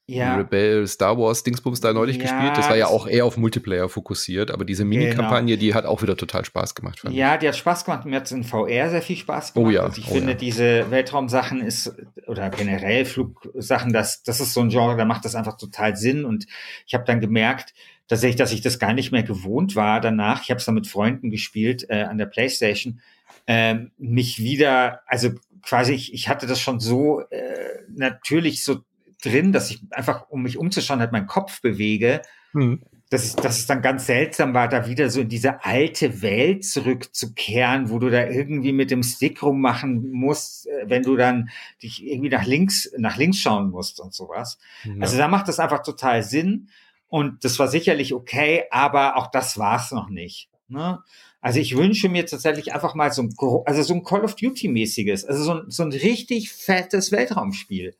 ja. 0.06 0.36
Rebel 0.36 0.86
Star 0.88 1.18
Wars 1.18 1.44
Dingsbums 1.44 1.80
da 1.80 1.94
neulich 1.94 2.18
ja, 2.18 2.24
gespielt. 2.24 2.58
Das 2.58 2.68
war 2.68 2.76
ja 2.76 2.88
auch 2.88 3.08
eher 3.08 3.26
auf 3.26 3.38
Multiplayer 3.38 3.88
fokussiert, 3.88 4.52
aber 4.52 4.66
diese. 4.66 4.84
Mini-Kampagne, 4.84 5.56
genau. 5.56 5.60
die 5.60 5.74
hat 5.74 5.86
auch 5.86 6.02
wieder 6.02 6.18
total 6.18 6.44
Spaß 6.44 6.76
gemacht. 6.76 7.02
ja, 7.10 7.38
die 7.38 7.48
hat 7.48 7.56
Spaß 7.56 7.86
gemacht. 7.86 8.06
Mir 8.06 8.18
hat 8.18 8.26
es 8.26 8.32
in 8.34 8.44
VR 8.44 8.90
sehr 8.90 9.02
viel 9.02 9.16
Spaß 9.16 9.54
gemacht. 9.54 9.68
Oh 9.68 9.72
ja. 9.72 9.86
Und 9.86 9.98
ich 9.98 10.08
oh 10.10 10.14
finde, 10.14 10.32
ja. 10.32 10.38
diese 10.38 10.92
Weltraumsachen 10.92 11.62
ist, 11.62 11.96
oder 12.28 12.50
generell 12.50 13.06
Flugsachen, 13.06 13.94
das, 13.94 14.24
das 14.24 14.42
ist 14.42 14.54
so 14.54 14.62
ein 14.62 14.70
Genre, 14.70 14.98
da 14.98 15.06
macht 15.06 15.24
das 15.24 15.36
einfach 15.36 15.58
total 15.58 15.96
Sinn. 15.96 16.26
Und 16.26 16.48
ich 16.86 16.94
habe 16.94 17.06
dann 17.06 17.22
gemerkt, 17.22 17.74
tatsächlich, 18.08 18.36
dass 18.36 18.52
ich 18.52 18.62
das 18.62 18.80
gar 18.80 18.94
nicht 18.94 19.12
mehr 19.12 19.24
gewohnt 19.24 19.76
war 19.76 20.02
danach. 20.02 20.44
Ich 20.44 20.50
habe 20.50 20.60
es 20.60 20.66
dann 20.66 20.76
mit 20.76 20.88
Freunden 20.88 21.32
gespielt 21.32 21.86
äh, 21.90 22.04
an 22.04 22.18
der 22.18 22.26
Playstation. 22.26 23.00
Ähm, 23.48 23.92
mich 23.98 24.40
wieder, 24.40 25.02
also 25.08 25.30
quasi, 25.62 25.94
ich, 25.94 26.14
ich 26.14 26.28
hatte 26.30 26.46
das 26.46 26.60
schon 26.60 26.80
so 26.80 27.22
äh, 27.30 27.84
natürlich 27.96 28.64
so 28.64 28.82
drin, 29.24 29.52
dass 29.52 29.72
ich 29.72 29.82
einfach, 29.92 30.30
um 30.30 30.44
mich 30.44 30.58
umzuschauen, 30.58 31.00
halt 31.00 31.12
meinen 31.12 31.28
Kopf 31.28 31.62
bewege. 31.62 32.22
Mhm. 32.54 32.82
Dass, 33.10 33.26
ich, 33.26 33.36
dass 33.36 33.60
es 33.60 33.68
dann 33.68 33.84
ganz 33.84 34.08
seltsam 34.08 34.56
war, 34.56 34.68
da 34.68 34.88
wieder 34.88 35.08
so 35.12 35.22
in 35.22 35.30
diese 35.30 35.64
alte 35.64 36.24
Welt 36.24 36.66
zurückzukehren, 36.66 37.92
wo 37.92 38.00
du 38.00 38.10
da 38.10 38.26
irgendwie 38.26 38.72
mit 38.72 38.90
dem 38.90 39.04
Stick 39.04 39.44
rummachen 39.44 40.12
musst, 40.12 40.68
äh, 40.68 40.86
wenn 40.88 41.04
du 41.04 41.16
dann 41.16 41.50
dich 41.84 42.04
irgendwie 42.04 42.30
nach 42.30 42.46
links, 42.46 42.92
nach 42.98 43.18
links 43.18 43.38
schauen 43.38 43.70
musst 43.70 44.00
und 44.00 44.16
sowas. 44.16 44.58
Ja. 44.84 44.94
Also 45.00 45.18
da 45.18 45.28
macht 45.28 45.48
das 45.48 45.60
einfach 45.60 45.84
total 45.84 46.24
Sinn. 46.24 46.70
Und 47.08 47.46
das 47.46 47.60
war 47.60 47.68
sicherlich 47.68 48.16
okay, 48.16 48.64
aber 48.72 49.16
auch 49.18 49.28
das 49.28 49.60
war's 49.60 49.92
noch 49.92 50.10
nicht. 50.10 50.50
Ne? 50.68 51.00
Also 51.40 51.60
ich 51.60 51.78
wünsche 51.78 52.10
mir 52.10 52.26
tatsächlich 52.26 52.74
einfach 52.74 52.96
mal 52.96 53.12
so 53.12 53.22
ein, 53.22 53.36
also 53.66 53.84
so 53.84 53.94
ein 53.94 54.04
Call 54.04 54.24
of 54.24 54.36
Duty 54.36 54.70
mäßiges, 54.70 55.26
also 55.26 55.44
so 55.44 55.54
ein, 55.54 55.64
so 55.68 55.84
ein 55.84 55.92
richtig 55.92 56.52
fettes 56.52 57.12
Weltraumspiel 57.12 57.96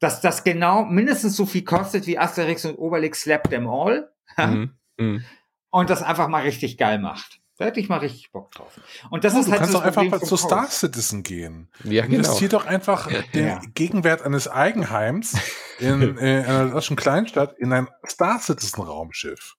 dass 0.00 0.20
das 0.20 0.44
genau 0.44 0.84
mindestens 0.84 1.36
so 1.36 1.46
viel 1.46 1.64
kostet 1.64 2.06
wie 2.06 2.18
Asterix 2.18 2.64
und 2.64 2.76
Obelix 2.76 3.22
Slap 3.22 3.50
Them 3.50 3.68
All. 3.68 4.12
Mhm. 4.36 4.72
Mhm. 4.98 5.24
Und 5.70 5.90
das 5.90 6.02
einfach 6.02 6.28
mal 6.28 6.42
richtig 6.42 6.78
geil 6.78 6.98
macht. 6.98 7.40
Da 7.58 7.64
hätte 7.64 7.80
ich 7.80 7.88
mal 7.88 7.98
richtig 7.98 8.30
Bock 8.30 8.52
drauf. 8.52 8.80
Und 9.10 9.24
das 9.24 9.34
oh, 9.34 9.40
ist 9.40 9.46
du 9.46 9.50
halt 9.50 9.62
kannst 9.62 9.74
doch 9.74 9.82
einfach 9.82 10.04
mal 10.04 10.20
zu 10.20 10.36
Star 10.36 10.70
Citizen 10.70 11.24
gehen. 11.24 11.68
Ja, 11.82 12.06
genau. 12.06 12.18
Investier 12.18 12.48
doch 12.48 12.66
einfach 12.66 13.10
den 13.34 13.46
ja. 13.46 13.60
Gegenwert 13.74 14.22
eines 14.22 14.46
Eigenheims 14.46 15.36
in, 15.80 16.00
in 16.18 16.44
einer 16.44 16.70
deutschen 16.70 16.94
Kleinstadt 16.96 17.58
in 17.58 17.72
ein 17.72 17.88
Star 18.06 18.38
Citizen 18.38 18.82
Raumschiff. 18.82 19.56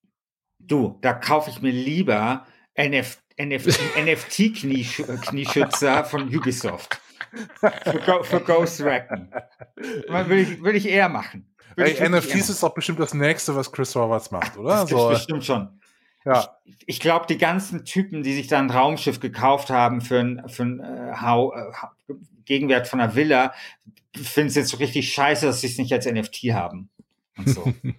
Du, 0.59 0.97
da 1.01 1.11
kaufe 1.13 1.49
ich 1.49 1.61
mir 1.61 1.71
lieber 1.71 2.45
NF, 2.73 3.17
NF, 3.35 3.65
NFT-Knieschützer 3.97 6.05
von 6.05 6.33
Ubisoft 6.33 7.01
für, 7.59 8.23
für 8.23 8.39
Ghost 8.41 8.81
Recon. 8.81 9.31
Würde 9.75 10.39
ich, 10.39 10.61
würde 10.61 10.77
ich 10.77 10.87
eher 10.87 11.09
machen. 11.09 11.49
Ey, 11.75 12.09
NFTs 12.09 12.49
ist 12.49 12.63
doch 12.63 12.73
bestimmt 12.73 12.99
das 12.99 13.13
nächste, 13.13 13.55
was 13.55 13.71
Chris 13.71 13.95
Roberts 13.95 14.31
macht, 14.31 14.57
oder? 14.57 14.81
Das 14.81 14.89
so. 14.89 15.09
bestimmt 15.09 15.45
schon. 15.45 15.79
Ja. 16.25 16.57
Ich, 16.65 16.75
ich 16.85 16.99
glaube, 16.99 17.25
die 17.27 17.37
ganzen 17.37 17.85
Typen, 17.85 18.23
die 18.23 18.33
sich 18.33 18.47
da 18.47 18.59
ein 18.59 18.69
Raumschiff 18.69 19.19
gekauft 19.19 19.69
haben 19.69 20.01
für 20.01 20.19
ein, 20.19 20.49
für 20.49 20.63
ein 20.63 20.79
äh, 20.79 21.11
äh, 21.11 22.15
Gegenwert 22.45 22.87
von 22.87 22.99
einer 22.99 23.15
Villa, 23.15 23.53
finden 24.15 24.49
es 24.49 24.55
jetzt 24.55 24.69
so 24.69 24.77
richtig 24.77 25.13
scheiße, 25.13 25.45
dass 25.45 25.61
sie 25.61 25.67
es 25.67 25.77
nicht 25.77 25.93
als 25.93 26.05
NFT 26.05 26.51
haben. 26.51 26.89
Und 27.37 27.49
so. 27.49 27.73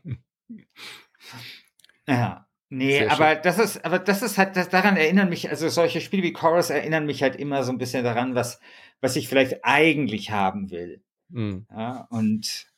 ja. 2.07 2.47
Nee, 2.73 2.99
Sehr 2.99 3.11
aber 3.11 3.33
schön. 3.33 3.41
das 3.43 3.59
ist, 3.59 3.85
aber 3.85 3.99
das 3.99 4.23
ist 4.23 4.39
halt, 4.39 4.55
das, 4.55 4.69
daran 4.69 4.97
erinnern 4.97 5.29
mich, 5.29 5.51
also 5.51 5.69
solche 5.69 6.01
Spiele 6.01 6.23
wie 6.23 6.33
Chorus 6.33 6.71
erinnern 6.71 7.05
mich 7.05 7.21
halt 7.21 7.35
immer 7.35 7.65
so 7.65 7.73
ein 7.73 7.79
bisschen 7.79 8.05
daran, 8.05 8.37
was, 8.37 8.61
was 9.01 9.17
ich 9.17 9.29
vielleicht 9.29 9.65
eigentlich 9.65 10.31
haben 10.31 10.71
will. 10.71 11.03
Mhm. 11.29 11.67
Ja, 11.71 12.07
und 12.11 12.71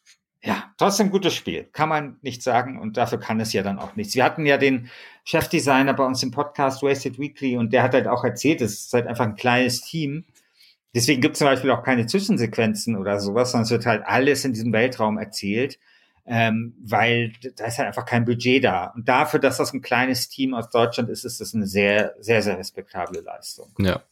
ja, 0.45 0.73
trotzdem 0.77 1.11
gutes 1.11 1.35
Spiel, 1.35 1.65
kann 1.73 1.89
man 1.89 2.17
nicht 2.23 2.43
sagen 2.43 2.79
und 2.81 2.97
dafür 2.97 3.19
kann 3.19 3.39
es 3.39 3.53
ja 3.53 3.63
dann 3.63 3.79
auch 3.79 3.95
nichts. 3.95 4.17
Wir 4.17 4.25
hatten 4.25 4.45
ja 4.45 4.59
den 4.59 4.91
Chefdesigner 5.25 5.95
bei 5.95 6.05
uns 6.05 6.23
im 6.23 6.33
Podcast 6.33 6.83
Wasted 6.83 7.19
Weekly 7.19 7.57
und 7.57 7.73
der 7.73 7.85
hat 7.85 7.95
halt 7.95 8.09
auch 8.09 8.25
erzählt, 8.25 8.61
es 8.61 8.87
ist 8.87 8.93
halt 8.93 9.07
einfach 9.07 9.25
ein 9.25 9.37
kleines 9.37 9.83
Team. 9.83 10.25
Deswegen 10.95 11.21
gibt 11.21 11.35
es 11.35 11.39
zum 11.39 11.47
Beispiel 11.47 11.71
auch 11.71 11.85
keine 11.85 12.07
Zwischensequenzen 12.07 12.97
oder 12.97 13.21
sowas, 13.21 13.53
sondern 13.53 13.65
es 13.65 13.71
wird 13.71 13.87
halt 13.87 14.03
alles 14.05 14.45
in 14.45 14.53
diesem 14.53 14.73
Weltraum 14.73 15.17
erzählt, 15.17 15.79
ähm, 16.27 16.75
weil 16.83 17.33
da 17.57 17.67
ist 17.67 17.79
halt 17.79 17.87
einfach 17.87 18.05
kein 18.05 18.25
Budget 18.25 18.65
da. 18.65 18.87
Und 18.97 19.09
dafür, 19.09 19.39
dass 19.39 19.59
das 19.59 19.73
ein 19.73 19.81
kleines 19.81 20.29
Team 20.29 20.55
aus 20.55 20.71
Deutschland 20.71 21.09
ist, 21.09 21.25
ist 21.25 21.41
das 21.41 21.55
eine 21.55 21.67
sehr, 21.67 22.15
sehr, 22.19 22.43
sehr 22.43 22.59
respektable 22.59 23.21
Leistung. 23.21 23.73
Ja. 23.79 24.03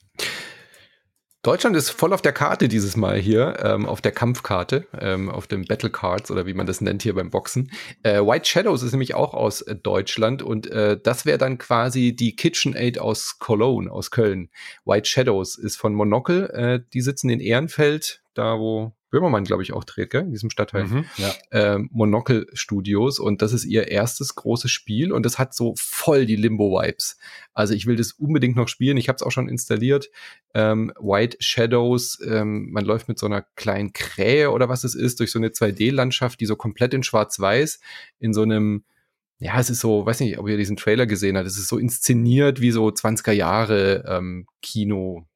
Deutschland 1.42 1.74
ist 1.74 1.88
voll 1.88 2.12
auf 2.12 2.20
der 2.20 2.34
Karte 2.34 2.68
dieses 2.68 2.98
Mal 2.98 3.18
hier, 3.18 3.56
ähm, 3.62 3.86
auf 3.86 4.02
der 4.02 4.12
Kampfkarte, 4.12 4.86
ähm, 5.00 5.30
auf 5.30 5.46
dem 5.46 5.64
Battle 5.64 5.88
Cards 5.88 6.30
oder 6.30 6.44
wie 6.44 6.52
man 6.52 6.66
das 6.66 6.82
nennt 6.82 7.02
hier 7.02 7.14
beim 7.14 7.30
Boxen. 7.30 7.70
Äh, 8.02 8.20
White 8.20 8.46
Shadows 8.46 8.82
ist 8.82 8.92
nämlich 8.92 9.14
auch 9.14 9.32
aus 9.32 9.62
äh, 9.62 9.74
Deutschland 9.74 10.42
und 10.42 10.70
äh, 10.70 11.00
das 11.02 11.24
wäre 11.24 11.38
dann 11.38 11.56
quasi 11.56 12.14
die 12.14 12.36
KitchenAid 12.36 12.98
aus 12.98 13.38
Cologne, 13.38 13.90
aus 13.90 14.10
Köln. 14.10 14.50
White 14.84 15.08
Shadows 15.08 15.56
ist 15.56 15.76
von 15.76 15.94
Monocle, 15.94 16.50
äh, 16.50 16.80
die 16.92 17.00
sitzen 17.00 17.30
in 17.30 17.40
Ehrenfeld, 17.40 18.20
da 18.40 18.58
wo 18.58 18.92
Böhmermann, 19.10 19.44
glaube 19.44 19.62
ich, 19.62 19.72
auch 19.72 19.84
dreht, 19.84 20.10
gell? 20.10 20.22
in 20.22 20.30
diesem 20.30 20.50
Stadtteil. 20.50 20.84
Mhm, 20.84 21.04
ja. 21.16 21.34
ähm, 21.50 21.90
Monocle 21.92 22.46
Studios 22.52 23.18
und 23.18 23.42
das 23.42 23.52
ist 23.52 23.64
ihr 23.64 23.88
erstes 23.88 24.36
großes 24.36 24.70
Spiel 24.70 25.12
und 25.12 25.26
das 25.26 25.38
hat 25.38 25.52
so 25.52 25.74
voll 25.76 26.26
die 26.26 26.36
Limbo-Vibes. 26.36 27.18
Also 27.52 27.74
ich 27.74 27.86
will 27.86 27.96
das 27.96 28.12
unbedingt 28.12 28.56
noch 28.56 28.68
spielen. 28.68 28.96
Ich 28.96 29.08
habe 29.08 29.16
es 29.16 29.22
auch 29.22 29.32
schon 29.32 29.48
installiert. 29.48 30.10
Ähm, 30.54 30.92
White 31.00 31.36
Shadows, 31.40 32.20
ähm, 32.24 32.70
man 32.70 32.84
läuft 32.84 33.08
mit 33.08 33.18
so 33.18 33.26
einer 33.26 33.42
kleinen 33.56 33.92
Krähe 33.92 34.52
oder 34.52 34.68
was 34.68 34.84
es 34.84 34.94
ist, 34.94 35.18
durch 35.18 35.32
so 35.32 35.38
eine 35.38 35.48
2D-Landschaft, 35.48 36.40
die 36.40 36.46
so 36.46 36.56
komplett 36.56 36.94
in 36.94 37.02
Schwarz-Weiß 37.02 37.80
in 38.20 38.32
so 38.32 38.42
einem 38.42 38.84
ja, 39.42 39.58
es 39.58 39.70
ist 39.70 39.80
so, 39.80 40.04
weiß 40.04 40.20
nicht, 40.20 40.38
ob 40.38 40.48
ihr 40.48 40.58
diesen 40.58 40.76
Trailer 40.76 41.06
gesehen 41.06 41.38
habt, 41.38 41.46
es 41.46 41.56
ist 41.56 41.68
so 41.68 41.78
inszeniert 41.78 42.60
wie 42.60 42.72
so 42.72 42.88
20er 42.88 43.32
Jahre 43.32 44.04
ähm, 44.06 44.46
Kino, 44.60 45.26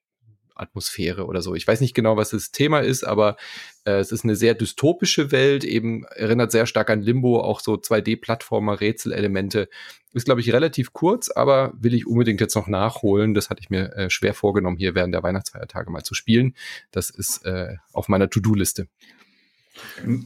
Atmosphäre 0.54 1.26
oder 1.26 1.42
so. 1.42 1.54
Ich 1.54 1.66
weiß 1.66 1.80
nicht 1.80 1.94
genau, 1.94 2.16
was 2.16 2.30
das 2.30 2.50
Thema 2.50 2.80
ist, 2.80 3.04
aber 3.04 3.36
äh, 3.84 3.98
es 3.98 4.12
ist 4.12 4.24
eine 4.24 4.36
sehr 4.36 4.54
dystopische 4.54 5.32
Welt, 5.32 5.64
eben 5.64 6.04
erinnert 6.04 6.52
sehr 6.52 6.66
stark 6.66 6.90
an 6.90 7.02
Limbo, 7.02 7.40
auch 7.40 7.60
so 7.60 7.74
2D-Plattformer, 7.74 8.80
Rätselelemente. 8.80 9.68
Ist, 10.12 10.26
glaube 10.26 10.40
ich, 10.40 10.52
relativ 10.52 10.92
kurz, 10.92 11.28
aber 11.28 11.72
will 11.76 11.92
ich 11.92 12.06
unbedingt 12.06 12.40
jetzt 12.40 12.54
noch 12.54 12.68
nachholen. 12.68 13.34
Das 13.34 13.50
hatte 13.50 13.60
ich 13.60 13.70
mir 13.70 13.92
äh, 13.96 14.10
schwer 14.10 14.32
vorgenommen, 14.32 14.76
hier 14.76 14.94
während 14.94 15.12
der 15.12 15.24
Weihnachtsfeiertage 15.24 15.90
mal 15.90 16.04
zu 16.04 16.14
spielen. 16.14 16.54
Das 16.92 17.10
ist 17.10 17.44
äh, 17.44 17.76
auf 17.92 18.08
meiner 18.08 18.30
To-Do-Liste. 18.30 18.86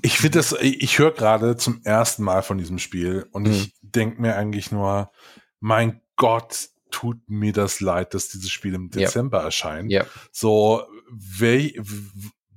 Ich 0.02 0.18
finde 0.18 0.38
das, 0.38 0.54
ich 0.60 0.98
höre 0.98 1.12
gerade 1.12 1.56
zum 1.56 1.80
ersten 1.84 2.22
Mal 2.22 2.42
von 2.42 2.58
diesem 2.58 2.78
Spiel 2.78 3.26
und 3.32 3.44
mhm. 3.44 3.52
ich 3.52 3.74
denke 3.80 4.20
mir 4.20 4.36
eigentlich 4.36 4.70
nur, 4.72 5.10
mein 5.60 6.02
Gott, 6.16 6.68
tut 6.90 7.18
mir 7.28 7.52
das 7.52 7.80
leid, 7.80 8.14
dass 8.14 8.28
dieses 8.28 8.50
Spiel 8.50 8.74
im 8.74 8.90
Dezember 8.90 9.38
ja. 9.38 9.44
erscheint. 9.44 9.90
Ja. 9.90 10.06
So, 10.32 10.82
wel, 11.10 11.72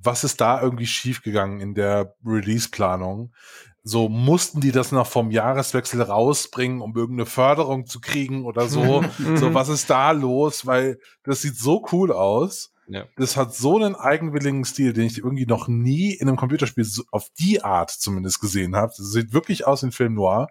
was 0.01 0.23
ist 0.23 0.41
da 0.41 0.61
irgendwie 0.61 0.87
schiefgegangen 0.87 1.59
in 1.59 1.73
der 1.73 2.15
Release-Planung? 2.25 3.33
so 3.83 4.09
mussten 4.09 4.61
die 4.61 4.71
das 4.71 4.91
noch 4.91 5.07
vom 5.07 5.31
Jahreswechsel 5.31 6.01
rausbringen, 6.01 6.81
um 6.81 6.95
irgendeine 6.95 7.25
Förderung 7.25 7.85
zu 7.85 7.99
kriegen 7.99 8.45
oder 8.45 8.67
so. 8.67 9.03
so, 9.35 9.53
was 9.53 9.69
ist 9.69 9.89
da 9.89 10.11
los? 10.11 10.65
Weil 10.65 10.99
das 11.23 11.41
sieht 11.41 11.57
so 11.57 11.85
cool 11.91 12.11
aus. 12.11 12.73
Ja. 12.87 13.05
Das 13.15 13.37
hat 13.37 13.55
so 13.55 13.77
einen 13.77 13.95
eigenwilligen 13.95 14.65
Stil, 14.65 14.93
den 14.93 15.05
ich 15.05 15.19
irgendwie 15.19 15.45
noch 15.45 15.67
nie 15.67 16.13
in 16.13 16.27
einem 16.27 16.37
Computerspiel 16.37 16.83
so 16.83 17.03
auf 17.11 17.29
die 17.39 17.63
Art 17.63 17.89
zumindest 17.89 18.41
gesehen 18.41 18.75
habe. 18.75 18.93
Das 18.95 19.11
sieht 19.11 19.33
wirklich 19.33 19.65
aus 19.65 19.81
wie 19.81 19.87
ein 19.87 19.91
Film 19.91 20.15
Noir. 20.15 20.47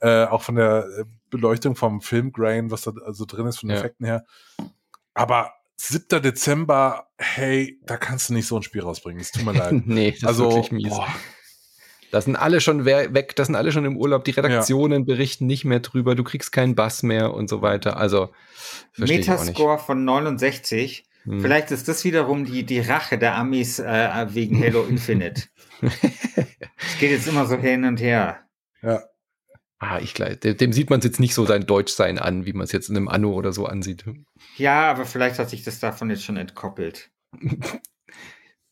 Äh, 0.00 0.26
auch 0.26 0.42
von 0.42 0.54
der 0.54 0.86
äh, 0.98 1.04
Beleuchtung 1.30 1.76
vom 1.76 2.00
Filmgrain, 2.00 2.70
was 2.70 2.82
da 2.82 2.92
also 3.04 3.24
drin 3.24 3.46
ist, 3.46 3.58
von 3.58 3.68
den 3.68 3.76
ja. 3.76 3.80
Effekten 3.80 4.06
her. 4.06 4.24
Aber 5.14 5.52
7. 5.76 6.22
Dezember, 6.22 7.08
hey, 7.18 7.80
da 7.84 7.96
kannst 7.96 8.28
du 8.28 8.34
nicht 8.34 8.46
so 8.46 8.56
ein 8.56 8.62
Spiel 8.62 8.82
rausbringen. 8.82 9.20
Es 9.20 9.30
tut 9.30 9.44
mir 9.44 9.52
leid. 9.52 9.82
nee, 9.86 10.12
das 10.12 10.24
also, 10.24 10.48
ist 10.48 10.54
wirklich 10.54 10.72
mies. 10.72 10.88
Boah. 10.90 11.08
Da 12.10 12.20
sind 12.22 12.36
alle 12.36 12.60
schon 12.60 12.86
weg, 12.86 13.36
da 13.36 13.44
sind 13.44 13.54
alle 13.54 13.70
schon 13.70 13.84
im 13.84 13.96
Urlaub, 13.96 14.24
die 14.24 14.30
Redaktionen 14.30 15.00
ja. 15.00 15.04
berichten 15.04 15.46
nicht 15.46 15.66
mehr 15.66 15.80
drüber, 15.80 16.14
du 16.14 16.24
kriegst 16.24 16.52
keinen 16.52 16.74
Bass 16.74 17.02
mehr 17.02 17.34
und 17.34 17.50
so 17.50 17.60
weiter. 17.60 17.98
Also 17.98 18.30
Metascore 18.96 19.78
von 19.78 20.04
69. 20.04 21.04
Hm. 21.24 21.40
Vielleicht 21.40 21.70
ist 21.70 21.86
das 21.86 22.04
wiederum 22.04 22.46
die, 22.46 22.64
die 22.64 22.80
Rache 22.80 23.18
der 23.18 23.34
Amis 23.36 23.78
äh, 23.78 24.26
wegen 24.30 24.58
Halo 24.62 24.84
Infinite. 24.88 25.42
Es 25.82 26.98
geht 26.98 27.10
jetzt 27.10 27.28
immer 27.28 27.44
so 27.44 27.56
hin 27.56 27.84
und 27.84 28.00
her. 28.00 28.38
Ja. 28.80 29.02
Ah, 29.80 30.00
ich 30.00 30.14
glaube, 30.14 30.36
dem 30.36 30.72
sieht 30.72 30.90
man 30.90 30.98
es 30.98 31.04
jetzt 31.04 31.20
nicht 31.20 31.34
so 31.34 31.46
sein 31.46 31.64
Deutschsein 31.64 32.18
an, 32.18 32.46
wie 32.46 32.52
man 32.52 32.64
es 32.64 32.72
jetzt 32.72 32.90
in 32.90 32.96
einem 32.96 33.08
Anno 33.08 33.32
oder 33.32 33.52
so 33.52 33.66
ansieht. 33.66 34.04
Ja, 34.56 34.90
aber 34.90 35.06
vielleicht 35.06 35.38
hat 35.38 35.50
sich 35.50 35.62
das 35.62 35.78
davon 35.78 36.10
jetzt 36.10 36.24
schon 36.24 36.36
entkoppelt. 36.36 37.10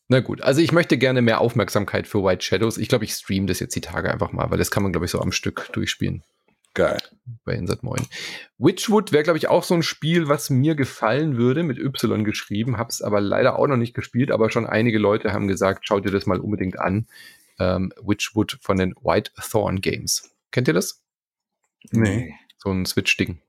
Na 0.09 0.21
gut, 0.21 0.41
also 0.41 0.61
ich 0.61 0.71
möchte 0.71 0.97
gerne 0.97 1.21
mehr 1.21 1.41
Aufmerksamkeit 1.41 2.07
für 2.07 2.23
White 2.23 2.43
Shadows. 2.43 2.77
Ich 2.77 2.87
glaube, 2.87 3.05
ich 3.05 3.11
streame 3.11 3.45
das 3.45 3.59
jetzt 3.59 3.75
die 3.75 3.81
Tage 3.81 4.11
einfach 4.11 4.31
mal, 4.31 4.49
weil 4.49 4.57
das 4.57 4.71
kann 4.71 4.83
man, 4.83 4.91
glaube 4.91 5.05
ich, 5.05 5.11
so 5.11 5.19
am 5.19 5.33
Stück 5.33 5.69
durchspielen. 5.73 6.23
Geil. 6.73 6.99
Bei 7.43 7.53
Insert 7.53 7.83
Moin. 7.83 8.05
Witchwood 8.57 9.11
wäre, 9.11 9.23
glaube 9.23 9.37
ich, 9.37 9.47
auch 9.47 9.63
so 9.63 9.73
ein 9.73 9.83
Spiel, 9.83 10.27
was 10.27 10.49
mir 10.49 10.75
gefallen 10.75 11.35
würde, 11.35 11.63
mit 11.63 11.79
Y 11.79 12.23
geschrieben, 12.23 12.77
hab's 12.77 13.01
aber 13.01 13.19
leider 13.19 13.57
auch 13.57 13.67
noch 13.67 13.77
nicht 13.77 13.93
gespielt, 13.93 14.31
aber 14.31 14.51
schon 14.51 14.67
einige 14.67 14.99
Leute 14.99 15.33
haben 15.33 15.47
gesagt, 15.47 15.85
schau 15.87 15.99
dir 15.99 16.11
das 16.11 16.25
mal 16.25 16.39
unbedingt 16.39 16.79
an. 16.79 17.07
Ähm, 17.59 17.91
Witchwood 18.01 18.59
von 18.61 18.77
den 18.77 18.93
White 19.01 19.31
Thorn 19.49 19.81
Games. 19.81 20.36
Kennt 20.57 20.67
ihr 20.67 20.73
das? 20.73 21.03
Nee. 21.91 22.33
So 22.57 22.71
ein 22.71 22.87
Switch-Ding 22.87 23.39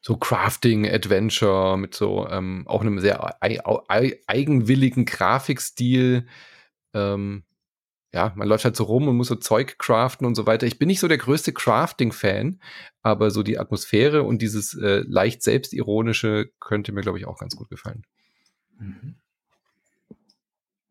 so 0.00 0.16
Crafting, 0.16 0.86
Adventure 0.86 1.76
mit 1.76 1.94
so 1.94 2.28
ähm, 2.28 2.64
auch 2.68 2.82
einem 2.82 3.00
sehr 3.00 3.42
eigenwilligen 3.42 5.06
Grafikstil. 5.06 6.26
Ähm, 6.92 7.42
ja, 8.12 8.32
man 8.36 8.46
läuft 8.46 8.64
halt 8.64 8.76
so 8.76 8.84
rum 8.84 9.08
und 9.08 9.16
muss 9.16 9.26
so 9.26 9.34
Zeug 9.34 9.76
craften 9.78 10.24
und 10.24 10.36
so 10.36 10.46
weiter. 10.46 10.68
Ich 10.68 10.78
bin 10.78 10.86
nicht 10.86 11.00
so 11.00 11.08
der 11.08 11.18
größte 11.18 11.52
Crafting-Fan, 11.52 12.60
aber 13.02 13.32
so 13.32 13.42
die 13.42 13.58
Atmosphäre 13.58 14.22
und 14.22 14.40
dieses 14.40 14.74
äh, 14.74 15.02
leicht 15.08 15.42
selbstironische 15.42 16.52
könnte 16.60 16.92
mir, 16.92 17.00
glaube 17.00 17.18
ich, 17.18 17.26
auch 17.26 17.38
ganz 17.38 17.56
gut 17.56 17.70
gefallen. 17.70 18.04
Mhm. 18.78 19.16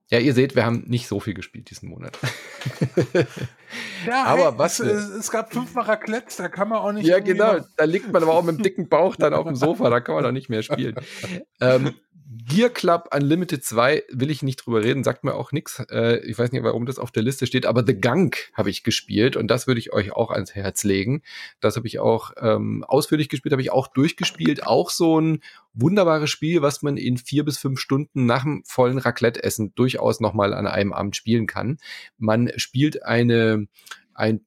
Ja, 0.09 0.19
ihr 0.19 0.33
seht, 0.33 0.55
wir 0.55 0.65
haben 0.65 0.83
nicht 0.87 1.07
so 1.07 1.19
viel 1.19 1.33
gespielt 1.33 1.69
diesen 1.69 1.89
Monat. 1.89 2.17
ja, 4.05 4.25
aber 4.25 4.51
hey, 4.51 4.57
was? 4.57 4.79
Es, 4.79 5.09
es, 5.09 5.31
gab 5.31 5.53
fünfmal 5.53 5.85
Raclette, 5.85 6.35
da 6.37 6.49
kann 6.49 6.69
man 6.69 6.79
auch 6.79 6.91
nicht. 6.91 7.07
Ja, 7.07 7.19
genau. 7.19 7.59
Da 7.77 7.85
liegt 7.85 8.11
man 8.11 8.21
aber 8.21 8.33
auch 8.33 8.43
mit 8.43 8.57
dem 8.57 8.63
dicken 8.63 8.89
Bauch 8.89 9.15
dann 9.15 9.33
auf 9.33 9.47
dem 9.47 9.55
Sofa, 9.55 9.89
da 9.89 10.01
kann 10.01 10.15
man 10.15 10.25
auch 10.25 10.31
nicht 10.31 10.49
mehr 10.49 10.61
spielen. 10.61 10.95
ähm, 11.61 11.95
Gear 12.45 12.69
Club 12.69 13.09
Unlimited 13.15 13.63
2 13.63 14.03
will 14.11 14.29
ich 14.29 14.43
nicht 14.43 14.57
drüber 14.57 14.83
reden, 14.83 15.03
sagt 15.03 15.23
mir 15.23 15.35
auch 15.35 15.51
nichts. 15.51 15.79
Äh, 15.91 16.17
ich 16.25 16.37
weiß 16.37 16.51
nicht, 16.51 16.63
warum 16.63 16.85
das 16.85 16.99
auf 16.99 17.11
der 17.11 17.23
Liste 17.23 17.45
steht, 17.47 17.65
aber 17.65 17.83
The 17.85 17.99
Gunk 17.99 18.51
habe 18.53 18.69
ich 18.69 18.83
gespielt 18.83 19.35
und 19.35 19.47
das 19.47 19.67
würde 19.67 19.79
ich 19.79 19.93
euch 19.93 20.11
auch 20.11 20.31
ans 20.31 20.55
Herz 20.55 20.83
legen. 20.83 21.21
Das 21.59 21.75
habe 21.75 21.87
ich 21.87 21.99
auch 21.99 22.31
ähm, 22.37 22.83
ausführlich 22.87 23.29
gespielt, 23.29 23.53
habe 23.53 23.61
ich 23.61 23.71
auch 23.71 23.87
durchgespielt. 23.87 24.65
Auch 24.65 24.89
so 24.89 25.19
ein 25.19 25.41
wunderbares 25.73 26.29
Spiel, 26.29 26.61
was 26.61 26.81
man 26.81 26.97
in 26.97 27.17
vier 27.17 27.45
bis 27.45 27.57
fünf 27.57 27.79
Stunden 27.79 28.25
nach 28.25 28.43
dem 28.43 28.63
vollen 28.65 28.97
Raclette-Essen 28.97 29.73
durchaus 29.75 30.19
nochmal 30.19 30.53
an 30.53 30.67
einem 30.67 30.93
Abend 30.93 31.15
spielen 31.15 31.47
kann. 31.47 31.77
Man 32.17 32.51
spielt 32.57 33.03
eine 33.03 33.67
ein 34.15 34.45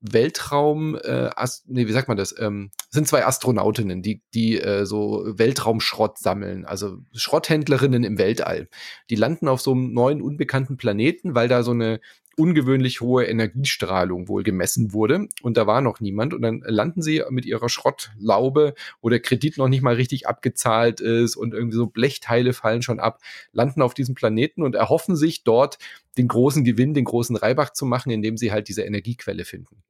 Weltraum, 0.00 0.96
äh, 0.96 1.30
Ast 1.34 1.68
nee, 1.68 1.86
wie 1.86 1.92
sagt 1.92 2.08
man 2.08 2.16
das? 2.16 2.34
Ähm, 2.38 2.70
sind 2.90 3.08
zwei 3.08 3.26
Astronautinnen, 3.26 4.00
die, 4.02 4.22
die 4.32 4.60
äh, 4.60 4.86
so 4.86 5.24
Weltraumschrott 5.26 6.18
sammeln, 6.18 6.64
also 6.64 6.98
Schrotthändlerinnen 7.14 8.04
im 8.04 8.18
Weltall. 8.18 8.68
Die 9.10 9.16
landen 9.16 9.48
auf 9.48 9.60
so 9.60 9.72
einem 9.72 9.92
neuen, 9.92 10.22
unbekannten 10.22 10.76
Planeten, 10.76 11.34
weil 11.34 11.48
da 11.48 11.62
so 11.62 11.72
eine 11.72 12.00
ungewöhnlich 12.38 13.00
hohe 13.00 13.24
Energiestrahlung 13.24 14.28
wohl 14.28 14.44
gemessen 14.44 14.92
wurde 14.92 15.26
und 15.42 15.56
da 15.56 15.66
war 15.66 15.80
noch 15.80 15.98
niemand 15.98 16.32
und 16.32 16.42
dann 16.42 16.62
landen 16.64 17.02
sie 17.02 17.22
mit 17.30 17.44
ihrer 17.44 17.68
Schrottlaube, 17.68 18.74
wo 19.02 19.08
der 19.08 19.18
Kredit 19.18 19.58
noch 19.58 19.68
nicht 19.68 19.82
mal 19.82 19.96
richtig 19.96 20.28
abgezahlt 20.28 21.00
ist 21.00 21.34
und 21.34 21.52
irgendwie 21.52 21.76
so 21.76 21.88
Blechteile 21.88 22.52
fallen 22.52 22.82
schon 22.82 23.00
ab, 23.00 23.20
landen 23.50 23.82
auf 23.82 23.92
diesem 23.92 24.14
Planeten 24.14 24.62
und 24.62 24.76
erhoffen 24.76 25.16
sich 25.16 25.42
dort 25.42 25.78
den 26.16 26.28
großen 26.28 26.62
Gewinn, 26.62 26.94
den 26.94 27.04
großen 27.04 27.34
Reibach 27.34 27.72
zu 27.72 27.86
machen, 27.86 28.10
indem 28.10 28.36
sie 28.36 28.52
halt 28.52 28.68
diese 28.68 28.82
Energiequelle 28.82 29.44
finden. 29.44 29.82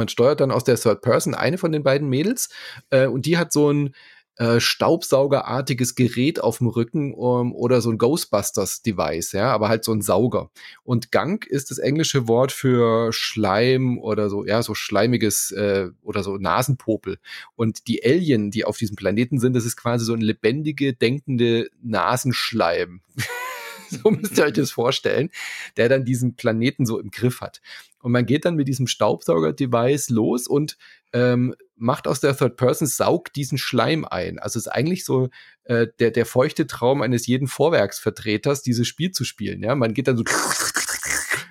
Man 0.00 0.08
steuert 0.08 0.40
dann 0.40 0.50
aus 0.50 0.64
der 0.64 0.76
Third 0.76 1.02
Person 1.02 1.34
eine 1.34 1.58
von 1.58 1.72
den 1.72 1.82
beiden 1.82 2.08
Mädels 2.08 2.48
äh, 2.88 3.06
und 3.06 3.26
die 3.26 3.36
hat 3.36 3.52
so 3.52 3.70
ein 3.70 3.94
äh, 4.36 4.58
Staubsaugerartiges 4.58 5.94
Gerät 5.96 6.40
auf 6.40 6.58
dem 6.58 6.68
Rücken 6.68 7.12
um, 7.12 7.54
oder 7.54 7.82
so 7.82 7.90
ein 7.90 7.98
Ghostbusters-Device, 7.98 9.32
ja, 9.32 9.52
aber 9.52 9.68
halt 9.68 9.84
so 9.84 9.92
ein 9.92 10.00
Sauger. 10.00 10.50
Und 10.82 11.12
Gang 11.12 11.46
ist 11.46 11.70
das 11.70 11.76
englische 11.76 12.26
Wort 12.26 12.50
für 12.50 13.12
Schleim 13.12 13.98
oder 13.98 14.30
so, 14.30 14.46
ja, 14.46 14.62
so 14.62 14.74
schleimiges 14.74 15.50
äh, 15.50 15.88
oder 16.00 16.22
so 16.22 16.38
Nasenpopel. 16.38 17.18
Und 17.54 17.86
die 17.86 18.02
Alien, 18.02 18.50
die 18.50 18.64
auf 18.64 18.78
diesem 18.78 18.96
Planeten 18.96 19.38
sind, 19.38 19.52
das 19.52 19.66
ist 19.66 19.76
quasi 19.76 20.06
so 20.06 20.14
ein 20.14 20.22
lebendige, 20.22 20.94
denkende 20.94 21.68
Nasenschleim. 21.82 23.02
so 23.90 24.10
müsst 24.10 24.38
ihr 24.38 24.44
euch 24.44 24.54
das 24.54 24.70
vorstellen, 24.70 25.28
der 25.76 25.90
dann 25.90 26.06
diesen 26.06 26.36
Planeten 26.36 26.86
so 26.86 26.98
im 26.98 27.10
Griff 27.10 27.42
hat. 27.42 27.60
Und 28.00 28.12
man 28.12 28.26
geht 28.26 28.44
dann 28.44 28.56
mit 28.56 28.68
diesem 28.68 28.86
Staubsauger-Device 28.86 30.10
los 30.10 30.46
und 30.46 30.76
ähm, 31.12 31.54
macht 31.76 32.06
aus 32.06 32.20
der 32.20 32.36
Third 32.36 32.56
Person, 32.56 32.86
saugt 32.86 33.36
diesen 33.36 33.58
Schleim 33.58 34.04
ein. 34.04 34.38
Also 34.38 34.58
es 34.58 34.66
ist 34.66 34.72
eigentlich 34.72 35.04
so 35.04 35.28
äh, 35.64 35.86
der, 35.98 36.10
der 36.10 36.26
feuchte 36.26 36.66
Traum 36.66 37.02
eines 37.02 37.26
jeden 37.26 37.48
Vorwerksvertreters, 37.48 38.62
dieses 38.62 38.86
Spiel 38.86 39.10
zu 39.10 39.24
spielen. 39.24 39.62
Ja, 39.62 39.74
man 39.74 39.94
geht 39.94 40.08
dann 40.08 40.16
so 40.16 40.24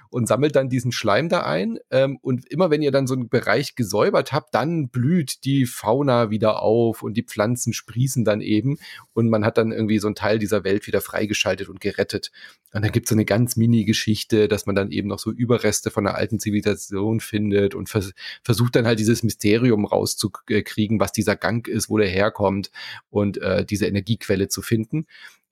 und 0.09 0.27
sammelt 0.27 0.55
dann 0.55 0.69
diesen 0.69 0.91
Schleim 0.91 1.29
da 1.29 1.41
ein. 1.41 1.79
Ähm, 1.91 2.17
und 2.21 2.51
immer 2.51 2.69
wenn 2.69 2.81
ihr 2.81 2.91
dann 2.91 3.07
so 3.07 3.13
einen 3.13 3.29
Bereich 3.29 3.75
gesäubert 3.75 4.33
habt, 4.33 4.55
dann 4.55 4.89
blüht 4.89 5.43
die 5.45 5.65
Fauna 5.65 6.29
wieder 6.29 6.61
auf 6.61 7.03
und 7.03 7.15
die 7.15 7.23
Pflanzen 7.23 7.73
sprießen 7.73 8.25
dann 8.25 8.41
eben 8.41 8.77
und 9.13 9.29
man 9.29 9.45
hat 9.45 9.57
dann 9.57 9.71
irgendwie 9.71 9.99
so 9.99 10.07
einen 10.07 10.15
Teil 10.15 10.39
dieser 10.39 10.63
Welt 10.63 10.87
wieder 10.87 11.01
freigeschaltet 11.01 11.69
und 11.69 11.79
gerettet. 11.79 12.31
Und 12.73 12.83
dann 12.83 12.91
gibt 12.91 13.07
es 13.07 13.09
so 13.09 13.15
eine 13.15 13.25
ganz 13.25 13.55
Mini-Geschichte, 13.55 14.47
dass 14.47 14.65
man 14.65 14.75
dann 14.75 14.91
eben 14.91 15.07
noch 15.07 15.19
so 15.19 15.31
Überreste 15.31 15.89
von 15.89 16.05
einer 16.05 16.15
alten 16.15 16.39
Zivilisation 16.39 17.19
findet 17.19 17.73
und 17.73 17.89
vers 17.89 18.13
versucht 18.43 18.75
dann 18.75 18.85
halt 18.85 18.99
dieses 18.99 19.23
Mysterium 19.23 19.85
rauszukriegen, 19.85 20.99
was 20.99 21.11
dieser 21.11 21.35
Gang 21.35 21.67
ist, 21.67 21.89
wo 21.89 21.97
der 21.97 22.07
herkommt 22.07 22.71
und 23.09 23.37
äh, 23.39 23.65
diese 23.65 23.87
Energiequelle 23.87 24.49
zu 24.49 24.61
finden. 24.61 25.07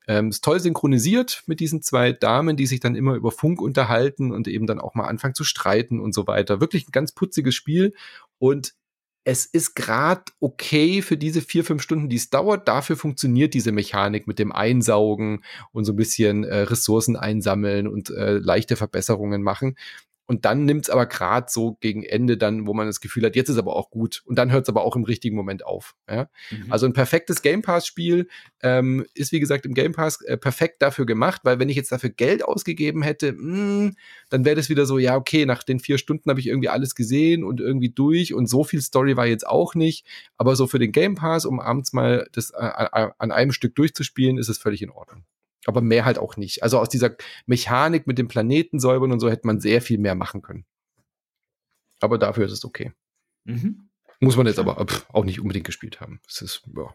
Ähm, 0.07 0.29
ist 0.29 0.43
toll 0.43 0.59
synchronisiert 0.59 1.43
mit 1.47 1.59
diesen 1.59 1.81
zwei 1.81 2.13
Damen, 2.13 2.57
die 2.57 2.65
sich 2.65 2.79
dann 2.79 2.95
immer 2.95 3.15
über 3.15 3.31
Funk 3.31 3.61
unterhalten 3.61 4.31
und 4.31 4.47
eben 4.47 4.65
dann 4.65 4.79
auch 4.79 4.95
mal 4.95 5.07
anfangen 5.07 5.35
zu 5.35 5.43
streiten 5.43 5.99
und 5.99 6.13
so 6.13 6.27
weiter. 6.27 6.61
Wirklich 6.61 6.87
ein 6.87 6.91
ganz 6.91 7.11
putziges 7.11 7.55
Spiel 7.55 7.93
und 8.39 8.73
es 9.29 9.45
ist 9.45 9.75
gerade 9.75 10.23
okay 10.39 11.01
für 11.01 11.17
diese 11.17 11.41
vier, 11.41 11.65
fünf 11.65 11.81
Stunden, 11.81 12.07
die 12.07 12.15
es 12.15 12.29
dauert. 12.29 12.69
Dafür 12.69 12.95
funktioniert 12.95 13.53
diese 13.53 13.73
Mechanik 13.73 14.25
mit 14.25 14.39
dem 14.39 14.53
Einsaugen 14.53 15.43
und 15.73 15.83
so 15.83 15.91
ein 15.91 15.97
bisschen 15.97 16.45
äh, 16.45 16.59
Ressourcen 16.59 17.17
einsammeln 17.17 17.89
und 17.89 18.09
äh, 18.09 18.37
leichte 18.37 18.77
Verbesserungen 18.77 19.43
machen. 19.43 19.75
Und 20.27 20.43
dann 20.43 20.65
nimmt's 20.65 20.89
aber 20.89 21.05
gerade 21.05 21.47
so 21.49 21.77
gegen 21.79 22.03
Ende 22.03 22.37
dann, 22.37 22.67
wo 22.67 22.73
man 22.73 22.85
das 22.85 22.99
Gefühl 22.99 23.25
hat, 23.25 23.37
jetzt 23.37 23.47
ist 23.47 23.57
aber 23.57 23.77
auch 23.77 23.89
gut. 23.89 24.21
Und 24.25 24.37
dann 24.37 24.51
hört's 24.51 24.67
aber 24.67 24.83
auch 24.83 24.97
im 24.97 25.05
richtigen 25.05 25.37
Moment 25.37 25.65
auf. 25.65 25.95
Ja? 26.09 26.29
Mhm. 26.51 26.71
Also 26.71 26.85
ein 26.85 26.91
perfektes 26.91 27.41
Game 27.41 27.61
Pass-Spiel 27.61 28.27
ähm, 28.61 29.05
ist, 29.13 29.31
wie 29.31 29.39
gesagt, 29.39 29.65
im 29.65 29.73
Game 29.73 29.93
Pass 29.93 30.21
äh, 30.23 30.37
perfekt 30.37 30.81
dafür 30.81 31.05
gemacht, 31.05 31.41
weil 31.45 31.59
wenn 31.59 31.69
ich 31.69 31.77
jetzt 31.77 31.93
dafür 31.93 32.09
Geld 32.09 32.43
ausgegeben 32.43 33.03
hätte, 33.03 33.31
mh, 33.31 33.37
hm, 33.39 33.95
dann 34.29 34.43
wäre 34.43 34.57
das 34.57 34.67
wieder 34.67 34.85
so, 34.85 34.97
ja, 34.97 35.15
okay, 35.15 35.45
nach 35.45 35.63
den 35.63 35.79
vier 35.79 35.97
Stunden 35.97 36.29
habe 36.29 36.41
ich 36.41 36.47
irgendwie 36.47 36.69
alles 36.69 36.93
gesehen 36.93 37.45
und 37.45 37.61
irgendwie 37.61 37.89
durch 37.89 38.33
und 38.33 38.47
so 38.47 38.65
viel 38.65 38.81
Story 38.81 39.15
war 39.15 39.27
jetzt 39.27 39.47
auch 39.47 39.75
nicht. 39.75 40.05
Aber 40.35 40.57
so 40.57 40.67
für 40.67 40.79
den 40.79 40.91
Game 40.91 41.15
Pass, 41.15 41.45
um 41.45 41.61
abends 41.61 41.93
mal 41.93 42.27
das 42.33 42.51
äh, 42.51 42.65
äh 42.65 43.09
an 43.17 43.31
einem 43.31 43.53
Stück 43.53 43.75
durchzuspielen, 43.75 44.37
ist 44.37 44.49
es 44.49 44.57
völlig 44.57 44.81
in 44.81 44.89
Ordnung 44.89 45.23
aber 45.67 45.81
mehr 45.81 46.05
halt 46.05 46.17
auch 46.17 46.37
nicht. 46.37 46.63
Also 46.63 46.79
aus 46.79 46.89
dieser 46.89 47.15
Mechanik 47.45 48.07
mit 48.07 48.17
dem 48.17 48.27
Planeten 48.27 48.79
säubern 48.79 49.11
und 49.11 49.19
so 49.19 49.29
hätte 49.29 49.45
man 49.45 49.59
sehr 49.59 49.81
viel 49.81 49.99
mehr 49.99 50.15
machen 50.15 50.41
können. 50.41 50.65
Aber 51.99 52.17
dafür 52.17 52.45
ist 52.45 52.53
es 52.53 52.65
okay. 52.65 52.93
Mhm. 53.43 53.89
Muss 54.19 54.37
man 54.37 54.47
jetzt 54.47 54.59
aber 54.59 54.83
pff, 54.83 55.05
auch 55.09 55.25
nicht 55.25 55.39
unbedingt 55.39 55.65
gespielt 55.65 56.01
haben. 56.01 56.21
Es 56.27 56.41
ist, 56.41 56.63
ja. 56.75 56.93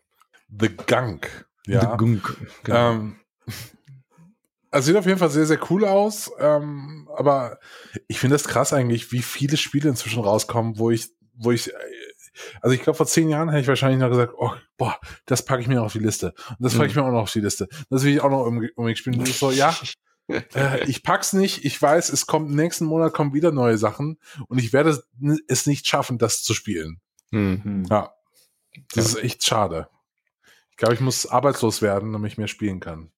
The 0.58 0.68
Gunk. 0.68 1.46
Ja. 1.66 1.80
The 1.92 1.96
Gunk. 1.98 2.36
Genau. 2.64 2.92
Ähm, 2.92 3.16
also 4.70 4.86
sieht 4.86 4.96
auf 4.96 5.06
jeden 5.06 5.18
Fall 5.18 5.30
sehr, 5.30 5.46
sehr 5.46 5.60
cool 5.70 5.84
aus. 5.84 6.30
Ähm, 6.38 7.08
aber 7.14 7.58
ich 8.08 8.18
finde 8.18 8.34
das 8.34 8.44
krass 8.44 8.72
eigentlich, 8.72 9.12
wie 9.12 9.22
viele 9.22 9.58
Spiele 9.58 9.90
inzwischen 9.90 10.22
rauskommen, 10.22 10.78
wo 10.78 10.90
ich, 10.90 11.10
wo 11.34 11.52
ich, 11.52 11.70
also 12.60 12.74
ich 12.74 12.82
glaube, 12.82 12.96
vor 12.96 13.06
zehn 13.06 13.28
Jahren 13.28 13.48
hätte 13.48 13.62
ich 13.62 13.68
wahrscheinlich 13.68 14.00
noch 14.00 14.08
gesagt, 14.08 14.34
oh, 14.36 14.52
boah, 14.76 14.98
das 15.26 15.44
packe 15.44 15.62
ich 15.62 15.68
mir 15.68 15.82
auf 15.82 15.92
die 15.92 15.98
Liste. 15.98 16.34
Und 16.48 16.60
das 16.60 16.74
packe 16.74 16.88
ich 16.88 16.96
mir 16.96 17.04
auch 17.04 17.10
noch 17.10 17.22
auf 17.22 17.32
die 17.32 17.40
Liste. 17.40 17.68
Das 17.90 18.04
will 18.04 18.14
ich 18.14 18.20
auch 18.20 18.30
noch 18.30 18.44
unbedingt 18.46 18.98
spielen. 18.98 19.18
Und 19.18 19.28
ich 19.28 19.38
so, 19.38 19.50
ja, 19.50 19.76
äh, 20.28 20.88
ich 20.88 21.02
pack's 21.02 21.32
nicht. 21.32 21.64
Ich 21.64 21.80
weiß, 21.80 22.10
es 22.10 22.26
kommt 22.26 22.50
nächsten 22.50 22.84
Monat 22.84 23.12
kommen 23.12 23.34
wieder 23.34 23.52
neue 23.52 23.78
Sachen 23.78 24.18
und 24.48 24.58
ich 24.58 24.72
werde 24.72 25.02
es 25.48 25.66
nicht 25.66 25.86
schaffen, 25.86 26.18
das 26.18 26.42
zu 26.42 26.54
spielen. 26.54 27.00
Mhm. 27.30 27.86
Ja. 27.90 28.12
Das 28.94 29.12
ja. 29.12 29.18
ist 29.18 29.24
echt 29.24 29.44
schade. 29.44 29.88
Ich 30.70 30.76
glaube, 30.76 30.94
ich 30.94 31.00
muss 31.00 31.26
arbeitslos 31.26 31.82
werden, 31.82 32.12
damit 32.12 32.32
ich 32.32 32.38
mehr 32.38 32.48
spielen 32.48 32.80
kann. 32.80 33.10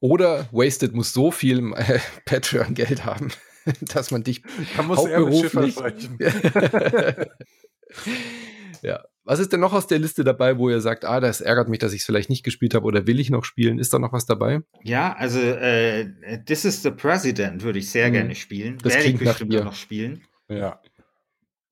Oder 0.00 0.48
Wasted 0.52 0.94
muss 0.94 1.12
so 1.12 1.30
viel 1.30 1.72
äh, 1.74 1.98
Patreon-Geld 2.26 3.04
haben, 3.04 3.30
dass 3.94 4.10
man 4.10 4.22
dich 4.22 4.42
da 4.76 4.82
muss 4.82 4.98
hauptberuflich... 4.98 5.76
ja. 8.82 9.02
Was 9.26 9.38
ist 9.38 9.54
denn 9.54 9.60
noch 9.60 9.72
aus 9.72 9.86
der 9.86 9.98
Liste 9.98 10.22
dabei, 10.22 10.58
wo 10.58 10.68
ihr 10.68 10.82
sagt, 10.82 11.06
ah, 11.06 11.18
das 11.18 11.40
ärgert 11.40 11.70
mich, 11.70 11.78
dass 11.78 11.94
ich 11.94 12.00
es 12.00 12.04
vielleicht 12.04 12.28
nicht 12.28 12.44
gespielt 12.44 12.74
habe 12.74 12.84
oder 12.84 13.06
will 13.06 13.18
ich 13.18 13.30
noch 13.30 13.44
spielen? 13.44 13.78
Ist 13.78 13.94
da 13.94 13.98
noch 13.98 14.12
was 14.12 14.26
dabei? 14.26 14.60
Ja, 14.82 15.14
also 15.14 15.40
äh, 15.40 16.10
This 16.44 16.66
is 16.66 16.82
the 16.82 16.90
President 16.90 17.62
würde 17.62 17.78
ich 17.78 17.90
sehr 17.90 18.06
hm. 18.06 18.12
gerne 18.12 18.34
spielen. 18.34 18.76
Das 18.82 18.92
Werde 18.92 19.08
ich 19.08 19.18
bestimmt 19.18 19.52
noch 19.52 19.74
spielen. 19.74 20.22
Ja. 20.48 20.78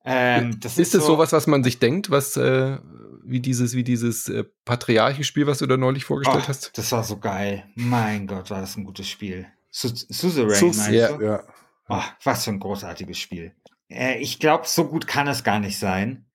Ähm, 0.04 0.58
ist, 0.64 0.78
ist 0.78 0.94
es 0.94 1.02
so, 1.02 1.14
sowas, 1.14 1.32
was 1.32 1.46
man 1.46 1.62
sich 1.62 1.78
denkt, 1.78 2.10
was 2.10 2.38
äh, 2.38 2.78
wie 3.24 3.40
dieses, 3.40 3.74
wie 3.74 3.84
dieses 3.84 4.28
äh, 4.28 4.44
Patriarchenspiel, 4.64 5.46
was 5.46 5.58
du 5.58 5.66
da 5.66 5.76
neulich 5.76 6.04
vorgestellt 6.04 6.44
oh, 6.44 6.48
hast? 6.48 6.76
Das 6.76 6.90
war 6.92 7.04
so 7.04 7.18
geil. 7.18 7.64
Mein 7.74 8.26
Gott, 8.26 8.50
war 8.50 8.60
das 8.60 8.76
ein 8.76 8.84
gutes 8.84 9.08
Spiel. 9.08 9.46
Su 9.70 9.88
Suzerain, 9.88 10.54
Sus 10.54 10.76
meinst 10.76 10.92
ja, 10.92 11.16
du? 11.16 11.24
Ja. 11.24 11.44
Oh, 11.88 12.02
was 12.22 12.44
für 12.44 12.50
ein 12.50 12.60
großartiges 12.60 13.18
Spiel. 13.18 13.54
Äh, 13.88 14.18
ich 14.18 14.38
glaube, 14.38 14.66
so 14.66 14.86
gut 14.86 15.06
kann 15.06 15.28
es 15.28 15.44
gar 15.44 15.58
nicht 15.58 15.78
sein. 15.78 16.26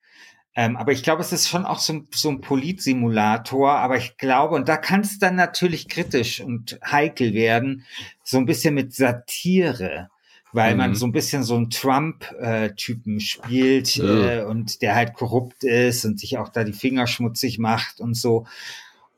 Ähm, 0.56 0.76
aber 0.76 0.92
ich 0.92 1.04
glaube, 1.04 1.22
es 1.22 1.32
ist 1.32 1.48
schon 1.48 1.66
auch 1.66 1.80
so, 1.80 2.02
so 2.14 2.30
ein 2.30 2.42
Politsimulator. 2.42 3.72
Aber 3.72 3.98
ich 3.98 4.18
glaube, 4.18 4.56
und 4.56 4.68
da 4.68 4.78
kann 4.78 5.02
es 5.02 5.20
dann 5.20 5.36
natürlich 5.36 5.88
kritisch 5.88 6.42
und 6.42 6.80
heikel 6.84 7.34
werden, 7.34 7.86
so 8.24 8.38
ein 8.38 8.46
bisschen 8.46 8.74
mit 8.74 8.94
Satire 8.94 10.10
weil 10.54 10.72
mhm. 10.72 10.78
man 10.78 10.96
so 10.96 11.06
ein 11.06 11.12
bisschen 11.12 11.44
so 11.44 11.56
einen 11.56 11.70
Trump-Typen 11.70 13.20
spielt 13.20 13.96
ja. 13.96 14.40
äh, 14.40 14.44
und 14.44 14.82
der 14.82 14.96
halt 14.96 15.14
korrupt 15.14 15.64
ist 15.64 16.06
und 16.06 16.20
sich 16.20 16.38
auch 16.38 16.50
da 16.50 16.64
die 16.64 16.74
Finger 16.74 17.08
schmutzig 17.08 17.60
macht 17.60 18.00
und 18.00 18.16
so. 18.16 18.46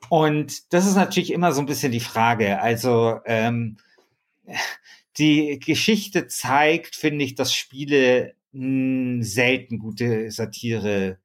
Und 0.08 0.72
das 0.72 0.86
ist 0.86 0.96
natürlich 0.96 1.32
immer 1.32 1.52
so 1.52 1.60
ein 1.60 1.66
bisschen 1.66 1.92
die 1.92 2.00
Frage. 2.00 2.60
Also 2.60 3.20
ähm, 3.24 3.76
die 5.18 5.58
Geschichte 5.58 6.26
zeigt, 6.28 6.96
finde 6.96 7.24
ich, 7.24 7.34
dass 7.34 7.54
Spiele 7.54 8.34
mh, 8.52 9.22
selten 9.24 9.78
gute 9.78 10.30
Satire 10.30 11.18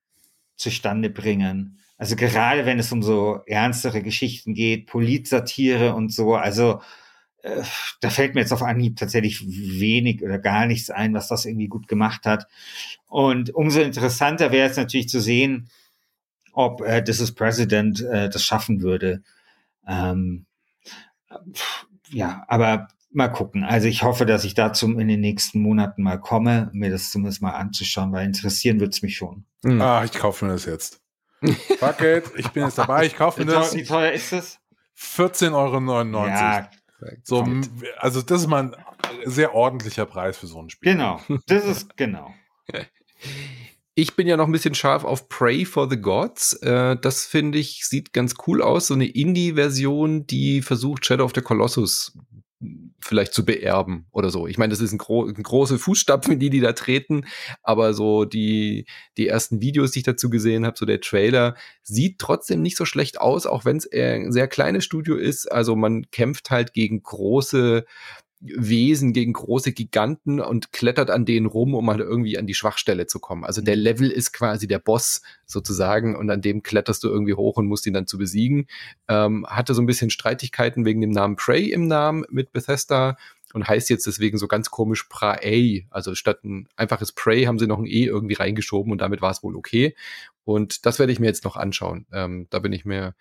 zustande 0.56 1.10
bringen. 1.10 1.80
Also 1.98 2.16
gerade 2.16 2.66
wenn 2.66 2.80
es 2.80 2.92
um 2.92 3.04
so 3.04 3.40
ernstere 3.46 4.02
Geschichten 4.02 4.54
geht, 4.54 4.88
Politsatire 4.88 5.96
und 5.96 6.12
so. 6.12 6.36
Also 6.36 6.82
äh, 7.42 7.64
da 8.02 8.10
fällt 8.10 8.36
mir 8.36 8.42
jetzt 8.42 8.52
auf 8.52 8.64
Anhieb 8.64 8.98
tatsächlich 8.98 9.46
wenig 9.48 10.24
oder 10.24 10.40
gar 10.40 10.66
nichts 10.66 10.90
ein, 10.90 11.14
was 11.14 11.28
das 11.28 11.46
irgendwie 11.46 11.68
gut 11.68 11.88
gemacht 11.88 12.26
hat. 12.26 12.48
Und 13.08 13.54
umso 13.54 13.82
interessanter 13.82 14.52
wäre 14.52 14.70
es 14.70 14.78
natürlich 14.78 15.10
zu 15.10 15.22
sehen, 15.22 15.70
ob 16.52 16.82
äh, 16.82 17.04
This 17.04 17.22
is 17.22 17.34
President 17.34 18.02
äh, 18.02 18.30
das 18.30 18.44
schaffen 18.44 18.82
würde. 18.82 19.24
Ähm, 19.88 20.46
ja, 22.10 22.44
aber 22.48 22.88
mal 23.16 23.30
gucken. 23.30 23.64
Also 23.64 23.88
ich 23.88 24.04
hoffe, 24.04 24.26
dass 24.26 24.44
ich 24.44 24.54
dazu 24.54 24.92
in 24.98 25.08
den 25.08 25.22
nächsten 25.22 25.62
Monaten 25.62 26.04
mal 26.04 26.20
komme, 26.20 26.70
mir 26.74 26.92
das 26.92 27.10
zumindest 27.10 27.42
mal 27.42 27.52
anzuschauen, 27.52 28.12
weil 28.12 28.26
interessieren 28.26 28.80
würde 28.80 28.92
es 28.92 29.02
mich 29.02 29.16
schon. 29.16 29.46
Mhm. 29.64 29.82
Ah, 29.82 30.04
ich 30.04 30.12
kaufe 30.14 30.46
mir 30.46 30.52
das 30.52 30.66
jetzt. 30.66 31.02
Fuck 31.80 32.02
it, 32.02 32.32
ich 32.38 32.50
bin 32.50 32.64
jetzt 32.64 32.78
dabei, 32.78 33.06
ich 33.06 33.16
kaufe 33.16 33.44
mir 33.44 33.52
das. 33.52 33.76
Wie 33.76 33.84
teuer 33.84 34.12
ist 34.12 34.32
das? 34.32 34.60
14,99 34.98 35.54
Euro. 35.54 36.28
Ja, 36.28 36.70
so, 37.24 37.46
also 37.98 38.22
das 38.22 38.42
ist 38.42 38.48
mal 38.48 38.64
ein 38.64 38.76
sehr 39.26 39.54
ordentlicher 39.54 40.06
Preis 40.06 40.38
für 40.38 40.48
so 40.48 40.62
ein 40.62 40.70
Spiel. 40.70 40.94
Genau, 40.94 41.22
das 41.48 41.66
ist 41.66 41.98
genau. 41.98 42.34
Ich 43.94 44.16
bin 44.16 44.28
ja 44.28 44.38
noch 44.38 44.48
ein 44.48 44.52
bisschen 44.52 44.76
scharf 44.76 45.04
auf 45.04 45.30
Pray 45.30 45.66
for 45.66 45.90
the 45.90 45.98
Gods. 45.98 46.54
Äh, 46.62 46.98
das 46.98 47.26
finde 47.26 47.60
ich, 47.60 47.86
sieht 47.86 48.12
ganz 48.12 48.36
cool 48.48 48.62
aus. 48.62 48.88
So 48.88 48.94
eine 48.94 49.08
Indie-Version, 49.08 50.28
die 50.28 50.62
versucht, 50.62 51.06
Shadow 51.06 51.26
of 51.26 51.32
the 51.34 51.42
Colossus 51.42 52.18
vielleicht 53.00 53.34
zu 53.34 53.46
beerben 53.46 54.08
oder 54.12 54.30
so. 54.30 54.48
Ich 54.48 54.58
meine, 54.58 54.72
das 54.72 54.82
ist 54.82 54.92
ein, 54.92 54.98
gro 54.98 55.26
ein 55.26 55.44
große 55.44 55.78
Fußstapfen, 55.78 56.40
die 56.40 56.50
die 56.50 56.60
da 56.60 56.74
treten, 56.74 57.26
aber 57.62 57.94
so 57.94 58.26
die 58.26 58.86
die 59.18 59.28
ersten 59.28 59.62
Videos, 59.62 59.92
die 59.92 60.00
ich 60.00 60.06
dazu 60.06 60.30
gesehen 60.30 60.66
habe, 60.66 60.78
so 60.78 60.86
der 60.86 61.02
Trailer 61.02 61.56
sieht 61.84 62.20
trotzdem 62.20 62.62
nicht 62.62 62.78
so 62.78 62.86
schlecht 62.86 63.20
aus, 63.20 63.46
auch 63.46 63.66
wenn 63.66 63.78
es 63.78 63.92
ein 63.92 64.32
sehr 64.32 64.48
kleines 64.48 64.86
Studio 64.86 65.16
ist. 65.16 65.52
Also 65.52 65.76
man 65.76 66.10
kämpft 66.12 66.50
halt 66.50 66.74
gegen 66.74 67.04
große 67.04 67.86
Wesen 68.42 69.14
gegen 69.14 69.34
große 69.34 69.72
Giganten 69.72 70.40
und 70.40 70.72
klettert 70.72 71.10
an 71.10 71.26
denen 71.26 71.46
rum, 71.46 71.74
um 71.74 71.90
halt 71.90 72.00
irgendwie 72.00 72.38
an 72.38 72.48
die 72.48 72.54
Schwachstelle 72.54 73.08
zu 73.08 73.20
kommen. 73.20 73.44
Also 73.44 73.62
der 73.62 73.76
mhm. 73.76 73.82
Level 73.82 74.12
ist 74.12 74.34
quasi 74.34 74.68
der 74.68 74.80
Boss 74.80 75.22
sozusagen 75.46 76.16
und 76.16 76.30
an 76.30 76.42
dem 76.42 76.62
kletterst 76.62 77.04
du 77.04 77.08
irgendwie 77.08 77.34
hoch 77.34 77.58
und 77.58 77.68
musst 77.68 77.88
ihn 77.88 77.94
dann 77.94 78.08
zu 78.08 78.18
besiegen. 78.18 78.68
Ähm, 79.08 79.46
hatte 79.48 79.74
so 79.74 79.82
ein 79.82 79.86
bisschen 79.86 80.10
Streitigkeiten 80.10 80.86
wegen 80.86 81.02
dem 81.02 81.12
Namen 81.12 81.36
Prey 81.36 81.72
im 81.72 81.88
Namen 81.88 82.26
mit 82.30 82.52
Bethesda 82.52 83.18
und 83.54 83.70
heißt 83.70 83.90
jetzt 83.90 84.06
deswegen 84.06 84.38
so 84.38 84.48
ganz 84.48 84.70
komisch 84.70 85.04
Praey. 85.04 85.88
Also 85.90 86.14
statt 86.14 86.44
ein 86.44 86.68
einfaches 86.76 87.14
Prey 87.14 87.46
haben 87.46 87.58
sie 87.58 87.68
noch 87.68 87.80
ein 87.80 87.86
E 87.86 88.04
irgendwie 88.04 88.34
reingeschoben 88.34 88.92
und 88.92 89.00
damit 89.00 89.22
war 89.22 89.32
es 89.32 89.44
wohl 89.44 89.56
okay. 89.56 89.96
Und 90.46 90.86
das 90.86 91.00
werde 91.00 91.12
ich 91.12 91.20
mir 91.20 91.26
jetzt 91.26 91.44
noch 91.44 91.56
anschauen. 91.56 92.06
Ähm, 92.14 92.46
da 92.52 92.60
bin 92.60 92.72
ich 92.72 92.86
mir 92.86 93.16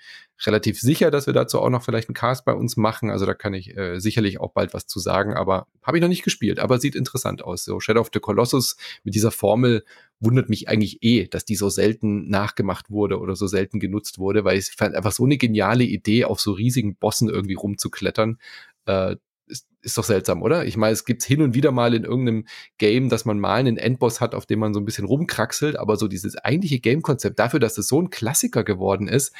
relativ 0.44 0.78
sicher, 0.78 1.10
dass 1.10 1.26
wir 1.26 1.32
dazu 1.32 1.58
auch 1.58 1.70
noch 1.70 1.82
vielleicht 1.82 2.08
einen 2.08 2.14
Cast 2.14 2.44
bei 2.44 2.52
uns 2.52 2.76
machen. 2.76 3.10
Also 3.10 3.24
da 3.24 3.32
kann 3.32 3.54
ich 3.54 3.76
äh, 3.76 3.98
sicherlich 3.98 4.40
auch 4.40 4.52
bald 4.52 4.74
was 4.74 4.86
zu 4.86 5.00
sagen, 5.00 5.34
aber 5.34 5.66
habe 5.82 5.96
ich 5.96 6.02
noch 6.02 6.08
nicht 6.08 6.22
gespielt, 6.22 6.60
aber 6.60 6.78
sieht 6.78 6.94
interessant 6.94 7.42
aus. 7.42 7.64
So 7.64 7.80
Shadow 7.80 8.02
of 8.02 8.10
the 8.12 8.20
Colossus 8.20 8.76
mit 9.04 9.14
dieser 9.14 9.30
Formel 9.30 9.84
wundert 10.20 10.50
mich 10.50 10.68
eigentlich 10.68 11.02
eh, 11.02 11.26
dass 11.26 11.46
die 11.46 11.56
so 11.56 11.70
selten 11.70 12.28
nachgemacht 12.28 12.90
wurde 12.90 13.18
oder 13.18 13.36
so 13.36 13.46
selten 13.46 13.80
genutzt 13.80 14.18
wurde, 14.18 14.44
weil 14.44 14.58
ich 14.58 14.72
fand 14.72 14.94
einfach 14.94 15.12
so 15.12 15.24
eine 15.24 15.38
geniale 15.38 15.84
Idee, 15.84 16.26
auf 16.26 16.40
so 16.40 16.52
riesigen 16.52 16.96
Bossen 16.96 17.30
irgendwie 17.30 17.54
rumzuklettern. 17.54 18.38
Äh, 18.84 19.16
ist, 19.46 19.68
ist 19.82 19.98
doch 19.98 20.04
seltsam, 20.04 20.42
oder? 20.42 20.64
Ich 20.64 20.76
meine, 20.76 20.92
es 20.92 21.04
gibt 21.04 21.22
hin 21.22 21.42
und 21.42 21.54
wieder 21.54 21.72
mal 21.72 21.94
in 21.94 22.04
irgendeinem 22.04 22.46
Game, 22.78 23.08
dass 23.08 23.24
man 23.24 23.38
mal 23.38 23.56
einen 23.56 23.76
Endboss 23.76 24.20
hat, 24.20 24.34
auf 24.34 24.46
dem 24.46 24.58
man 24.58 24.74
so 24.74 24.80
ein 24.80 24.84
bisschen 24.84 25.04
rumkraxelt, 25.04 25.76
aber 25.76 25.96
so 25.96 26.08
dieses 26.08 26.36
eigentliche 26.36 26.80
Game-Konzept 26.80 27.38
dafür, 27.38 27.60
dass 27.60 27.78
es 27.78 27.88
so 27.88 28.00
ein 28.00 28.10
Klassiker 28.10 28.64
geworden 28.64 29.08
ist, 29.08 29.34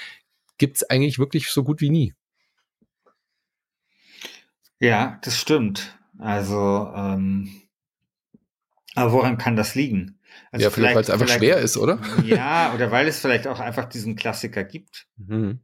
gibt 0.59 0.76
es 0.76 0.90
eigentlich 0.90 1.18
wirklich 1.18 1.48
so 1.48 1.64
gut 1.64 1.80
wie 1.80 1.90
nie. 1.90 2.14
Ja, 4.80 5.18
das 5.22 5.38
stimmt. 5.38 5.98
Also, 6.18 6.92
ähm, 6.94 7.62
aber 8.94 9.12
woran 9.12 9.38
kann 9.38 9.57
das 9.57 9.74
liegen? 9.74 10.18
Also 10.50 10.64
ja, 10.64 10.70
vielleicht, 10.70 10.94
weil 10.94 11.02
es 11.02 11.11
einfach 11.11 11.28
schwer 11.28 11.59
ist, 11.59 11.76
oder? 11.76 11.98
Ja, 12.24 12.72
oder 12.74 12.90
weil 12.90 13.09
es 13.09 13.20
vielleicht 13.20 13.46
auch 13.46 13.61
einfach 13.61 13.86
diesen 13.86 14.16
Klassiker 14.16 14.64
gibt. 14.64 15.07
Mhm. 15.16 15.61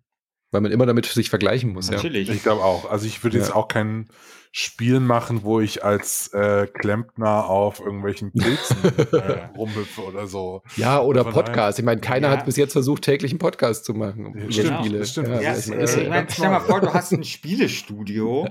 Weil 0.50 0.62
man 0.62 0.72
immer 0.72 0.86
damit 0.86 1.06
sich 1.06 1.30
vergleichen 1.30 1.72
muss. 1.72 1.90
Natürlich. 1.90 2.28
Ja. 2.28 2.34
Ich 2.34 2.42
glaube 2.42 2.62
auch. 2.62 2.90
Also 2.90 3.06
ich 3.06 3.22
würde 3.22 3.38
jetzt 3.38 3.50
ja. 3.50 3.54
auch 3.54 3.68
kein 3.68 4.08
Spiel 4.52 4.98
machen, 4.98 5.44
wo 5.44 5.60
ich 5.60 5.84
als 5.84 6.32
äh, 6.32 6.66
Klempner 6.66 7.48
auf 7.48 7.78
irgendwelchen 7.78 8.32
Pilzen 8.36 8.76
äh, 9.12 9.48
rumhüpfe 9.56 10.02
oder 10.02 10.26
so. 10.26 10.62
Ja, 10.76 11.00
oder 11.00 11.22
Von 11.22 11.34
Podcast. 11.34 11.78
Ich 11.78 11.84
meine, 11.84 12.00
keiner 12.00 12.28
ja. 12.28 12.36
hat 12.36 12.46
bis 12.46 12.56
jetzt 12.56 12.72
versucht, 12.72 13.02
täglich 13.02 13.30
einen 13.30 13.38
Podcast 13.38 13.84
zu 13.84 13.94
machen. 13.94 14.34
Ja, 14.36 14.50
stimmt, 14.50 14.78
Spiele. 14.80 14.98
Das 14.98 15.10
stimmt. 15.10 15.28
Ja, 15.28 15.40
das 15.40 15.68
ist, 15.68 15.96
äh, 15.96 16.02
ich 16.02 16.08
mein, 16.08 16.28
stell 16.28 16.50
mal 16.50 16.60
vor, 16.60 16.80
du 16.80 16.92
hast 16.92 17.12
ein 17.12 17.22
Spielestudio 17.22 18.48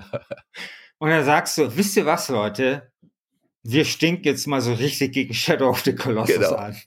und 0.99 1.09
dann 1.09 1.25
sagst 1.25 1.57
du, 1.57 1.75
wisst 1.75 1.97
ihr 1.97 2.05
was, 2.05 2.29
Leute? 2.29 2.89
Wir 3.63 3.85
stinken 3.85 4.23
jetzt 4.23 4.47
mal 4.47 4.61
so 4.61 4.73
richtig 4.73 5.13
gegen 5.13 5.33
Shadow 5.33 5.69
of 5.69 5.81
the 5.81 5.93
Colossus 5.93 6.35
genau. 6.35 6.55
an. 6.55 6.77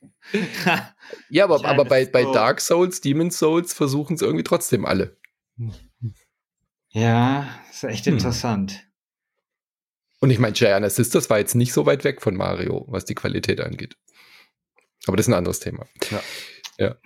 ja, 1.28 1.44
aber, 1.44 1.64
aber 1.64 1.84
bei, 1.84 2.06
bei 2.06 2.24
Dark 2.24 2.60
Souls, 2.60 3.00
Demon's 3.00 3.38
Souls 3.38 3.72
versuchen 3.72 4.14
es 4.14 4.22
irgendwie 4.22 4.44
trotzdem 4.44 4.84
alle. 4.84 5.16
Ja, 6.90 7.48
ist 7.70 7.84
echt 7.84 8.06
hm. 8.06 8.14
interessant. 8.14 8.86
Und 10.20 10.30
ich 10.30 10.38
meine, 10.38 10.52
Giant 10.52 10.90
Sisters 10.90 11.28
war 11.30 11.38
jetzt 11.38 11.54
nicht 11.54 11.72
so 11.72 11.84
weit 11.84 12.04
weg 12.04 12.22
von 12.22 12.36
Mario, 12.36 12.84
was 12.88 13.04
die 13.04 13.14
Qualität 13.14 13.60
angeht. 13.60 13.96
Aber 15.06 15.16
das 15.16 15.26
ist 15.26 15.32
ein 15.32 15.36
anderes 15.36 15.58
Thema. 15.58 15.86
Ja. 16.10 16.22
ja. 16.78 16.96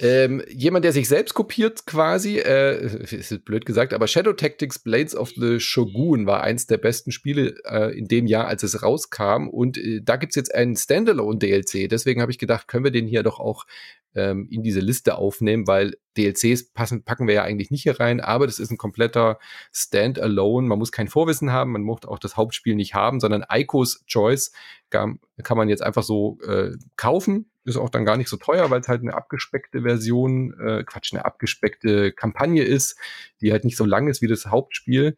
Ähm, 0.00 0.42
jemand, 0.48 0.84
der 0.84 0.92
sich 0.92 1.08
selbst 1.08 1.34
kopiert 1.34 1.86
quasi, 1.86 2.38
äh, 2.38 2.84
ist 3.10 3.44
blöd 3.44 3.64
gesagt, 3.64 3.94
aber 3.94 4.08
Shadow 4.08 4.32
Tactics 4.32 4.78
Blades 4.80 5.14
of 5.14 5.30
the 5.36 5.60
Shogun 5.60 6.26
war 6.26 6.42
eins 6.42 6.66
der 6.66 6.78
besten 6.78 7.12
Spiele 7.12 7.54
äh, 7.64 7.96
in 7.96 8.08
dem 8.08 8.26
Jahr, 8.26 8.48
als 8.48 8.64
es 8.64 8.82
rauskam. 8.82 9.48
Und 9.48 9.78
äh, 9.78 10.00
da 10.02 10.16
gibt's 10.16 10.34
jetzt 10.34 10.54
einen 10.54 10.74
Standalone-DLC. 10.74 11.88
Deswegen 11.88 12.20
habe 12.20 12.32
ich 12.32 12.38
gedacht, 12.38 12.66
können 12.66 12.84
wir 12.84 12.90
den 12.90 13.06
hier 13.06 13.22
doch 13.22 13.38
auch 13.38 13.66
ähm, 14.16 14.48
in 14.50 14.62
diese 14.62 14.80
Liste 14.80 15.16
aufnehmen, 15.16 15.66
weil 15.66 15.96
DLCs 16.16 16.72
passen, 16.72 17.04
packen 17.04 17.26
wir 17.26 17.34
ja 17.34 17.42
eigentlich 17.42 17.70
nicht 17.70 17.82
hier 17.82 17.98
rein, 17.98 18.20
aber 18.20 18.46
das 18.46 18.58
ist 18.58 18.70
ein 18.70 18.78
kompletter 18.78 19.38
Standalone. 19.72 20.66
Man 20.66 20.78
muss 20.78 20.92
kein 20.92 21.08
Vorwissen 21.08 21.52
haben, 21.52 21.72
man 21.72 21.82
muss 21.82 22.04
auch 22.04 22.18
das 22.18 22.36
Hauptspiel 22.36 22.74
nicht 22.74 22.94
haben, 22.94 23.20
sondern 23.20 23.44
Icos 23.50 24.04
Choice 24.06 24.52
kann, 24.90 25.20
kann 25.42 25.56
man 25.56 25.68
jetzt 25.68 25.82
einfach 25.82 26.02
so 26.02 26.38
äh, 26.46 26.72
kaufen. 26.96 27.50
Ist 27.64 27.76
auch 27.76 27.88
dann 27.88 28.04
gar 28.04 28.16
nicht 28.16 28.28
so 28.28 28.36
teuer, 28.36 28.70
weil 28.70 28.80
es 28.80 28.88
halt 28.88 29.02
eine 29.02 29.14
abgespeckte 29.14 29.82
Version, 29.82 30.54
äh, 30.60 30.84
Quatsch, 30.84 31.14
eine 31.14 31.24
abgespeckte 31.24 32.12
Kampagne 32.12 32.62
ist, 32.62 32.98
die 33.40 33.52
halt 33.52 33.64
nicht 33.64 33.76
so 33.76 33.84
lang 33.84 34.08
ist 34.08 34.20
wie 34.22 34.26
das 34.26 34.46
Hauptspiel. 34.46 35.16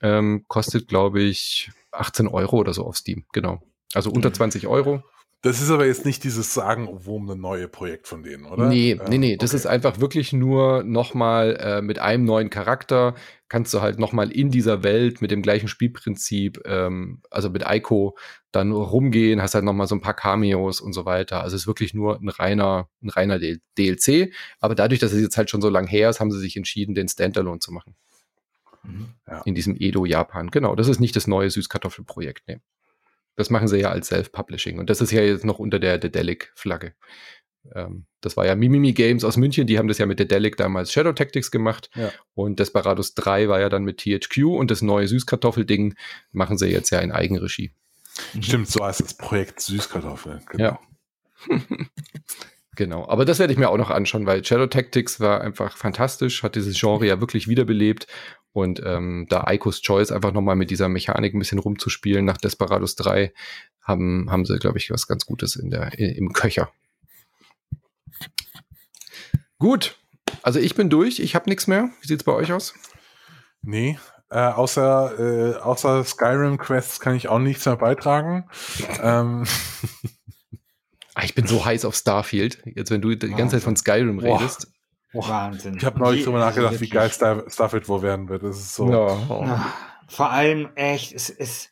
Ähm, 0.00 0.44
kostet, 0.48 0.88
glaube 0.88 1.20
ich, 1.20 1.70
18 1.92 2.28
Euro 2.28 2.56
oder 2.56 2.72
so 2.72 2.84
auf 2.84 2.96
Steam. 2.96 3.24
Genau. 3.32 3.62
Also 3.94 4.10
unter 4.10 4.32
20 4.32 4.64
mhm. 4.64 4.68
Euro. 4.70 5.02
Das 5.42 5.60
ist 5.60 5.70
aber 5.70 5.86
jetzt 5.86 6.04
nicht 6.04 6.22
dieses 6.22 6.54
Sagen, 6.54 6.88
wo 6.92 7.18
ein 7.18 7.40
neues 7.40 7.68
Projekt 7.68 8.06
von 8.06 8.22
denen, 8.22 8.46
oder? 8.46 8.68
Nee, 8.68 8.98
nee, 9.08 9.18
nee. 9.18 9.36
Das 9.36 9.50
okay. 9.50 9.56
ist 9.56 9.66
einfach 9.66 9.98
wirklich 9.98 10.32
nur 10.32 10.84
nochmal 10.84 11.56
äh, 11.56 11.82
mit 11.82 11.98
einem 11.98 12.24
neuen 12.24 12.48
Charakter 12.48 13.14
kannst 13.52 13.74
du 13.74 13.82
halt 13.82 13.98
nochmal 13.98 14.32
in 14.32 14.50
dieser 14.50 14.82
Welt 14.82 15.20
mit 15.20 15.30
dem 15.30 15.42
gleichen 15.42 15.68
Spielprinzip, 15.68 16.62
ähm, 16.64 17.20
also 17.30 17.50
mit 17.50 17.66
Aiko, 17.66 18.16
dann 18.50 18.72
rumgehen, 18.72 19.42
hast 19.42 19.54
halt 19.54 19.64
nochmal 19.64 19.86
so 19.86 19.94
ein 19.94 20.00
paar 20.00 20.14
Cameos 20.14 20.80
und 20.80 20.94
so 20.94 21.04
weiter. 21.04 21.42
Also 21.42 21.56
es 21.56 21.62
ist 21.62 21.66
wirklich 21.66 21.92
nur 21.92 22.18
ein 22.18 22.30
reiner, 22.30 22.88
ein 23.02 23.10
reiner 23.10 23.38
DLC. 23.38 24.32
Aber 24.58 24.74
dadurch, 24.74 25.00
dass 25.00 25.12
es 25.12 25.20
jetzt 25.20 25.36
halt 25.36 25.50
schon 25.50 25.60
so 25.60 25.68
lang 25.68 25.86
her 25.86 26.08
ist, 26.08 26.18
haben 26.18 26.30
sie 26.30 26.40
sich 26.40 26.56
entschieden, 26.56 26.94
den 26.94 27.08
Standalone 27.08 27.58
zu 27.58 27.72
machen. 27.72 27.94
Mhm. 28.84 29.08
Ja. 29.28 29.42
In 29.42 29.54
diesem 29.54 29.76
Edo-Japan. 29.78 30.50
Genau, 30.50 30.74
das 30.74 30.88
ist 30.88 31.00
nicht 31.00 31.14
das 31.14 31.26
neue 31.26 31.50
Süßkartoffelprojekt. 31.50 32.44
Nee. 32.46 32.60
Das 33.36 33.50
machen 33.50 33.68
sie 33.68 33.78
ja 33.78 33.90
als 33.90 34.08
Self-Publishing. 34.08 34.78
Und 34.78 34.90
das 34.90 35.00
ist 35.00 35.10
ja 35.10 35.22
jetzt 35.22 35.44
noch 35.44 35.58
unter 35.58 35.78
der 35.78 35.98
Dedelic-Flagge. 35.98 36.94
Ähm, 37.74 38.06
das 38.20 38.36
war 38.36 38.46
ja 38.46 38.54
Mimimi 38.54 38.92
Games 38.92 39.24
aus 39.24 39.36
München, 39.36 39.66
die 39.66 39.78
haben 39.78 39.88
das 39.88 39.98
ja 39.98 40.06
mit 40.06 40.18
Dedelic 40.18 40.56
damals 40.56 40.92
Shadow 40.92 41.12
Tactics 41.12 41.50
gemacht. 41.50 41.90
Ja. 41.94 42.10
Und 42.34 42.58
Desperados 42.58 43.14
3 43.14 43.48
war 43.48 43.60
ja 43.60 43.68
dann 43.68 43.84
mit 43.84 43.98
THQ 43.98 44.44
und 44.44 44.70
das 44.70 44.82
neue 44.82 45.08
Süßkartoffel-Ding 45.08 45.94
machen 46.32 46.58
sie 46.58 46.68
jetzt 46.68 46.90
ja 46.90 47.00
in 47.00 47.12
Eigenregie. 47.12 47.72
Mhm. 48.34 48.42
Stimmt, 48.42 48.68
so 48.68 48.84
heißt 48.84 49.00
das 49.00 49.14
Projekt 49.14 49.60
Süßkartoffel. 49.60 50.40
Genau. 50.50 50.64
Ja. 50.64 50.80
Genau, 52.74 53.06
aber 53.06 53.26
das 53.26 53.38
werde 53.38 53.52
ich 53.52 53.58
mir 53.58 53.68
auch 53.68 53.76
noch 53.76 53.90
anschauen, 53.90 54.24
weil 54.24 54.42
Shadow 54.42 54.66
Tactics 54.66 55.20
war 55.20 55.42
einfach 55.42 55.76
fantastisch, 55.76 56.42
hat 56.42 56.56
dieses 56.56 56.80
Genre 56.80 57.06
ja 57.06 57.20
wirklich 57.20 57.46
wiederbelebt 57.46 58.06
und 58.52 58.82
ähm, 58.84 59.26
da 59.28 59.46
Icos 59.50 59.80
Choice 59.82 60.12
einfach 60.12 60.32
nochmal 60.32 60.56
mit 60.56 60.70
dieser 60.70 60.88
Mechanik 60.88 61.34
ein 61.34 61.38
bisschen 61.38 61.58
rumzuspielen 61.58 62.24
nach 62.24 62.36
Desperados 62.36 62.96
3, 62.96 63.32
haben, 63.82 64.30
haben 64.30 64.44
sie, 64.44 64.58
glaube 64.58 64.78
ich, 64.78 64.90
was 64.90 65.06
ganz 65.06 65.26
Gutes 65.26 65.56
in 65.56 65.70
der, 65.70 65.98
im 65.98 66.32
Köcher. 66.32 66.70
Gut, 69.58 69.98
also 70.42 70.58
ich 70.58 70.74
bin 70.74 70.90
durch, 70.90 71.20
ich 71.20 71.34
habe 71.34 71.48
nichts 71.48 71.66
mehr. 71.66 71.90
Wie 72.00 72.06
sieht's 72.06 72.24
bei 72.24 72.32
euch 72.32 72.52
aus? 72.52 72.74
Nee, 73.62 73.98
äh, 74.32 74.38
außer, 74.38 75.18
äh, 75.18 75.56
außer 75.58 76.04
Skyrim 76.04 76.56
Quests 76.56 77.00
kann 77.00 77.14
ich 77.14 77.28
auch 77.28 77.38
nichts 77.38 77.66
mehr 77.66 77.76
beitragen. 77.76 78.48
ähm. 79.02 79.44
Ah, 81.14 81.24
ich 81.24 81.34
bin 81.34 81.46
so 81.46 81.64
heiß 81.66 81.84
auf 81.84 81.94
Starfield. 81.94 82.62
Jetzt, 82.64 82.90
wenn 82.90 83.02
du 83.02 83.14
die 83.14 83.28
ganze 83.28 83.56
Zeit 83.56 83.62
von 83.62 83.76
Skyrim 83.76 84.16
Boah. 84.16 84.38
redest. 84.38 84.72
Wahnsinn. 85.14 85.76
Ich 85.76 85.84
habe 85.84 85.98
neulich 85.98 86.24
drüber 86.24 86.38
nachgedacht, 86.38 86.80
wie 86.80 86.88
geil 86.88 87.10
Star 87.10 87.44
Starfield 87.48 87.88
wohl 87.88 88.02
werden 88.02 88.28
wird. 88.28 88.42
Das 88.42 88.58
ist 88.58 88.74
so. 88.74 88.90
Ja. 88.90 89.72
Vor 90.08 90.30
allem 90.30 90.68
echt, 90.74 91.12
es 91.12 91.30
ist, 91.30 91.70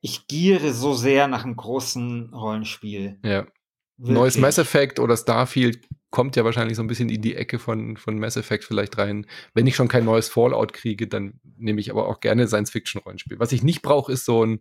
ich 0.00 0.26
giere 0.26 0.72
so 0.72 0.94
sehr 0.94 1.28
nach 1.28 1.44
einem 1.44 1.56
großen 1.56 2.32
Rollenspiel. 2.32 3.18
Ja. 3.24 3.46
Wirklich. 3.96 4.14
Neues 4.14 4.38
Mass 4.38 4.58
Effect 4.58 4.98
oder 4.98 5.16
Starfield 5.16 5.86
kommt 6.10 6.34
ja 6.34 6.44
wahrscheinlich 6.44 6.76
so 6.76 6.82
ein 6.82 6.86
bisschen 6.86 7.10
in 7.10 7.20
die 7.20 7.36
Ecke 7.36 7.58
von, 7.58 7.96
von 7.96 8.18
Mass 8.18 8.36
Effect 8.36 8.64
vielleicht 8.64 8.96
rein. 8.96 9.26
Wenn 9.54 9.66
ich 9.66 9.76
schon 9.76 9.88
kein 9.88 10.04
neues 10.04 10.28
Fallout 10.28 10.72
kriege, 10.72 11.06
dann 11.06 11.40
nehme 11.56 11.80
ich 11.80 11.90
aber 11.90 12.08
auch 12.08 12.20
gerne 12.20 12.48
Science-Fiction-Rollenspiel. 12.48 13.38
Was 13.38 13.52
ich 13.52 13.62
nicht 13.62 13.82
brauche, 13.82 14.10
ist 14.10 14.24
so 14.24 14.44
ein, 14.44 14.60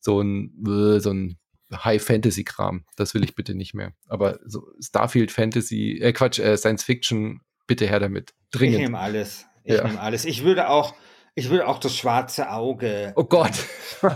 so 0.00 0.20
ein, 0.20 0.52
äh, 0.66 0.98
so 0.98 1.12
ein 1.12 1.38
High-Fantasy-Kram. 1.72 2.84
Das 2.96 3.14
will 3.14 3.24
ich 3.24 3.34
bitte 3.34 3.54
nicht 3.54 3.72
mehr. 3.72 3.92
Aber 4.08 4.40
so 4.44 4.66
Starfield 4.80 5.30
Fantasy, 5.30 5.98
äh 6.02 6.12
Quatsch, 6.12 6.40
äh, 6.40 6.56
Science-Fiction, 6.56 7.40
bitte 7.72 7.86
her 7.86 8.00
damit. 8.00 8.34
Dringend. 8.50 8.74
Ich 8.74 8.82
nehme 8.82 8.98
alles. 8.98 9.46
Ich 9.64 9.74
ja. 9.74 9.84
nehme 9.84 9.98
alles. 9.98 10.26
Ich 10.26 10.44
würde 10.44 10.68
auch, 10.68 10.94
ich 11.34 11.48
würde 11.48 11.66
auch 11.66 11.78
das 11.78 11.96
schwarze 11.96 12.50
Auge. 12.50 13.14
Oh 13.16 13.24
Gott. 13.24 13.64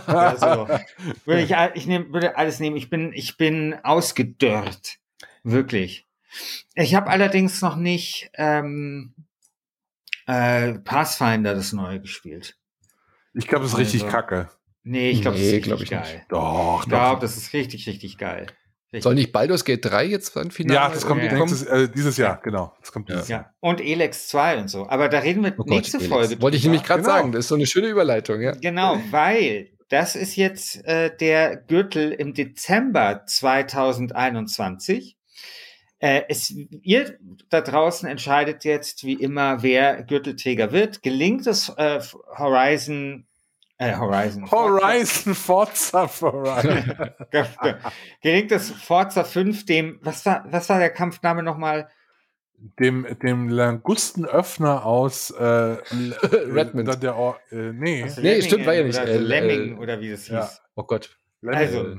Also, 0.06 0.68
würde 1.24 1.42
ich, 1.42 1.54
ich 1.74 1.86
nehm, 1.86 2.12
würde 2.12 2.36
alles 2.36 2.60
nehmen. 2.60 2.76
Ich 2.76 2.90
bin, 2.90 3.14
ich 3.14 3.38
bin 3.38 3.74
ausgedörrt. 3.82 4.98
Wirklich. 5.42 6.06
Ich 6.74 6.94
habe 6.94 7.08
allerdings 7.08 7.62
noch 7.62 7.76
nicht 7.76 8.30
ähm, 8.34 9.14
äh, 10.26 10.74
Pathfinder 10.74 11.54
das 11.54 11.72
neue 11.72 12.00
gespielt. 12.00 12.58
Ich 13.32 13.46
glaube, 13.46 13.62
das 13.62 13.72
ist 13.72 13.78
also, 13.78 13.96
richtig 13.96 14.10
kacke. 14.10 14.50
Nee, 14.82 15.10
ich 15.10 15.22
glaube, 15.22 15.38
nee, 15.38 15.44
das 15.44 15.66
ist 15.66 15.72
richtig 15.72 15.90
geil. 15.90 16.14
Nicht. 16.14 16.26
Doch, 16.28 16.80
ich 16.82 16.88
glaube, 16.90 17.22
das 17.22 17.38
ist 17.38 17.54
richtig, 17.54 17.88
richtig 17.88 18.18
geil. 18.18 18.48
Soll 19.02 19.14
nicht 19.14 19.32
Baldur's 19.32 19.64
Gate 19.64 19.84
3 19.84 20.04
jetzt 20.06 20.36
dann 20.36 20.50
final? 20.50 20.74
Ja, 20.74 20.88
das 20.88 21.06
kommt 21.06 21.22
ja. 21.22 21.32
Nächstes, 21.32 21.62
äh, 21.64 21.88
dieses 21.88 22.16
Jahr, 22.16 22.40
genau. 22.42 22.74
Das 22.80 22.92
kommt 22.92 23.08
dieses 23.08 23.28
ja. 23.28 23.38
Jahr. 23.38 23.54
Und 23.60 23.80
Elex 23.80 24.28
2 24.28 24.58
und 24.58 24.68
so. 24.68 24.88
Aber 24.88 25.08
da 25.08 25.18
reden 25.18 25.44
wir 25.44 25.54
oh 25.58 25.64
nächste 25.66 25.98
Gott, 25.98 26.08
Folge. 26.08 26.40
Wollte 26.42 26.56
ich 26.56 26.64
nämlich 26.64 26.82
gerade 26.82 27.02
genau. 27.02 27.14
sagen, 27.14 27.32
das 27.32 27.40
ist 27.40 27.48
so 27.48 27.54
eine 27.54 27.66
schöne 27.66 27.88
Überleitung, 27.88 28.40
ja. 28.40 28.52
Genau, 28.52 28.98
weil 29.10 29.70
das 29.88 30.16
ist 30.16 30.36
jetzt 30.36 30.84
äh, 30.84 31.14
der 31.16 31.56
Gürtel 31.56 32.12
im 32.12 32.34
Dezember 32.34 33.24
2021. 33.26 35.16
Äh, 35.98 36.22
es, 36.28 36.54
ihr 36.82 37.18
da 37.48 37.60
draußen 37.60 38.08
entscheidet 38.08 38.64
jetzt 38.64 39.04
wie 39.04 39.14
immer, 39.14 39.62
wer 39.62 40.02
Gürtelträger 40.02 40.72
wird. 40.72 41.02
Gelingt 41.02 41.46
es 41.46 41.68
äh, 41.76 42.00
Horizon 42.36 43.26
äh, 43.78 43.94
Horizon. 43.94 44.50
Horizon 44.50 45.34
Forza 45.34 46.08
Horizon. 46.20 47.10
Gelingt 48.22 48.52
es 48.52 48.70
Forza 48.70 49.24
5 49.24 49.66
dem, 49.66 49.98
was 50.02 50.24
war, 50.24 50.44
was 50.50 50.68
war 50.68 50.78
der 50.78 50.90
Kampfname 50.90 51.42
nochmal? 51.42 51.88
Dem, 52.80 53.06
dem 53.22 53.50
Langustenöffner 53.50 54.86
aus 54.86 55.30
äh, 55.30 55.42
Redmond. 55.44 56.88
Äh, 56.88 56.98
der, 56.98 57.36
äh, 57.50 57.72
nee. 57.72 58.02
Also 58.02 58.22
nee, 58.22 58.40
stimmt, 58.40 58.64
war 58.64 58.72
ja 58.72 58.82
nicht. 58.82 58.98
Oder 58.98 59.08
äh, 59.08 59.18
Lemming 59.18 59.78
oder 59.78 60.00
wie 60.00 60.10
das 60.10 60.22
hieß. 60.22 60.30
Ja. 60.30 60.50
Oh 60.74 60.84
Gott. 60.84 61.18
Also, 61.46 61.96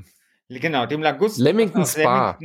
genau, 0.48 0.86
dem 0.86 1.00
Langusten. 1.00 1.44
Leamington 1.44 1.86
Spa. 1.86 2.38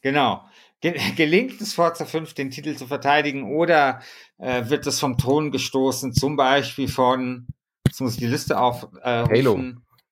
genau. 0.00 0.44
Gelingt 1.16 1.60
es 1.60 1.74
Forza 1.74 2.06
5, 2.06 2.32
den 2.34 2.50
Titel 2.50 2.74
zu 2.76 2.86
verteidigen 2.86 3.54
oder 3.54 4.00
äh, 4.38 4.70
wird 4.70 4.86
es 4.86 5.00
vom 5.00 5.18
Thron 5.18 5.50
gestoßen, 5.50 6.12
zum 6.14 6.36
Beispiel 6.36 6.88
von 6.88 7.48
Jetzt 7.88 8.02
muss 8.02 8.12
ich 8.12 8.18
die 8.18 8.26
Liste 8.26 8.60
auf. 8.60 8.86
Äh, 9.02 9.24
Halo. 9.24 9.58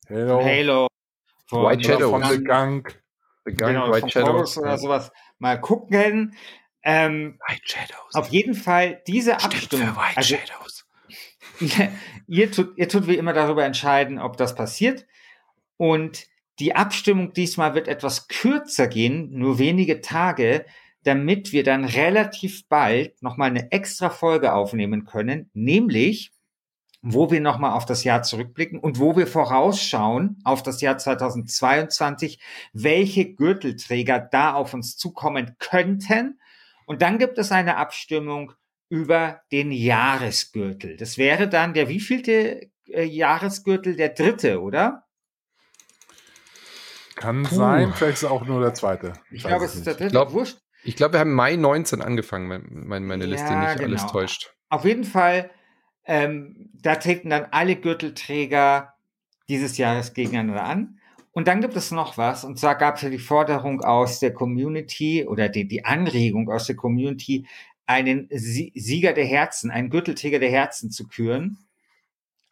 Halo. 0.08 0.42
Halo. 0.42 0.86
Von, 1.46 1.66
White 1.66 1.84
Shadow. 1.84 2.10
Von 2.10 2.24
The 2.24 2.42
Gunk. 2.42 3.02
The 3.44 3.52
Gunk, 3.52 3.70
genau, 3.70 3.92
White 3.92 4.08
Shadows. 4.08 4.56
Oder 4.56 4.78
sowas. 4.78 5.12
Mal 5.38 5.60
gucken. 5.60 6.34
Ähm, 6.82 7.38
White 7.46 7.62
Shadows. 7.64 8.14
Auf 8.14 8.28
jeden 8.28 8.54
Fall 8.54 9.02
diese 9.06 9.34
Stimmt 9.34 9.44
Abstimmung. 9.44 9.88
Für 9.88 9.96
White 9.96 10.16
also, 10.16 10.36
Shadows. 10.36 10.86
ihr, 12.26 12.50
tut, 12.50 12.78
ihr 12.78 12.88
tut 12.88 13.08
wie 13.08 13.16
immer 13.16 13.34
darüber 13.34 13.66
entscheiden, 13.66 14.18
ob 14.18 14.38
das 14.38 14.54
passiert. 14.54 15.04
Und 15.76 16.24
die 16.58 16.74
Abstimmung 16.74 17.34
diesmal 17.34 17.74
wird 17.74 17.88
etwas 17.88 18.28
kürzer 18.28 18.88
gehen, 18.88 19.28
nur 19.32 19.58
wenige 19.58 20.00
Tage, 20.00 20.64
damit 21.02 21.52
wir 21.52 21.62
dann 21.62 21.84
relativ 21.84 22.66
bald 22.68 23.22
nochmal 23.22 23.50
eine 23.50 23.70
extra 23.70 24.08
Folge 24.08 24.54
aufnehmen 24.54 25.04
können, 25.04 25.50
nämlich 25.52 26.32
wo 27.08 27.30
wir 27.30 27.40
nochmal 27.40 27.72
auf 27.72 27.86
das 27.86 28.02
Jahr 28.02 28.22
zurückblicken 28.22 28.80
und 28.80 28.98
wo 28.98 29.16
wir 29.16 29.28
vorausschauen 29.28 30.40
auf 30.42 30.62
das 30.64 30.80
Jahr 30.80 30.98
2022, 30.98 32.40
welche 32.72 33.32
Gürtelträger 33.32 34.18
da 34.18 34.54
auf 34.54 34.74
uns 34.74 34.96
zukommen 34.96 35.54
könnten. 35.60 36.40
Und 36.84 37.02
dann 37.02 37.18
gibt 37.18 37.38
es 37.38 37.52
eine 37.52 37.76
Abstimmung 37.76 38.52
über 38.88 39.40
den 39.52 39.70
Jahresgürtel. 39.70 40.96
Das 40.96 41.16
wäre 41.16 41.48
dann 41.48 41.74
der 41.74 41.88
wievielte 41.88 42.70
äh, 42.88 43.04
Jahresgürtel? 43.04 43.96
Der 43.96 44.10
dritte, 44.10 44.60
oder? 44.60 45.04
Kann 47.14 47.44
Puh. 47.44 47.54
sein, 47.54 47.92
vielleicht 47.94 48.14
ist 48.14 48.22
es 48.24 48.28
auch 48.28 48.44
nur 48.44 48.60
der 48.60 48.74
zweite. 48.74 49.14
Ich, 49.30 49.38
ich 49.38 49.44
glaube, 49.44 49.64
es 49.64 49.74
ist 49.74 49.86
der 49.86 49.94
dritte. 49.94 50.06
Ich 50.06 50.12
glaube, 50.12 50.46
glaub, 50.96 51.12
wir 51.12 51.20
haben 51.20 51.32
Mai 51.32 51.56
19 51.56 52.02
angefangen, 52.02 52.50
wenn 52.50 52.86
meine, 52.86 53.06
meine 53.06 53.26
Liste 53.26 53.48
ja, 53.48 53.60
nicht 53.60 53.78
genau. 53.78 53.90
alles 53.90 54.10
täuscht. 54.10 54.54
Auf 54.68 54.84
jeden 54.84 55.04
Fall 55.04 55.50
ähm, 56.06 56.70
da 56.74 56.96
treten 56.96 57.30
dann 57.30 57.46
alle 57.50 57.76
Gürtelträger 57.76 58.94
dieses 59.48 59.76
Jahres 59.76 60.14
gegeneinander 60.14 60.64
an. 60.64 60.98
Und 61.32 61.48
dann 61.48 61.60
gibt 61.60 61.76
es 61.76 61.90
noch 61.90 62.16
was, 62.16 62.44
und 62.44 62.58
zwar 62.58 62.76
gab 62.76 62.96
es 62.96 63.02
ja 63.02 63.10
die 63.10 63.18
Forderung 63.18 63.82
aus 63.82 64.20
der 64.20 64.32
Community 64.32 65.26
oder 65.26 65.50
die, 65.50 65.68
die 65.68 65.84
Anregung 65.84 66.50
aus 66.50 66.66
der 66.66 66.76
Community, 66.76 67.46
einen 67.84 68.28
Sieger 68.30 69.12
der 69.12 69.26
Herzen, 69.26 69.70
einen 69.70 69.90
Gürtelträger 69.90 70.38
der 70.38 70.50
Herzen 70.50 70.90
zu 70.90 71.06
küren. 71.06 71.58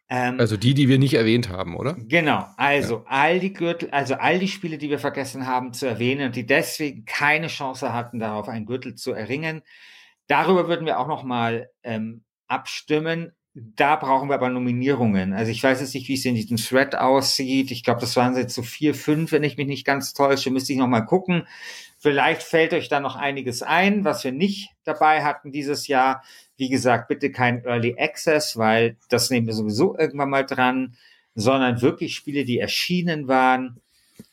Ähm, 0.07 0.39
also 0.39 0.55
die, 0.55 0.75
die 0.75 0.87
wir 0.87 0.99
nicht 0.99 1.15
erwähnt 1.15 1.49
haben, 1.49 1.75
oder? 1.75 1.95
Genau, 1.97 2.45
also 2.57 2.97
ja. 2.97 3.03
all 3.07 3.39
die 3.39 3.53
Gürtel, 3.53 3.89
also 3.89 4.15
all 4.15 4.37
die 4.37 4.47
Spiele, 4.47 4.77
die 4.77 4.89
wir 4.91 4.99
vergessen 4.99 5.47
haben 5.47 5.73
zu 5.73 5.87
erwähnen 5.87 6.27
und 6.27 6.35
die 6.35 6.45
deswegen 6.45 7.05
keine 7.05 7.47
Chance 7.47 7.91
hatten, 7.91 8.19
darauf 8.19 8.47
einen 8.47 8.67
Gürtel 8.67 8.93
zu 8.93 9.13
erringen. 9.13 9.63
Darüber 10.27 10.67
würden 10.67 10.85
wir 10.85 10.99
auch 10.99 11.07
noch 11.07 11.23
mal 11.23 11.69
ähm, 11.81 12.23
abstimmen. 12.47 13.31
Da 13.57 13.95
brauchen 13.95 14.27
wir 14.27 14.33
aber 14.33 14.49
Nominierungen. 14.49 15.31
Also 15.31 15.49
ich 15.49 15.63
weiß 15.63 15.79
jetzt 15.79 15.95
nicht, 15.95 16.09
wie 16.09 16.15
es 16.15 16.25
in 16.25 16.35
diesem 16.35 16.57
Thread 16.57 16.93
aussieht. 16.97 17.71
Ich 17.71 17.85
glaube, 17.85 18.01
das 18.01 18.17
waren 18.17 18.35
jetzt 18.35 18.53
so 18.53 18.61
vier, 18.63 18.93
fünf, 18.93 19.31
wenn 19.31 19.43
ich 19.43 19.55
mich 19.55 19.67
nicht 19.67 19.85
ganz 19.85 20.13
täusche. 20.13 20.51
Müsste 20.51 20.73
ich 20.73 20.79
noch 20.79 20.87
mal 20.87 21.05
gucken. 21.05 21.47
Vielleicht 21.97 22.43
fällt 22.43 22.73
euch 22.73 22.89
da 22.89 22.99
noch 22.99 23.15
einiges 23.15 23.63
ein, 23.63 24.03
was 24.03 24.25
wir 24.25 24.33
nicht 24.33 24.71
dabei 24.83 25.23
hatten 25.23 25.53
dieses 25.53 25.87
Jahr. 25.87 26.21
Wie 26.57 26.67
gesagt, 26.67 27.07
bitte 27.07 27.31
kein 27.31 27.63
Early 27.63 27.95
Access, 27.97 28.57
weil 28.57 28.97
das 29.07 29.29
nehmen 29.29 29.47
wir 29.47 29.53
sowieso 29.53 29.97
irgendwann 29.97 30.29
mal 30.29 30.45
dran, 30.45 30.97
sondern 31.33 31.81
wirklich 31.81 32.13
Spiele, 32.13 32.43
die 32.43 32.59
erschienen 32.59 33.29
waren 33.29 33.79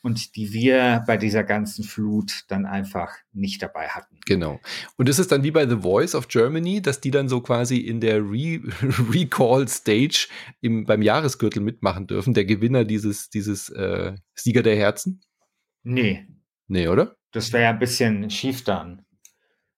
und 0.03 0.35
die 0.37 0.53
wir 0.53 1.05
bei 1.07 1.17
dieser 1.17 1.45
ganzen 1.45 1.85
Flut 1.85 2.45
dann 2.49 2.67
einfach 2.67 3.11
nicht 3.33 3.63
dabei 3.63 3.89
hatten. 3.89 4.19
Genau. 4.27 4.61
Und 4.97 5.09
ist 5.09 5.19
es 5.19 5.29
dann 5.29 5.45
wie 5.45 5.53
bei 5.53 5.67
The 5.67 5.77
Voice 5.77 6.15
of 6.15 6.29
Germany, 6.29 6.83
dass 6.83 7.01
die 7.01 7.13
dann 7.13 7.29
so 7.29 7.41
quasi 7.41 7.79
in 7.79 8.01
der 8.01 8.19
Re 8.19 8.61
Recall 9.13 9.69
Stage 9.69 10.29
im, 10.61 10.85
beim 10.85 11.03
Jahresgürtel 11.03 11.63
mitmachen 11.63 12.09
dürfen, 12.09 12.35
der 12.35 12.45
Gewinner 12.45 12.85
dieses, 12.85 13.31
dieses 13.31 13.69
äh, 13.71 14.15
Sieger 14.35 14.63
der 14.63 14.77
Herzen? 14.77 15.23
Nee. 15.85 16.27
Nee, 16.67 16.89
oder? 16.89 17.17
Das 17.31 17.53
wäre 17.53 17.65
ja 17.65 17.71
ein 17.71 17.79
bisschen 17.79 18.29
schief 18.29 18.65
dann. 18.65 19.07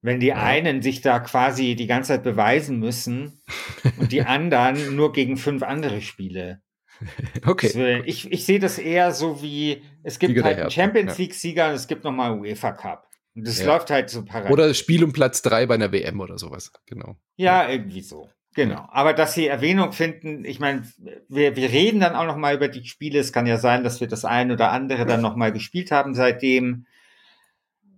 Wenn 0.01 0.21
die 0.21 0.33
einen 0.33 0.83
sich 0.83 1.01
da 1.01 1.19
quasi 1.21 1.77
die 1.77 1.87
ganze 1.87 2.09
Zeit 2.09 2.25
beweisen 2.25 2.79
müssen 2.79 3.43
und 3.99 4.13
die 4.13 4.23
anderen 4.23 4.97
nur 4.97 5.13
gegen 5.13 5.37
fünf 5.37 5.63
andere 5.63 6.01
Spiele. 6.01 6.63
Okay. 7.47 8.03
ich, 8.07 8.31
ich 8.33 8.45
sehe 8.45 8.59
das 8.59 8.79
eher 8.79 9.13
so 9.13 9.43
wie, 9.43 9.83
es 10.03 10.19
gibt 10.19 10.31
Sieger 10.31 10.45
halt 10.45 10.59
einen 10.59 10.71
Champions 10.71 11.19
League-Sieger 11.19 11.69
und 11.69 11.75
es 11.75 11.87
gibt 11.87 12.05
nochmal 12.05 12.33
einen 12.33 12.41
UEFA 12.41 12.73
Cup. 12.73 13.09
Und 13.35 13.47
das 13.47 13.59
ja. 13.59 13.67
läuft 13.67 13.91
halt 13.91 14.11
so 14.11 14.25
parallel. 14.25 14.53
Oder 14.53 14.69
das 14.69 14.79
Spiel 14.79 15.03
um 15.03 15.13
Platz 15.13 15.43
drei 15.43 15.67
bei 15.67 15.75
einer 15.75 15.93
WM 15.93 16.21
oder 16.21 16.39
sowas. 16.39 16.73
Genau. 16.87 17.17
Ja, 17.37 17.69
irgendwie 17.69 18.01
so. 18.01 18.31
Genau. 18.55 18.89
Aber 18.93 19.13
dass 19.13 19.35
sie 19.35 19.49
Erwähnung 19.49 19.93
finden, 19.93 20.45
ich 20.45 20.61
meine, 20.61 20.85
wir, 21.29 21.57
wir 21.57 21.71
reden 21.71 21.99
dann 21.99 22.15
auch 22.15 22.27
nochmal 22.27 22.55
über 22.55 22.69
die 22.69 22.85
Spiele. 22.87 23.19
Es 23.19 23.33
kann 23.33 23.47
ja 23.47 23.59
sein, 23.59 23.83
dass 23.83 24.01
wir 24.01 24.07
das 24.07 24.25
eine 24.25 24.53
oder 24.53 24.71
andere 24.71 25.07
dann 25.07 25.21
nochmal 25.21 25.53
gespielt 25.53 25.91
haben 25.91 26.15
seitdem. 26.15 26.87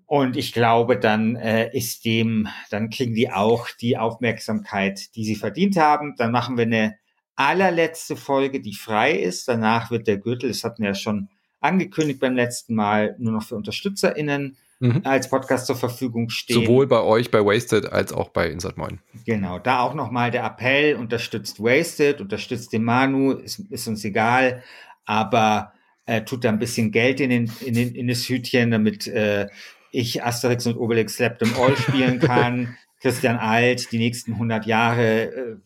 Und 0.07 0.37
ich 0.37 0.53
glaube, 0.53 0.99
dann 0.99 1.37
äh, 1.37 1.77
ist 1.77 2.05
dem, 2.05 2.49
dann 2.71 2.91
kriegen 2.91 3.15
die 3.15 3.31
auch 3.31 3.69
die 3.69 3.99
Aufmerksamkeit, 3.99 5.15
die 5.15 5.25
sie 5.25 5.35
verdient 5.35 5.77
haben. 5.77 6.15
Dann 6.17 6.33
machen 6.33 6.57
wir 6.57 6.65
eine 6.65 6.97
allerletzte 7.37 8.17
Folge, 8.17 8.61
die 8.61 8.75
frei 8.75 9.13
ist. 9.13 9.47
Danach 9.49 9.91
wird 9.91 10.07
der 10.07 10.19
Gürtel, 10.19 10.49
das 10.49 10.65
hatten 10.65 10.83
wir 10.83 10.91
ja 10.91 10.95
schon 10.95 11.29
angekündigt 11.61 12.21
beim 12.21 12.35
letzten 12.35 12.75
Mal, 12.75 13.17
nur 13.19 13.33
noch 13.33 13.43
für 13.43 13.57
UnterstützerInnen 13.57 14.57
mhm. 14.81 15.01
als 15.05 15.29
Podcast 15.29 15.67
zur 15.67 15.77
Verfügung 15.77 16.29
stehen. 16.31 16.65
Sowohl 16.65 16.87
bei 16.87 17.01
euch 17.01 17.31
bei 17.31 17.45
Wasted 17.45 17.93
als 17.93 18.13
auch 18.13 18.31
bei 18.31 18.49
Insert 18.49 18.77
Moin. 18.77 19.01
Genau, 19.25 19.59
da 19.59 19.81
auch 19.81 19.95
nochmal 19.95 20.31
der 20.31 20.45
Appell, 20.45 20.97
unterstützt 20.97 21.61
Wasted, 21.61 22.21
unterstützt 22.21 22.73
den 22.73 22.85
Manu, 22.85 23.33
ist, 23.33 23.61
ist 23.71 23.87
uns 23.89 24.05
egal, 24.05 24.63
aber 25.05 25.73
äh, 26.07 26.23
tut 26.23 26.45
da 26.45 26.49
ein 26.49 26.59
bisschen 26.59 26.93
Geld 26.93 27.21
in, 27.21 27.31
den, 27.31 27.53
in, 27.65 27.75
den, 27.75 27.95
in 27.95 28.09
das 28.09 28.29
Hütchen, 28.29 28.71
damit 28.71 29.07
äh, 29.07 29.49
ich 29.91 30.23
Asterix 30.23 30.67
und 30.67 30.77
Obelix 30.77 31.15
Slept 31.15 31.41
them 31.41 31.53
All 31.59 31.77
spielen 31.77 32.19
kann, 32.21 32.77
Christian 33.01 33.37
Alt 33.37 33.93
die 33.93 33.99
nächsten 33.99 34.33
100 34.33 34.67
Jahre 34.67 35.25
äh, 35.25 35.57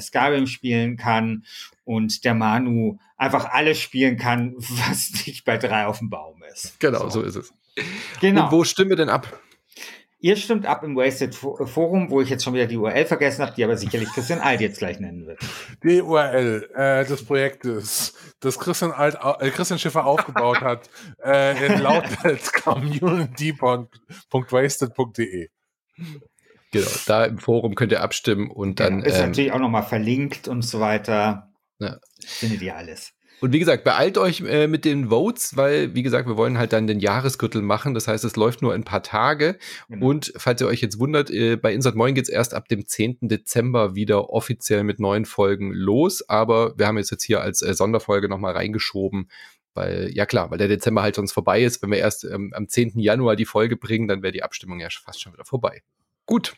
Skyrim 0.00 0.46
spielen 0.46 0.96
kann 0.96 1.44
und 1.84 2.24
der 2.24 2.34
Manu 2.34 2.98
einfach 3.16 3.46
alles 3.46 3.80
spielen 3.80 4.16
kann, 4.16 4.54
was 4.56 5.26
nicht 5.26 5.44
bei 5.44 5.56
drei 5.56 5.86
auf 5.86 5.98
dem 5.98 6.10
Baum 6.10 6.42
ist. 6.52 6.78
Genau, 6.80 7.08
so, 7.08 7.20
so 7.20 7.22
ist 7.22 7.36
es. 7.36 7.52
Genau. 8.20 8.46
Und 8.46 8.52
wo 8.52 8.64
stimmen 8.64 8.90
wir 8.90 8.96
denn 8.96 9.08
ab? 9.08 9.40
Ihr 10.24 10.36
stimmt 10.36 10.64
ab 10.64 10.82
im 10.84 10.96
Wasted 10.96 11.34
Forum, 11.34 12.10
wo 12.10 12.22
ich 12.22 12.30
jetzt 12.30 12.44
schon 12.44 12.54
wieder 12.54 12.66
die 12.66 12.78
URL 12.78 13.04
vergessen 13.04 13.42
habe, 13.42 13.52
die 13.54 13.62
aber 13.62 13.76
sicherlich 13.76 14.08
Christian 14.08 14.40
Alt 14.40 14.62
jetzt 14.62 14.78
gleich 14.78 14.98
nennen 14.98 15.26
wird. 15.26 15.38
Die 15.82 16.00
URL 16.00 16.70
äh, 16.74 17.04
des 17.04 17.26
Projektes, 17.26 18.14
das 18.40 18.58
Christian, 18.58 18.92
Alt, 18.92 19.18
äh, 19.40 19.50
Christian 19.50 19.78
Schiffer 19.78 20.06
aufgebaut 20.06 20.62
hat, 20.62 20.88
äh, 21.22 21.76
lautet 21.76 22.54
community.wasted.de. 22.64 25.50
Genau, 26.74 26.90
da 27.06 27.24
im 27.24 27.38
Forum 27.38 27.74
könnt 27.74 27.92
ihr 27.92 28.02
abstimmen 28.02 28.50
und 28.50 28.80
dann. 28.80 28.98
Genau, 28.98 29.06
ist 29.06 29.18
ähm, 29.18 29.28
natürlich 29.28 29.52
auch 29.52 29.58
nochmal 29.58 29.84
verlinkt 29.84 30.48
und 30.48 30.62
so 30.62 30.80
weiter. 30.80 31.52
Ja. 31.78 31.98
Findet 32.24 32.62
ihr 32.62 32.76
alles. 32.76 33.12
Und 33.40 33.52
wie 33.52 33.58
gesagt, 33.58 33.84
beeilt 33.84 34.16
euch 34.16 34.40
äh, 34.40 34.66
mit 34.68 34.84
den 34.84 35.10
Votes, 35.10 35.56
weil, 35.56 35.94
wie 35.94 36.02
gesagt, 36.02 36.26
wir 36.28 36.36
wollen 36.36 36.56
halt 36.56 36.72
dann 36.72 36.86
den 36.86 37.00
Jahresgürtel 37.00 37.62
machen. 37.62 37.92
Das 37.92 38.08
heißt, 38.08 38.24
es 38.24 38.36
läuft 38.36 38.62
nur 38.62 38.72
ein 38.72 38.84
paar 38.84 39.02
Tage. 39.02 39.58
Genau. 39.88 40.06
Und 40.06 40.32
falls 40.36 40.60
ihr 40.62 40.66
euch 40.66 40.80
jetzt 40.80 40.98
wundert, 40.98 41.30
äh, 41.30 41.56
bei 41.56 41.74
Insert 41.74 41.94
Moin 41.94 42.14
geht 42.14 42.24
es 42.24 42.30
erst 42.30 42.54
ab 42.54 42.68
dem 42.68 42.86
10. 42.86 43.18
Dezember 43.22 43.94
wieder 43.94 44.30
offiziell 44.30 44.82
mit 44.82 44.98
neuen 44.98 45.26
Folgen 45.26 45.72
los. 45.72 46.26
Aber 46.28 46.78
wir 46.78 46.86
haben 46.86 46.96
es 46.96 47.10
jetzt 47.10 47.24
hier 47.24 47.42
als 47.42 47.60
äh, 47.60 47.74
Sonderfolge 47.74 48.28
nochmal 48.28 48.54
reingeschoben. 48.54 49.28
Weil, 49.74 50.10
ja 50.14 50.24
klar, 50.24 50.50
weil 50.50 50.58
der 50.58 50.68
Dezember 50.68 51.02
halt 51.02 51.16
sonst 51.16 51.32
vorbei 51.32 51.62
ist. 51.62 51.82
Wenn 51.82 51.90
wir 51.90 51.98
erst 51.98 52.24
ähm, 52.24 52.52
am 52.54 52.68
10. 52.68 52.98
Januar 52.98 53.36
die 53.36 53.44
Folge 53.44 53.76
bringen, 53.76 54.08
dann 54.08 54.22
wäre 54.22 54.32
die 54.32 54.44
Abstimmung 54.44 54.80
ja 54.80 54.88
fast 54.90 55.20
schon 55.20 55.32
wieder 55.32 55.44
vorbei. 55.44 55.82
Gut, 56.26 56.54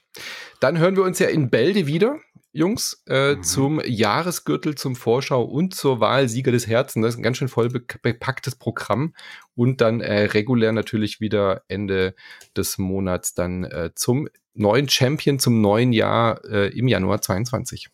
dann 0.60 0.78
hören 0.78 0.96
wir 0.96 1.02
uns 1.02 1.18
ja 1.18 1.28
in 1.28 1.50
Bälde 1.50 1.86
wieder. 1.86 2.20
Jungs, 2.52 3.02
äh, 3.06 3.34
mhm. 3.34 3.42
zum 3.42 3.82
Jahresgürtel, 3.84 4.76
zum 4.76 4.96
Vorschau 4.96 5.42
und 5.42 5.74
zur 5.74 6.00
Wahl 6.00 6.26
Sieger 6.26 6.52
des 6.52 6.66
Herzens. 6.66 7.04
Das 7.04 7.14
ist 7.14 7.20
ein 7.20 7.22
ganz 7.22 7.36
schön 7.36 7.48
voll 7.48 7.68
bepacktes 7.68 8.54
Programm. 8.54 9.14
Und 9.54 9.82
dann 9.82 10.00
äh, 10.00 10.22
regulär 10.22 10.72
natürlich 10.72 11.20
wieder 11.20 11.64
Ende 11.68 12.14
des 12.56 12.78
Monats 12.78 13.34
dann 13.34 13.64
äh, 13.64 13.90
zum 13.94 14.28
neuen 14.54 14.88
Champion, 14.88 15.38
zum 15.38 15.60
neuen 15.60 15.92
Jahr 15.92 16.42
äh, 16.46 16.68
im 16.68 16.88
Januar 16.88 17.20
22. 17.20 17.88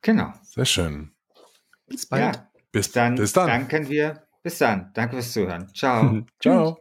Genau. 0.00 0.32
Sehr 0.44 0.64
schön. 0.64 1.10
Bis 1.88 2.06
bald. 2.06 2.36
Ja, 2.36 2.50
bis, 2.70 2.92
dann, 2.92 3.16
bis 3.16 3.32
dann. 3.32 3.48
Danken 3.48 3.88
wir. 3.88 4.22
Bis 4.44 4.58
dann. 4.58 4.92
Danke 4.94 5.16
fürs 5.16 5.32
Zuhören. 5.32 5.68
Ciao. 5.74 6.22
Ciao. 6.40 6.80